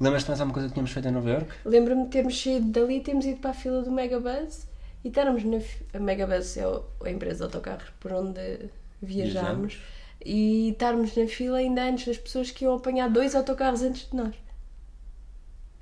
Lembras-te 0.00 0.28
mais 0.28 0.40
alguma 0.40 0.54
coisa 0.54 0.68
que 0.68 0.74
tínhamos 0.74 0.90
feito 0.92 1.08
em 1.08 1.12
Nova 1.12 1.30
York? 1.30 1.48
Lembro-me 1.64 2.04
de 2.04 2.10
termos 2.10 2.40
saído 2.40 2.66
dali 2.70 2.98
e 2.98 3.00
termos 3.00 3.24
ido 3.24 3.40
para 3.40 3.50
a 3.50 3.54
fila 3.54 3.82
do 3.82 3.90
Megabus 3.90 4.66
e 5.04 5.08
estarmos 5.08 5.44
na 5.44 5.58
a 5.94 6.00
Megabus 6.00 6.56
é 6.56 6.64
a 6.64 7.10
empresa 7.10 7.38
de 7.38 7.42
autocarros 7.44 7.90
por 8.00 8.12
onde 8.12 8.68
viajámos 9.00 9.74
Viajamos. 9.74 9.78
e 10.24 10.70
estarmos 10.70 11.16
na 11.16 11.26
fila 11.26 11.58
ainda 11.58 11.84
antes 11.84 12.06
das 12.06 12.18
pessoas 12.18 12.50
que 12.50 12.64
iam 12.64 12.74
apanhar 12.74 13.08
dois 13.08 13.34
autocarros 13.34 13.82
antes 13.82 14.08
de 14.10 14.16
nós. 14.16 14.34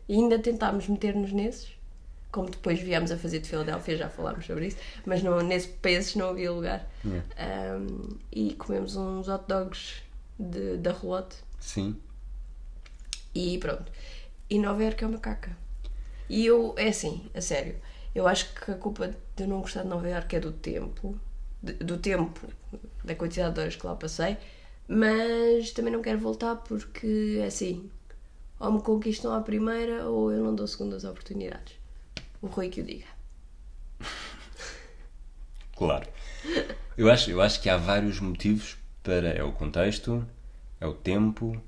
E 0.08 0.14
ainda 0.14 0.38
tentámos 0.38 0.86
meter-nos 0.86 1.32
nesses, 1.32 1.76
como 2.30 2.50
depois 2.50 2.78
viemos 2.78 3.10
a 3.10 3.16
fazer 3.16 3.40
de 3.40 3.48
Filadélfia, 3.48 3.96
já 3.96 4.08
falámos 4.08 4.46
sobre 4.46 4.68
isso, 4.68 4.76
mas 5.04 5.22
não, 5.22 5.40
nesse, 5.40 5.74
esses 5.84 6.14
não 6.14 6.28
havia 6.28 6.52
lugar. 6.52 6.88
Um, 7.04 8.18
e 8.30 8.54
comemos 8.54 8.94
uns 8.94 9.26
hot 9.28 9.44
dogs 9.48 10.02
de, 10.38 10.76
da 10.76 10.92
Relote 10.92 11.36
Sim. 11.58 11.96
e 13.34 13.58
pronto. 13.58 13.90
E 14.48 14.58
Nova 14.58 14.84
Iorque 14.84 15.02
é 15.02 15.06
uma 15.06 15.18
caca. 15.18 15.56
E 16.28 16.44
eu, 16.44 16.74
é 16.76 16.88
assim, 16.88 17.28
a 17.34 17.40
sério, 17.40 17.76
eu 18.16 18.26
acho 18.26 18.52
que 18.54 18.70
a 18.70 18.74
culpa 18.74 19.08
de 19.08 19.42
eu 19.42 19.48
não 19.48 19.60
gostar 19.60 19.82
de 19.82 19.88
Nova 19.88 20.08
Iorque 20.08 20.36
é 20.36 20.40
do 20.40 20.52
tempo, 20.52 21.18
de- 21.62 21.74
do 21.74 21.98
tempo, 21.98 22.40
da 23.04 23.14
quantidade 23.14 23.54
de 23.54 23.60
horas 23.60 23.76
que 23.76 23.86
lá 23.86 23.94
passei, 23.96 24.36
mas 24.88 25.70
também 25.72 25.92
não 25.92 26.02
quero 26.02 26.18
voltar 26.18 26.56
porque, 26.56 27.38
é 27.40 27.46
assim, 27.46 27.90
ou 28.58 28.72
me 28.72 28.80
conquistam 28.82 29.32
à 29.34 29.40
primeira 29.40 30.08
ou 30.08 30.32
eu 30.32 30.42
não 30.44 30.54
dou 30.54 30.66
segundas 30.66 31.04
oportunidades. 31.04 31.74
O 32.40 32.46
Rui 32.46 32.68
que 32.68 32.80
o 32.80 32.84
diga. 32.84 33.06
Claro. 35.76 36.08
Eu 36.96 37.10
acho, 37.10 37.30
eu 37.30 37.42
acho 37.42 37.60
que 37.60 37.68
há 37.68 37.76
vários 37.76 38.18
motivos 38.20 38.78
para. 39.02 39.28
É 39.28 39.42
o 39.42 39.52
contexto, 39.52 40.26
é 40.80 40.86
o 40.86 40.94
tempo, 40.94 41.60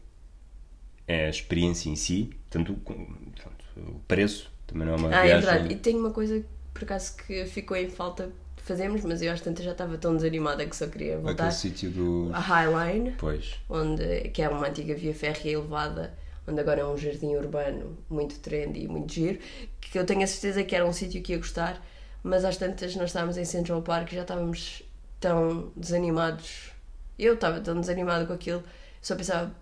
é 1.07 1.27
a 1.27 1.31
experiência 1.31 1.91
em 1.91 1.97
si, 1.97 2.31
tanto 2.49 2.73
o- 2.73 2.77
portanto, 2.77 3.65
o 3.77 4.01
preço, 4.09 4.51
também 4.69 4.87
não 4.87 4.95
é 4.95 4.97
uma 4.97 5.09
Ah, 5.09 5.25
é 5.25 5.27
viagem. 5.27 5.47
verdade. 5.51 5.73
E 5.75 5.77
tem 5.77 5.97
uma 5.97 6.11
coisa, 6.13 6.41
por 6.73 6.85
acaso, 6.85 7.17
que 7.17 7.45
ficou 7.47 7.77
em 7.77 7.89
falta 7.91 8.31
de 8.57 8.63
fazermos, 8.63 9.03
mas 9.05 9.21
eu 9.23 9.33
às 9.33 9.41
tantas 9.41 9.65
já 9.65 9.73
estava 9.73 9.99
tão 9.99 10.15
desanimada 10.15 10.65
que 10.65 10.77
só 10.77 10.87
queria 10.87 11.17
voltar. 11.19 11.33
Aquele 11.33 11.51
sítio 11.53 11.91
do. 11.91 12.31
A 12.33 12.39
Highline, 12.39 13.15
Pois. 13.19 13.57
onde, 13.69 14.29
que 14.29 14.43
é 14.43 14.49
uma 14.49 14.69
antiga 14.69 14.95
via 14.95 15.13
férrea 15.15 15.51
elevada, 15.53 16.15
onde 16.47 16.61
agora 16.61 16.83
é 16.83 16.85
um 16.87 16.97
jardim 16.97 17.35
urbano 17.35 17.99
muito 18.09 18.39
trendy 18.39 18.85
e 18.85 18.89
muito 18.89 19.13
giro, 19.13 19.39
que 19.81 19.99
eu 19.99 20.07
tenho 20.07 20.23
a 20.23 20.27
certeza 20.27 20.63
que 20.63 20.75
era 20.77 20.87
um 20.87 20.93
sítio 20.93 21.21
que 21.23 21.33
ia 21.33 21.39
gostar, 21.39 21.83
mas 22.23 22.45
às 22.45 22.57
tantas 22.57 22.95
nós 22.97 23.07
estávamos 23.11 23.37
em 23.37 23.45
Central 23.45 23.83
Park 23.83 24.13
e 24.13 24.17
já 24.17 24.23
estávamos 24.23 24.83
tão 25.21 25.73
desanimados. 25.77 26.71
Eu 27.19 27.35
estava 27.35 27.61
tão 27.61 27.81
desanimada 27.81 28.25
com 28.27 28.33
aquilo, 28.33 28.63
só 29.03 29.17
pensava 29.17 29.53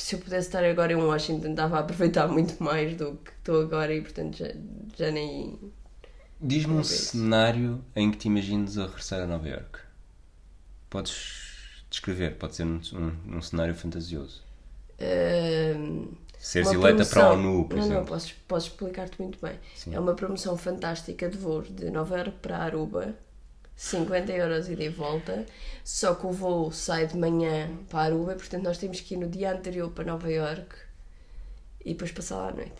se 0.00 0.16
eu 0.16 0.20
pudesse 0.20 0.48
estar 0.48 0.64
agora 0.64 0.92
em 0.92 0.96
Washington, 0.96 1.50
estava 1.50 1.76
a 1.76 1.80
aproveitar 1.80 2.26
muito 2.28 2.62
mais 2.62 2.96
do 2.96 3.16
que 3.16 3.30
estou 3.30 3.60
agora 3.60 3.94
e 3.94 4.00
portanto 4.00 4.36
já, 4.36 4.48
já 4.96 5.10
nem. 5.10 5.58
Diz-me 6.40 6.74
um 6.74 6.84
cenário 6.84 7.84
em 7.94 8.10
que 8.10 8.16
te 8.16 8.28
imagines 8.28 8.78
a 8.78 8.86
regressar 8.86 9.20
a 9.20 9.26
Nova 9.26 9.46
York. 9.48 9.78
Podes 10.88 11.84
descrever, 11.90 12.36
pode 12.36 12.56
ser 12.56 12.64
um, 12.64 12.80
um, 12.94 13.36
um 13.36 13.42
cenário 13.42 13.74
fantasioso. 13.74 14.42
Ahm, 15.00 16.08
Seres 16.38 16.72
eleita 16.72 17.04
para 17.04 17.24
a 17.24 17.32
ONU, 17.32 17.68
por 17.68 17.76
não, 17.76 17.84
exemplo. 17.84 18.00
Não, 18.00 18.06
posso, 18.06 18.34
posso 18.48 18.68
explicar-te 18.68 19.20
muito 19.20 19.38
bem. 19.40 19.58
Sim. 19.74 19.94
É 19.94 20.00
uma 20.00 20.14
promoção 20.14 20.56
fantástica 20.56 21.28
de 21.28 21.36
voos 21.36 21.68
de 21.68 21.90
Nova 21.90 22.16
Iorque 22.16 22.38
para 22.40 22.56
Aruba, 22.56 23.14
50 23.80 24.30
euros 24.32 24.68
ida 24.68 24.84
e 24.84 24.90
volta, 24.90 25.46
só 25.82 26.14
que 26.14 26.26
o 26.26 26.30
voo 26.30 26.70
sai 26.70 27.06
de 27.06 27.16
manhã 27.16 27.70
para 27.88 28.00
Aruba, 28.00 28.34
portanto 28.34 28.64
nós 28.64 28.76
temos 28.76 29.00
que 29.00 29.14
ir 29.14 29.16
no 29.16 29.26
dia 29.26 29.50
anterior 29.50 29.90
para 29.90 30.04
Nova 30.04 30.30
Iorque 30.30 30.76
e 31.82 31.94
depois 31.94 32.12
passar 32.12 32.36
lá 32.36 32.48
à 32.48 32.52
noite. 32.52 32.74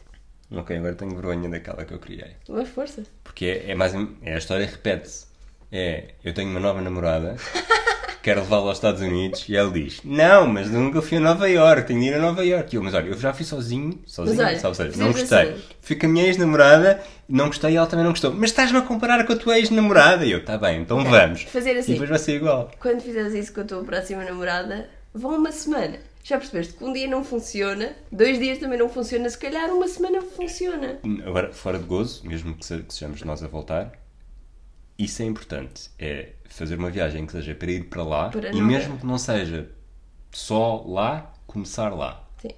Ok, 0.51 0.77
agora 0.77 0.95
tenho 0.95 1.13
vergonha 1.13 1.49
daquela 1.49 1.87
que 1.87 1.95
eu 1.95 1.99
criei. 1.99 2.37
Mas 2.47 2.69
força. 2.69 3.03
Porque 3.25 3.47
é, 3.47 3.71
é 3.71 3.75
mais. 3.75 3.95
É 4.21 4.35
a 4.35 4.39
história 4.39 4.67
repete-se. 4.67 5.27
É, 5.73 6.17
eu 6.23 6.35
tenho 6.35 6.51
uma 6.51 6.61
nova 6.61 6.83
namorada, 6.83 7.35
quero 8.23 8.41
levá-la 8.41 8.69
aos 8.69 8.77
Estados 8.79 9.01
Unidos 9.01 9.45
e 9.49 9.57
ela 9.57 9.71
diz: 9.71 10.01
Não, 10.05 10.47
mas 10.47 10.71
nunca 10.71 11.01
fui 11.03 11.17
a 11.19 11.21
Nova 11.21 11.49
York, 11.49 11.87
tenho 11.87 12.01
de 12.01 12.07
ir 12.07 12.15
a 12.15 12.19
Nova 12.19 12.45
York. 12.45 12.75
E 12.75 12.77
eu, 12.77 12.83
mas 12.83 12.95
olha, 12.95 13.09
eu 13.09 13.19
já 13.19 13.33
fui 13.33 13.45
sozinho, 13.45 13.99
sozinho, 14.07 14.37
Mas 14.37 14.47
olha, 14.47 14.59
sabe, 14.59 14.77
seja, 14.77 14.99
não 15.05 15.13
gostei. 15.13 15.39
assim. 15.39 15.63
Fui 15.81 15.97
com 15.97 16.07
a 16.07 16.09
minha 16.09 16.25
ex-namorada, 16.27 17.03
não 17.29 17.47
gostei 17.47 17.73
e 17.73 17.77
ela 17.77 17.87
também 17.87 18.05
não 18.05 18.13
gostou. 18.13 18.33
Mas 18.33 18.51
estás-me 18.51 18.79
a 18.79 18.83
comparar 18.83 19.25
com 19.27 19.33
a 19.33 19.37
tua 19.37 19.59
ex-namorada? 19.59 20.25
E 20.25 20.33
eu, 20.33 20.45
tá 20.45 20.57
bem, 20.59 20.81
então 20.83 21.05
vamos. 21.05 21.43
Fazer 21.43 21.77
assim. 21.77 21.93
E 21.93 21.95
depois 21.95 22.11
vai 22.11 22.19
ser 22.19 22.37
igual. 22.37 22.71
Quando 22.81 23.01
fizeres 23.01 23.35
isso 23.35 23.53
com 23.53 23.61
a 23.61 23.65
tua 23.65 23.83
próxima 23.85 24.25
namorada, 24.25 24.89
vão 25.15 25.37
uma 25.37 25.53
semana. 25.53 25.99
Já 26.23 26.37
percebeste 26.37 26.75
que 26.75 26.85
um 26.85 26.93
dia 26.93 27.09
não 27.09 27.25
funciona, 27.25 27.93
dois 28.13 28.39
dias 28.39 28.59
também 28.59 28.79
não 28.79 28.91
funciona, 28.91 29.29
se 29.31 29.39
calhar 29.39 29.71
uma 29.71 29.89
semana 29.89 30.21
funciona. 30.21 30.99
Agora, 31.25 31.51
fora 31.51 31.79
de 31.79 31.85
gozo, 31.85 32.21
mesmo 32.27 32.55
que 32.55 32.65
sejamos 32.65 33.23
nós 33.23 33.43
a 33.43 33.49
voltar, 33.49 33.91
isso 35.05 35.23
é 35.23 35.25
importante. 35.25 35.91
É 35.99 36.31
fazer 36.49 36.77
uma 36.77 36.91
viagem 36.91 37.25
que 37.27 37.33
seja 37.33 37.55
para 37.55 37.71
ir 37.71 37.85
para 37.85 38.03
lá 38.03 38.29
Para 38.29 38.51
e 38.51 38.61
mesmo 38.61 38.99
que 38.99 39.07
não 39.07 39.19
seja 39.19 39.71
só 40.33 40.83
lá, 40.87 41.33
começar 41.47 41.91
lá. 41.91 42.29
Sim. 42.41 42.51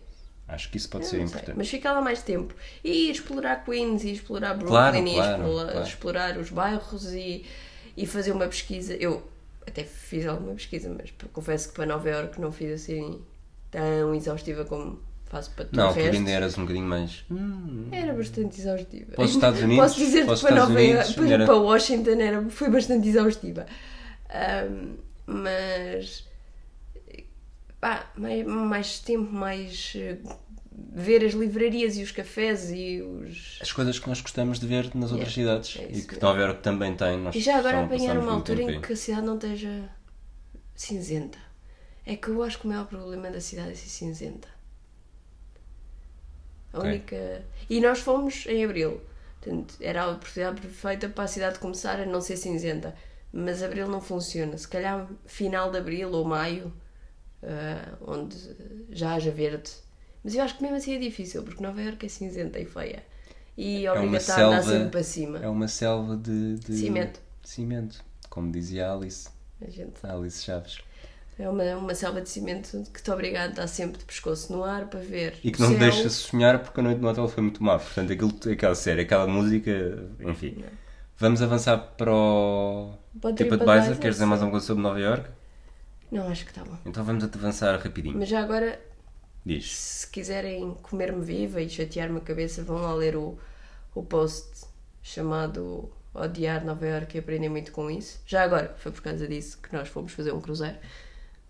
Acho 0.49 0.71
que 0.71 0.77
isso 0.77 0.89
pode 0.89 1.05
Eu 1.05 1.11
ser 1.11 1.17
sei, 1.17 1.25
importante. 1.27 1.57
Mas 1.57 1.69
fica 1.69 1.93
lá 1.93 2.01
mais 2.01 2.23
tempo. 2.23 2.55
E 2.83 3.11
explorar 3.11 3.65
Queens, 3.65 4.05
e 4.05 4.13
explorar 4.13 4.55
Brooklyn, 4.55 4.69
Claro, 4.71 4.97
e 4.97 5.15
claro, 5.15 5.43
explorar, 5.43 5.73
claro. 5.73 5.87
explorar 5.87 6.39
os 6.39 6.51
bairros 6.51 7.13
e, 7.13 7.45
e 7.97 8.07
fazer 8.07 8.33
uma 8.33 8.47
pesquisa. 8.47 8.95
Eu 8.95 9.27
até 9.67 9.85
fiz 9.85 10.27
alguma 10.27 10.55
pesquisa, 10.55 10.95
mas 10.97 11.13
confesso 11.33 11.69
que 11.69 11.75
para 11.75 11.87
Nova 11.87 12.09
Iorque 12.09 12.41
não 12.41 12.51
fiz 12.53 12.83
assim 12.83 13.23
tão 13.71 14.15
exaustiva 14.15 14.65
como 14.65 15.01
faço 15.33 15.51
para 15.53 15.67
Não, 15.73 15.91
o 15.91 15.93
tu 15.93 15.97
resto. 15.97 16.15
ainda 16.17 16.31
eras 16.31 16.57
um 16.59 16.63
bocadinho 16.63 16.87
mais. 16.87 17.25
"Hum, 17.31 17.89
Era 17.91 18.13
bastante 18.13 18.61
exaustiva. 18.61 19.13
Para 19.13 19.25
os 19.25 19.31
Estados 19.33 19.61
Unidos, 19.65 19.83
Posso 19.85 19.99
dizer 19.99 20.27
para 20.27 20.35
que 20.37 20.41
para, 20.43 20.51
Estados 20.51 20.69
Nova 20.69 20.81
Unidos, 20.81 21.07
Iorque- 21.09 21.15
para, 21.21 21.31
era- 21.35 21.45
para 21.47 21.57
Washington 21.57 22.21
era, 22.21 22.51
foi 22.51 22.69
bastante 22.71 23.09
exaustiva. 23.09 23.67
Ahm, 24.31 24.97
mas 25.27 26.25
pá, 27.81 28.11
mais, 28.17 28.47
mais 28.47 28.99
tempo, 29.01 29.33
mais 29.33 29.93
eh, 29.97 30.19
ver 30.95 31.25
as 31.25 31.33
livrarias 31.33 31.97
e 31.97 32.03
os 32.03 32.11
cafés 32.13 32.71
e 32.71 33.01
os. 33.03 33.59
As 33.61 33.73
coisas 33.73 33.99
que 33.99 34.09
nós 34.09 34.21
gostamos 34.21 34.59
de 34.61 34.67
ver 34.67 34.95
nas 34.95 35.13
outras 35.13 35.35
Yeah, 35.37 35.63
cidades 35.65 35.77
é 35.95 35.99
e 35.99 36.03
que. 36.03 36.21
Nova 36.23 36.39
Iorque 36.41 36.63
também 36.63 36.95
tem. 36.95 37.19
Nós 37.19 37.35
E 37.35 37.41
já 37.41 37.57
agora 37.59 37.85
apanhar 37.85 38.19
uma 38.19 38.33
altura 38.33 38.63
em 38.63 38.81
que 38.81 38.93
a 38.93 38.97
cidade 38.97 39.27
não 39.27 39.35
esteja 39.37 39.89
cinzenta. 40.75 41.39
É 42.05 42.17
que 42.17 42.29
eu 42.29 42.43
acho 42.43 42.59
que 42.59 42.67
o 42.67 42.69
maior 42.69 42.87
problema 42.87 43.31
da 43.31 43.41
cidade 43.41 43.71
é 43.73 43.75
ser 43.75 43.89
cinzenta. 43.89 44.49
A 46.73 46.79
Ok. 46.79 46.91
única. 46.91 47.43
E 47.69 47.81
nós 47.81 47.99
fomos 48.01 48.47
em 48.47 48.65
abril. 48.65 49.01
Portanto, 49.41 49.75
era 49.81 50.03
a 50.05 50.11
oportunidade 50.11 50.61
perfeita 50.61 51.09
para 51.09 51.25
a 51.25 51.29
cidade 51.29 51.59
começar 51.59 52.01
a 52.01 52.07
não 52.07 52.21
ser 52.21 52.37
cinzenta. 52.37 52.95
Mas 53.33 53.63
abril 53.63 53.89
não 53.89 54.01
funciona. 54.01 54.57
Se 54.59 54.69
calhar 54.69 55.09
final 55.27 55.71
de 55.71 55.79
abril 55.79 56.11
ou 56.13 56.25
maio, 56.25 56.73
ah, 57.43 57.95
onde 58.07 58.37
já 58.91 59.15
haja 59.15 59.31
verde. 59.31 59.71
Mas 60.23 60.35
eu 60.35 60.43
acho 60.43 60.57
que 60.57 60.63
mesmo 60.63 60.77
assim 60.77 60.95
é 60.95 60.99
difícil, 60.99 61.43
porque 61.43 61.63
Nova 61.63 61.81
Iorque 61.83 62.07
é 62.07 62.09
cinzenta 62.09 62.59
e 62.61 62.65
feia. 62.65 63.03
E 63.57 63.85
É 63.87 63.93
uma 63.93 64.01
obriga-te 64.03 64.31
a 64.31 64.47
andar 64.47 64.63
sempre 64.63 64.91
para 64.91 65.03
cima. 65.03 65.39
É 65.39 65.49
uma 65.49 65.69
selva 65.69 66.17
de, 66.17 66.55
de- 66.57 66.77
Cimento. 66.77 67.21
cimento, 67.43 68.03
como 68.31 68.51
dizia 68.53 68.89
a 68.89 68.95
Alice, 68.95 69.29
A 69.61 69.69
gente 69.69 69.95
Alice 70.05 70.43
Chaves. 70.43 70.79
É 71.43 71.49
uma, 71.49 71.65
uma 71.77 71.93
selva 71.93 72.21
de 72.21 72.31
cimento 72.31 72.85
que 72.95 73.03
te 73.03 73.11
obriga 73.11 73.43
a 73.43 73.47
estar 73.49 73.67
sempre 73.67 73.99
de 73.99 74.05
pescoço 74.05 74.53
no 74.53 74.63
ar 74.63 74.87
para 74.87 75.01
ver. 75.01 75.35
E 75.43 75.51
que 75.51 75.61
não 75.61 75.73
te 75.73 75.81
deixa 75.81 76.09
sonhar 76.09 76.61
porque 76.61 76.79
a 76.79 76.83
noite 76.85 77.01
no 77.01 77.09
hotel 77.09 77.27
foi 77.27 77.43
muito 77.43 77.61
má. 77.65 77.81
Portanto, 77.81 78.13
aquilo, 78.13 78.33
aquela 78.53 78.77
série, 78.77 79.01
aquela 79.01 79.27
música, 79.27 80.09
enfim. 80.21 80.65
Vamos 81.17 81.43
avançar 81.43 81.79
para 81.79 82.15
o 82.15 82.95
TripAdvisor. 83.35 83.99
Queres 83.99 84.15
dizer 84.15 84.27
mais 84.27 84.41
alguma 84.41 84.53
coisa 84.53 84.67
sobre 84.67 84.85
Nova 84.85 85.01
York? 85.01 85.29
Não, 86.13 86.29
acho 86.29 86.45
que 86.45 86.53
está 86.53 86.63
bom. 86.63 86.79
Então 86.87 87.03
vamos 87.03 87.25
avançar 87.25 87.77
rapidinho. 87.77 88.17
Mas 88.17 88.29
já 88.29 88.41
agora, 88.41 88.81
Diz. 89.45 89.73
se 89.75 90.07
quiserem 90.13 90.77
comer-me 90.81 91.25
viva 91.25 91.61
e 91.61 91.69
chatear-me 91.69 92.19
a 92.19 92.21
cabeça, 92.21 92.63
vão 92.63 92.77
lá 92.77 92.95
ler 92.95 93.17
o, 93.17 93.37
o 93.97 94.05
post 94.05 94.65
chamado 95.03 95.91
Odiar 96.15 96.65
Nova 96.65 96.87
Iorque 96.87 97.17
e 97.17 97.21
aprendem 97.21 97.49
muito 97.49 97.73
com 97.73 97.91
isso. 97.91 98.21
Já 98.27 98.45
agora, 98.45 98.77
foi 98.79 98.93
por 98.93 99.03
causa 99.03 99.27
disso 99.27 99.59
que 99.61 99.75
nós 99.75 99.89
fomos 99.89 100.13
fazer 100.13 100.31
um 100.33 100.41
cruzeiro, 100.41 100.77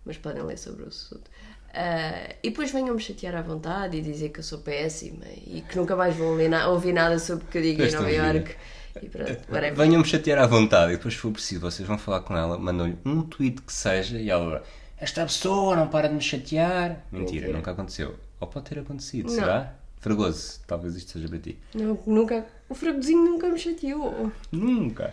mas 0.05 0.17
podem 0.17 0.43
ler 0.43 0.57
sobre 0.57 0.83
o 0.83 0.87
assunto. 0.87 1.29
Ah, 1.73 2.35
e 2.43 2.49
depois 2.51 2.71
venham-me 2.71 2.99
chatear 3.01 3.35
à 3.35 3.41
vontade 3.41 3.97
e 3.97 4.01
dizer 4.01 4.29
que 4.29 4.39
eu 4.39 4.43
sou 4.43 4.59
péssima 4.59 5.25
e 5.47 5.61
que 5.67 5.75
nunca 5.75 5.95
mais 5.95 6.15
vão 6.15 6.37
na- 6.47 6.67
ouvir 6.67 6.93
nada 6.93 7.17
sobre 7.17 7.45
o 7.45 7.47
que 7.47 7.57
eu 7.57 7.61
digo 7.63 7.81
em 7.81 7.85
Esta 7.85 7.97
Nova 7.99 8.11
gira. 8.11 8.25
Iorque. 8.33 8.55
E 9.01 9.09
pronto, 9.09 9.31
whatever. 9.49 9.73
Venham-me 9.75 10.05
chatear 10.05 10.37
à 10.37 10.45
vontade 10.45 10.93
e 10.93 10.97
depois, 10.97 11.15
se 11.15 11.19
for 11.19 11.31
preciso, 11.31 11.61
vocês 11.61 11.87
vão 11.87 11.97
falar 11.97 12.19
com 12.21 12.37
ela, 12.37 12.59
mandam-lhe 12.59 12.95
um 13.03 13.23
tweet 13.23 13.59
que 13.63 13.73
seja 13.73 14.19
e 14.19 14.29
ela. 14.29 14.63
Esta 14.99 15.23
pessoa 15.25 15.75
não 15.75 15.87
para 15.87 16.07
de 16.07 16.13
me 16.13 16.21
chatear. 16.21 17.03
Mentira, 17.11 17.33
Mentira. 17.41 17.53
nunca 17.53 17.71
aconteceu. 17.71 18.15
Ou 18.39 18.47
pode 18.47 18.69
ter 18.69 18.77
acontecido, 18.79 19.25
Não. 19.29 19.33
será? 19.35 19.73
Fregoso, 19.99 20.59
talvez 20.67 20.95
isto 20.95 21.11
seja 21.13 21.27
para 21.27 21.39
ti. 21.39 21.57
Não, 21.73 21.97
nunca, 22.05 22.45
o 22.69 22.75
fragozinho 22.75 23.23
nunca 23.23 23.47
me 23.49 23.57
chateou. 23.57 24.31
Nunca. 24.51 25.11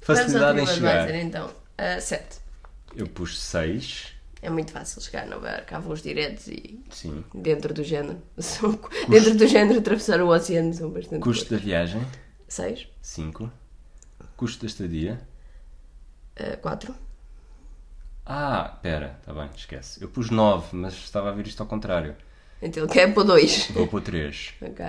Facilidade 0.00 0.60
em 0.60 0.66
chegar. 0.66 1.14
então. 1.14 1.46
Uh, 1.48 2.00
7. 2.00 2.24
Eu 2.94 3.06
pus 3.08 3.40
6. 3.40 4.12
É 4.40 4.50
muito 4.50 4.72
fácil 4.72 5.00
chegar 5.00 5.22
a 5.22 5.26
Nova 5.26 5.48
Iorque. 5.48 5.74
Há 5.74 5.78
voos 5.78 6.02
diretos 6.02 6.48
e 6.48 6.78
Sim. 6.90 7.24
dentro 7.34 7.72
do 7.72 7.82
género. 7.82 8.20
São, 8.38 8.78
dentro 9.08 9.34
do 9.36 9.46
género, 9.46 9.78
atravessar 9.78 10.20
o 10.20 10.28
oceano 10.28 10.72
são 10.74 10.90
bastante 10.90 11.22
Custo 11.22 11.50
da 11.50 11.56
viagem, 11.56 12.06
6. 12.46 12.88
5. 13.00 13.50
Custo 14.36 14.60
da 14.60 14.66
estadia. 14.66 15.20
4. 16.60 16.94
Ah, 18.26 18.78
pera, 18.82 19.18
está 19.20 19.32
bem, 19.32 19.48
esquece. 19.56 20.02
Eu 20.02 20.08
pus 20.08 20.30
9, 20.30 20.76
mas 20.76 20.94
estava 20.94 21.30
a 21.30 21.32
ver 21.32 21.46
isto 21.46 21.62
ao 21.62 21.66
contrário. 21.66 22.16
Então 22.60 22.82
ele 22.84 22.92
quer 22.92 23.12
pôr 23.14 23.24
2. 23.24 23.70
Vou 23.72 23.86
pôr 23.86 24.00
3. 24.02 24.54
Ok. 24.62 24.86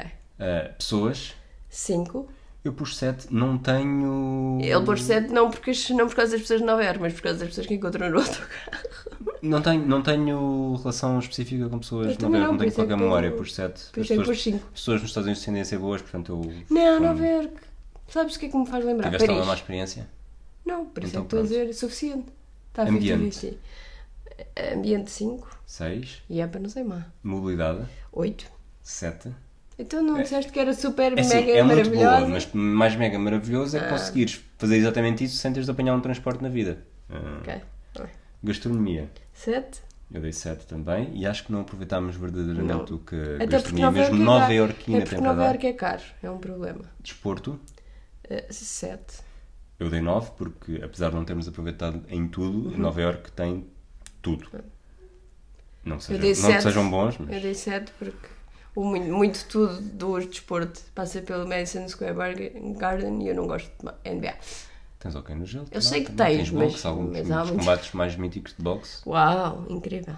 pessoas, 0.77 1.33
5. 1.69 2.29
Eu 2.67 2.73
pus 2.73 2.97
7. 2.97 3.27
Não 3.31 3.57
tenho. 3.57 4.57
Ele 4.61 4.83
pôs 4.83 5.03
7 5.03 5.31
não, 5.31 5.49
porque, 5.49 5.71
não 5.91 6.07
por 6.07 6.15
causa 6.15 6.31
das 6.31 6.41
pessoas 6.41 6.61
de 6.61 6.65
Nova 6.65 6.83
Iorque, 6.83 7.01
mas 7.01 7.13
por 7.13 7.21
causa 7.21 7.39
das 7.39 7.49
pessoas 7.49 7.67
que 7.67 7.75
encontram 7.75 8.09
no 8.09 8.17
autocarro. 8.17 8.49
Não 9.41 9.61
tenho, 9.61 9.85
não 9.85 10.01
tenho 10.01 10.75
relação 10.77 11.19
específica 11.19 11.69
com 11.69 11.77
pessoas 11.77 12.07
Eu 12.07 12.15
de 12.15 12.23
Nova 12.23 12.37
Iorque, 12.37 12.51
não, 12.51 12.57
tenho 12.57 12.69
é 12.69 12.73
qualquer 12.73 12.95
que 12.95 13.03
memória, 13.03 13.31
pus 13.31 13.53
7. 13.53 13.91
Por 13.91 13.99
isso 14.03 14.13
é 14.13 14.23
pus 14.23 14.43
5. 14.43 14.71
pessoas 14.73 15.01
nos 15.01 15.11
Estados 15.11 15.27
Unidos 15.27 15.45
tendem 15.45 15.61
a 15.61 15.65
ser 15.65 15.77
boas, 15.77 16.01
portanto 16.01 16.31
eu. 16.31 16.75
Não, 16.75 16.99
Nova 16.99 17.25
Iorque. 17.25 17.61
Sabes 18.07 18.35
o 18.35 18.39
que 18.39 18.47
é 18.47 18.49
que 18.49 18.57
me 18.57 18.65
faz 18.65 18.83
lembrar? 18.83 19.05
Tiveste 19.05 19.27
Paris. 19.27 19.39
alguma 19.39 19.53
má 19.53 19.59
experiência? 19.59 20.07
Não, 20.65 20.85
por 20.85 21.03
isso 21.03 21.11
Então 21.11 21.21
é 21.21 21.25
que 21.27 21.35
estou 21.35 21.39
a 21.39 21.43
dizer 21.43 21.73
suficiente. 21.73 22.27
Está 22.69 22.83
a 22.83 22.89
Ambiente. 22.89 23.57
Ambiente 24.73 25.11
5. 25.11 25.59
6. 25.65 26.23
E 26.29 26.41
é 26.41 26.47
para 26.47 26.59
não 26.59 26.69
sei 26.69 26.83
má. 26.83 27.05
Mobilidade. 27.23 27.85
8. 28.11 28.45
7. 28.83 29.29
Então 29.77 30.01
não 30.01 30.21
disseste 30.21 30.51
que 30.51 30.59
era 30.59 30.73
super 30.73 31.17
É, 31.17 31.21
assim, 31.21 31.35
mega 31.35 31.51
é 31.51 31.63
muito 31.63 31.77
maravilhosa? 31.91 32.17
boa, 32.17 32.29
mas 32.29 32.53
mais 32.53 32.95
mega 32.95 33.19
maravilhoso 33.19 33.75
é 33.77 33.81
Ah. 33.81 33.89
conseguires 33.89 34.41
fazer 34.57 34.77
exatamente 34.77 35.23
isso 35.25 35.35
sem 35.37 35.51
teres 35.51 35.65
de 35.65 35.71
apanhar 35.71 35.93
um 35.95 35.99
transporte 36.01 36.41
na 36.41 36.49
vida. 36.49 36.79
Ah, 37.09 37.39
Ok. 37.41 37.61
Gastronomia. 38.43 39.09
Sete? 39.33 39.81
Eu 40.13 40.21
dei 40.21 40.31
7 40.31 40.67
também 40.67 41.09
e 41.15 41.25
acho 41.25 41.45
que 41.45 41.51
não 41.51 41.61
aproveitámos 41.61 42.15
verdadeiramente 42.15 42.91
Não. 42.91 42.97
o 42.97 42.99
que 42.99 43.15
Até 43.35 43.47
gastronomia, 43.47 43.91
mesmo 43.91 44.15
é 44.15 44.19
Nova. 44.25 44.53
Iorquina 44.53 44.97
É 44.97 45.01
tem 45.01 45.09
porque 45.09 45.21
Nova. 45.27 45.43
Iorque 45.45 45.67
é 45.67 45.73
caro, 45.73 46.01
é 46.21 46.29
um 46.29 46.37
problema. 46.37 46.81
Desporto, 46.99 47.59
Uh, 48.29 48.51
sete. 48.53 49.17
eu 49.79 49.89
dei 49.89 50.01
9 50.01 50.31
porque 50.37 50.79
apesar 50.83 51.09
de 51.09 51.15
não 51.15 51.25
termos 51.25 51.47
aproveitado 51.47 52.03
em 52.07 52.27
tudo, 52.27 52.69
Uhum. 52.69 52.77
Nova 52.77 53.01
Iorque 53.01 53.31
tem 53.31 53.65
tudo. 54.21 54.47
Não, 55.83 55.97
que 55.97 56.03
Eu 56.13 56.17
sejam, 56.17 56.21
dei 56.21 56.29
não 56.33 56.35
que 56.41 56.51
sete. 56.53 56.63
sejam 56.63 56.89
bons, 56.89 57.17
mas 57.19 57.35
Eu 57.35 57.41
dei 57.41 57.53
7 57.55 57.91
porque 57.99 58.27
o 58.75 58.83
muito, 58.83 59.07
muito 59.07 59.45
tudo 59.47 59.79
do 59.81 60.19
desporto 60.19 60.81
passa 60.93 61.21
pelo 61.21 61.47
Madison 61.47 61.87
Square 61.87 62.13
Garden 62.77 63.23
e 63.23 63.27
eu 63.29 63.35
não 63.35 63.47
gosto 63.47 63.71
de 64.03 64.09
NBA. 64.11 64.33
tens 64.99 65.15
ok 65.15 65.35
no 65.35 65.45
gelo. 65.45 65.65
Eu 65.71 65.81
sei 65.81 66.03
que 66.03 66.11
também 66.11 66.37
tens, 66.37 66.49
boxe, 66.49 66.73
mas- 66.73 66.85
alguns 66.85 67.11
mas 67.11 67.31
há 67.31 67.45
combates 67.45 67.91
mais 67.93 68.15
míticos 68.15 68.53
de 68.57 68.63
boxe. 68.63 69.01
Uau, 69.07 69.65
incrível. 69.69 70.15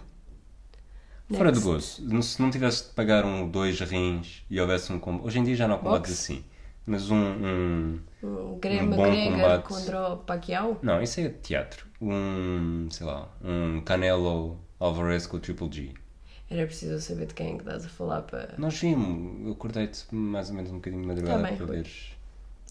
Fora 1.30 1.51
de 1.51 1.58
Next. 1.60 1.64
gozo, 2.01 2.24
se 2.24 2.41
não 2.41 2.49
tivesse 2.49 2.86
de 2.86 2.89
pagar 2.93 3.26
um, 3.26 3.49
dois 3.49 3.78
rins 3.82 4.43
e 4.49 4.62
houvesse 4.62 4.93
um 4.93 4.99
combate. 4.99 5.26
Hoje 5.28 5.39
em 5.39 5.43
dia 5.43 5.55
já 5.58 5.68
não 5.68 5.76
há 5.76 5.80
combates 5.80 6.14
assim, 6.14 6.43
mas 6.86 7.12
um. 7.12 7.18
um- 7.18 7.99
Um 8.24 8.28
Um 8.53 8.89
bom 8.95 9.05
McGregor 9.05 9.32
combate. 9.32 9.64
contra 9.64 10.14
o 10.14 10.18
Pacquiao. 10.18 10.80
Não, 10.82 11.01
isso 11.01 11.20
é 11.20 11.28
teatro. 11.30 11.86
Um. 12.01 12.88
sei 12.89 13.05
lá, 13.05 13.28
um 13.43 13.82
Canelo 13.82 14.58
Alvarez 14.80 15.28
com 15.28 15.36
o 15.36 15.39
Triple 15.41 15.70
G. 15.72 15.93
Era 16.50 16.66
preciso 16.66 17.00
saber 17.02 17.26
de 17.28 17.34
quem 17.34 17.48
é 17.48 17.56
que 17.56 17.64
estás 17.64 17.86
a 17.86 17.89
falar 17.89 18.22
para. 18.22 18.56
Nós 18.58 18.80
vimos, 18.80 19.48
eu 19.48 19.56
cortei-te 19.56 20.04
mais 20.16 20.50
ou 20.50 20.56
menos 20.56 20.72
um 20.72 20.76
bocadinho 20.76 21.02
de 21.02 21.08
madrugada 21.08 21.41
Tá 21.41 21.48
bem, 21.48 21.58
para 21.58 21.66
Rui. 21.66 21.76
veres. 21.76 22.18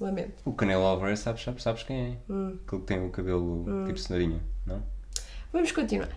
Lamento. 0.00 0.34
O 0.44 0.52
Canelo 0.52 0.84
Alvarez, 0.84 1.20
sabes, 1.20 1.42
sabes, 1.42 1.62
sabes 1.62 1.82
quem 1.82 1.96
é? 1.96 2.32
Hum. 2.32 2.58
Aquele 2.66 2.80
que 2.80 2.86
tem 2.86 3.06
o 3.06 3.10
cabelo 3.10 3.86
tipo 3.86 3.98
cenourinha, 3.98 4.40
não? 4.66 4.82
Vamos 5.52 5.72
continuar. 5.72 6.10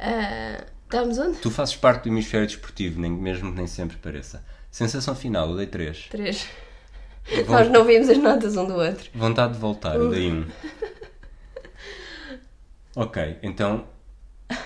Ah, 0.00 0.64
estamos 0.84 1.18
onde? 1.18 1.38
Tu 1.38 1.50
fazes 1.50 1.76
parte 1.76 2.04
do 2.04 2.08
hemisfério 2.10 2.46
desportivo, 2.46 3.00
nem, 3.00 3.10
mesmo 3.10 3.50
que 3.50 3.56
nem 3.56 3.66
sempre 3.66 3.96
pareça. 3.98 4.44
Sensação 4.70 5.14
final, 5.14 5.50
eu 5.50 5.56
dei 5.56 5.66
3. 5.66 6.08
Três. 6.10 6.48
Nós 7.48 7.70
não 7.70 7.84
vimos 7.84 8.08
as 8.08 8.18
notas 8.18 8.56
um 8.56 8.66
do 8.66 8.74
outro. 8.74 9.10
Vontade 9.14 9.54
de 9.54 9.58
voltar, 9.58 9.96
eu 9.96 10.10
dei 10.10 10.30
1. 10.32 10.46
ok, 12.96 13.38
então 13.42 13.86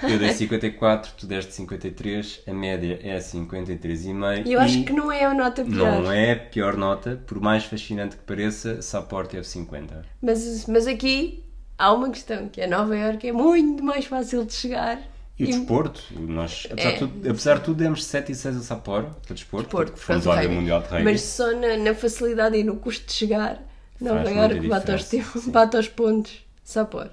eu 0.03 0.19
dei 0.19 0.33
54, 0.33 1.13
tu 1.17 1.27
deste 1.27 1.53
53, 1.55 2.43
a 2.47 2.53
média 2.53 2.99
é 3.03 3.19
53,5. 3.19 4.47
E 4.47 4.53
eu 4.53 4.61
acho 4.61 4.85
que 4.85 4.93
não 4.93 5.11
é 5.11 5.25
a 5.25 5.35
nota 5.35 5.65
pior. 5.65 6.03
Não 6.03 6.13
é 6.13 6.33
a 6.33 6.37
pior 6.37 6.77
nota, 6.77 7.21
por 7.27 7.41
mais 7.41 7.65
fascinante 7.65 8.17
que 8.17 8.23
pareça, 8.23 8.81
Sapor 8.83 9.27
teve 9.27 9.45
50. 9.45 10.05
Mas, 10.21 10.67
mas 10.67 10.87
aqui 10.87 11.45
há 11.77 11.93
uma 11.93 12.11
questão, 12.11 12.49
que 12.49 12.61
é 12.61 12.67
Nova 12.67 12.97
Iorque 12.97 13.29
é 13.29 13.33
muito 13.33 13.83
mais 13.83 14.05
fácil 14.05 14.45
de 14.45 14.53
chegar. 14.53 15.01
E 15.39 15.45
o 15.45 15.47
desporto, 15.47 16.03
nós, 16.15 16.69
apesar, 16.71 16.89
É. 16.89 16.93
de 16.93 16.99
tudo, 16.99 17.31
apesar 17.31 17.55
de 17.59 17.65
tudo, 17.65 17.77
demos 17.83 18.05
7 18.05 18.31
e 18.33 18.35
6 18.35 18.57
a 18.57 18.61
Sapor, 18.61 19.03
para 19.27 19.35
desporto, 19.35 19.65
Desporto, 19.65 19.97
fomos 20.01 20.27
ao. 20.27 20.49
Mundial 20.49 20.81
de 20.83 20.89
Rugby. 20.89 21.05
Mas 21.05 21.23
só 21.23 21.51
na, 21.57 21.77
na 21.79 21.95
facilidade 21.95 22.57
e 22.57 22.63
no 22.63 22.77
custo 22.77 23.07
de 23.07 23.13
chegar, 23.13 23.61
Nova 24.01 24.31
Iorque 24.31 24.69
bate 24.69 24.93
aos, 24.93 25.11
bate 25.47 25.77
aos 25.77 25.89
pontos. 25.89 26.45
Só 26.63 26.85
pôr. 26.85 27.11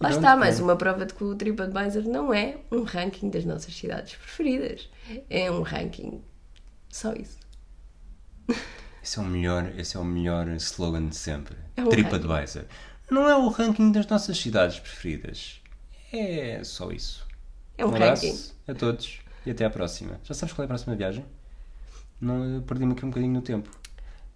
Lá 0.00 0.08
Pronto, 0.08 0.20
está, 0.20 0.34
mais 0.34 0.58
é. 0.58 0.62
uma 0.62 0.76
prova 0.76 1.04
de 1.04 1.12
que 1.12 1.22
o 1.22 1.34
TripAdvisor 1.34 2.04
não 2.04 2.32
é 2.32 2.56
um 2.72 2.84
ranking 2.84 3.28
das 3.28 3.44
nossas 3.44 3.76
cidades 3.76 4.14
preferidas. 4.16 4.88
É 5.28 5.50
um 5.50 5.60
ranking. 5.60 6.22
Só 6.88 7.12
isso. 7.12 7.38
Esse 9.02 9.18
é 9.18 9.22
o 9.22 9.26
melhor, 9.26 9.72
esse 9.78 9.96
é 9.98 10.00
o 10.00 10.04
melhor 10.04 10.48
slogan 10.56 11.06
de 11.06 11.16
sempre. 11.16 11.54
É 11.76 11.82
um 11.82 11.88
TripAdvisor. 11.90 12.64
Não 13.10 13.28
é 13.28 13.36
o 13.36 13.48
ranking 13.48 13.92
das 13.92 14.06
nossas 14.06 14.38
cidades 14.38 14.78
preferidas. 14.78 15.60
É 16.10 16.64
só 16.64 16.90
isso. 16.90 17.26
É 17.76 17.84
um 17.84 17.94
abraço 17.94 18.26
ranking. 18.26 18.52
a 18.68 18.74
todos 18.74 19.20
e 19.44 19.50
até 19.50 19.66
à 19.66 19.70
próxima. 19.70 20.18
Já 20.24 20.32
sabes 20.32 20.54
qual 20.54 20.62
é 20.62 20.66
a 20.66 20.68
próxima 20.68 20.96
viagem? 20.96 21.26
Não, 22.18 22.62
perdi-me 22.62 22.92
aqui 22.92 23.04
um 23.04 23.10
bocadinho 23.10 23.34
no 23.34 23.42
tempo. 23.42 23.70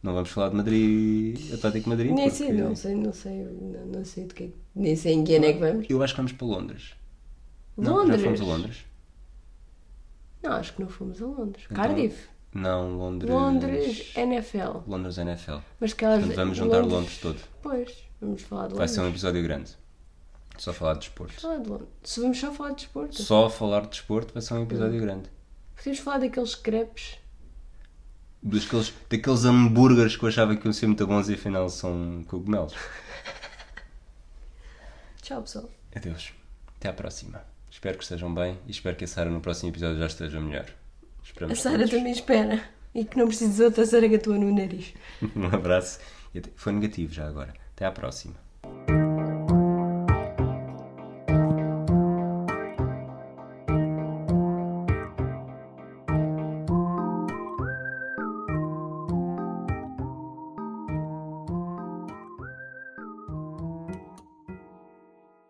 Não 0.04 0.12
vamos 0.12 0.28
falar 0.28 0.50
de 0.50 0.56
Madrid, 0.56 1.54
Atlético 1.54 1.88
Madrid. 1.88 2.12
Nem 2.12 2.24
porque 2.28 2.36
sei, 2.44 2.52
não 2.52 2.76
sei, 2.76 2.94
não 2.94 3.12
sei, 3.12 3.32
não, 3.42 3.86
não 3.86 4.04
sei 4.04 4.24
de 4.26 4.34
que, 4.34 4.54
nem 4.74 4.94
sei 4.94 5.14
em 5.14 5.24
que 5.24 5.34
ano 5.34 5.46
é 5.46 5.52
que 5.54 5.58
vamos. 5.58 5.86
Eu 5.88 6.02
acho 6.02 6.12
que 6.12 6.18
vamos 6.18 6.32
para 6.32 6.46
Londres. 6.46 6.94
Não, 7.76 7.96
Londres? 7.96 8.20
já 8.20 8.24
fomos 8.26 8.40
a 8.40 8.44
Londres? 8.44 8.84
Não, 10.42 10.52
acho 10.52 10.74
que 10.74 10.82
não 10.82 10.88
fomos 10.90 11.22
a 11.22 11.24
Londres. 11.24 11.64
Então, 11.64 11.76
Cardiff. 11.82 12.28
Não, 12.52 12.98
Londres. 12.98 13.30
Londres, 13.30 14.12
NFL. 14.14 14.78
Londres 14.86 15.16
NFL. 15.18 15.56
Mas 15.80 15.92
que 15.94 16.04
elas. 16.04 16.18
Portanto, 16.20 16.36
vamos 16.36 16.56
juntar 16.58 16.80
Londres 16.84 17.18
todo. 17.18 17.40
Pois, 17.62 18.04
vamos 18.20 18.42
falar 18.42 18.64
de 18.68 18.74
Vai 18.74 18.80
Londres. 18.80 18.90
ser 18.90 19.00
um 19.00 19.08
episódio 19.08 19.42
grande. 19.42 19.70
Só 20.58 20.72
falar 20.74 20.92
de 20.92 20.98
desporto. 21.00 21.40
Falar 21.40 21.58
de 21.58 21.68
Londres. 21.70 21.88
Se 22.04 22.20
vamos 22.20 22.38
só 22.38 22.52
falar 22.52 22.68
de 22.70 22.76
desporto, 22.76 23.22
Só 23.22 23.48
falar 23.50 23.80
de 23.80 23.88
desporto 23.88 24.34
vai 24.34 24.42
ser 24.42 24.54
um 24.54 24.62
episódio 24.62 24.98
Hum. 25.00 25.02
grande. 25.02 25.30
podemos 25.74 25.98
falar 25.98 26.18
daqueles 26.18 26.54
crepes. 26.54 27.18
Daqueles, 28.46 28.92
daqueles 29.08 29.44
hambúrgueres 29.46 30.16
que 30.18 30.22
eu 30.24 30.28
achava 30.28 30.54
que 30.54 30.66
iam 30.66 30.72
ser 30.72 30.86
muito 30.86 31.06
bons 31.06 31.30
e 31.30 31.34
afinal 31.34 31.66
são 31.70 32.22
cogumelos. 32.28 32.74
Tchau, 35.22 35.40
pessoal. 35.40 35.70
Adeus. 35.96 36.32
Até 36.76 36.90
à 36.90 36.92
próxima. 36.92 37.42
Espero 37.70 37.96
que 37.96 38.04
estejam 38.04 38.32
bem 38.34 38.58
e 38.66 38.70
espero 38.70 38.96
que 38.96 39.04
a 39.04 39.08
Sara 39.08 39.30
no 39.30 39.40
próximo 39.40 39.70
episódio 39.70 39.98
já 39.98 40.06
esteja 40.06 40.40
melhor. 40.40 40.66
A 40.66 41.24
Esperamos 41.24 41.60
Sara 41.60 41.78
todos. 41.78 41.90
também 41.90 42.12
espera. 42.12 42.62
E 42.94 43.04
que 43.04 43.16
não 43.16 43.26
precises 43.26 43.58
outra 43.60 43.86
saragatua 43.86 44.36
no 44.38 44.54
nariz. 44.54 44.92
Um 45.34 45.46
abraço. 45.46 45.98
Foi 46.54 46.72
negativo 46.72 47.12
já 47.14 47.26
agora. 47.26 47.54
Até 47.74 47.86
à 47.86 47.90
próxima. 47.92 48.34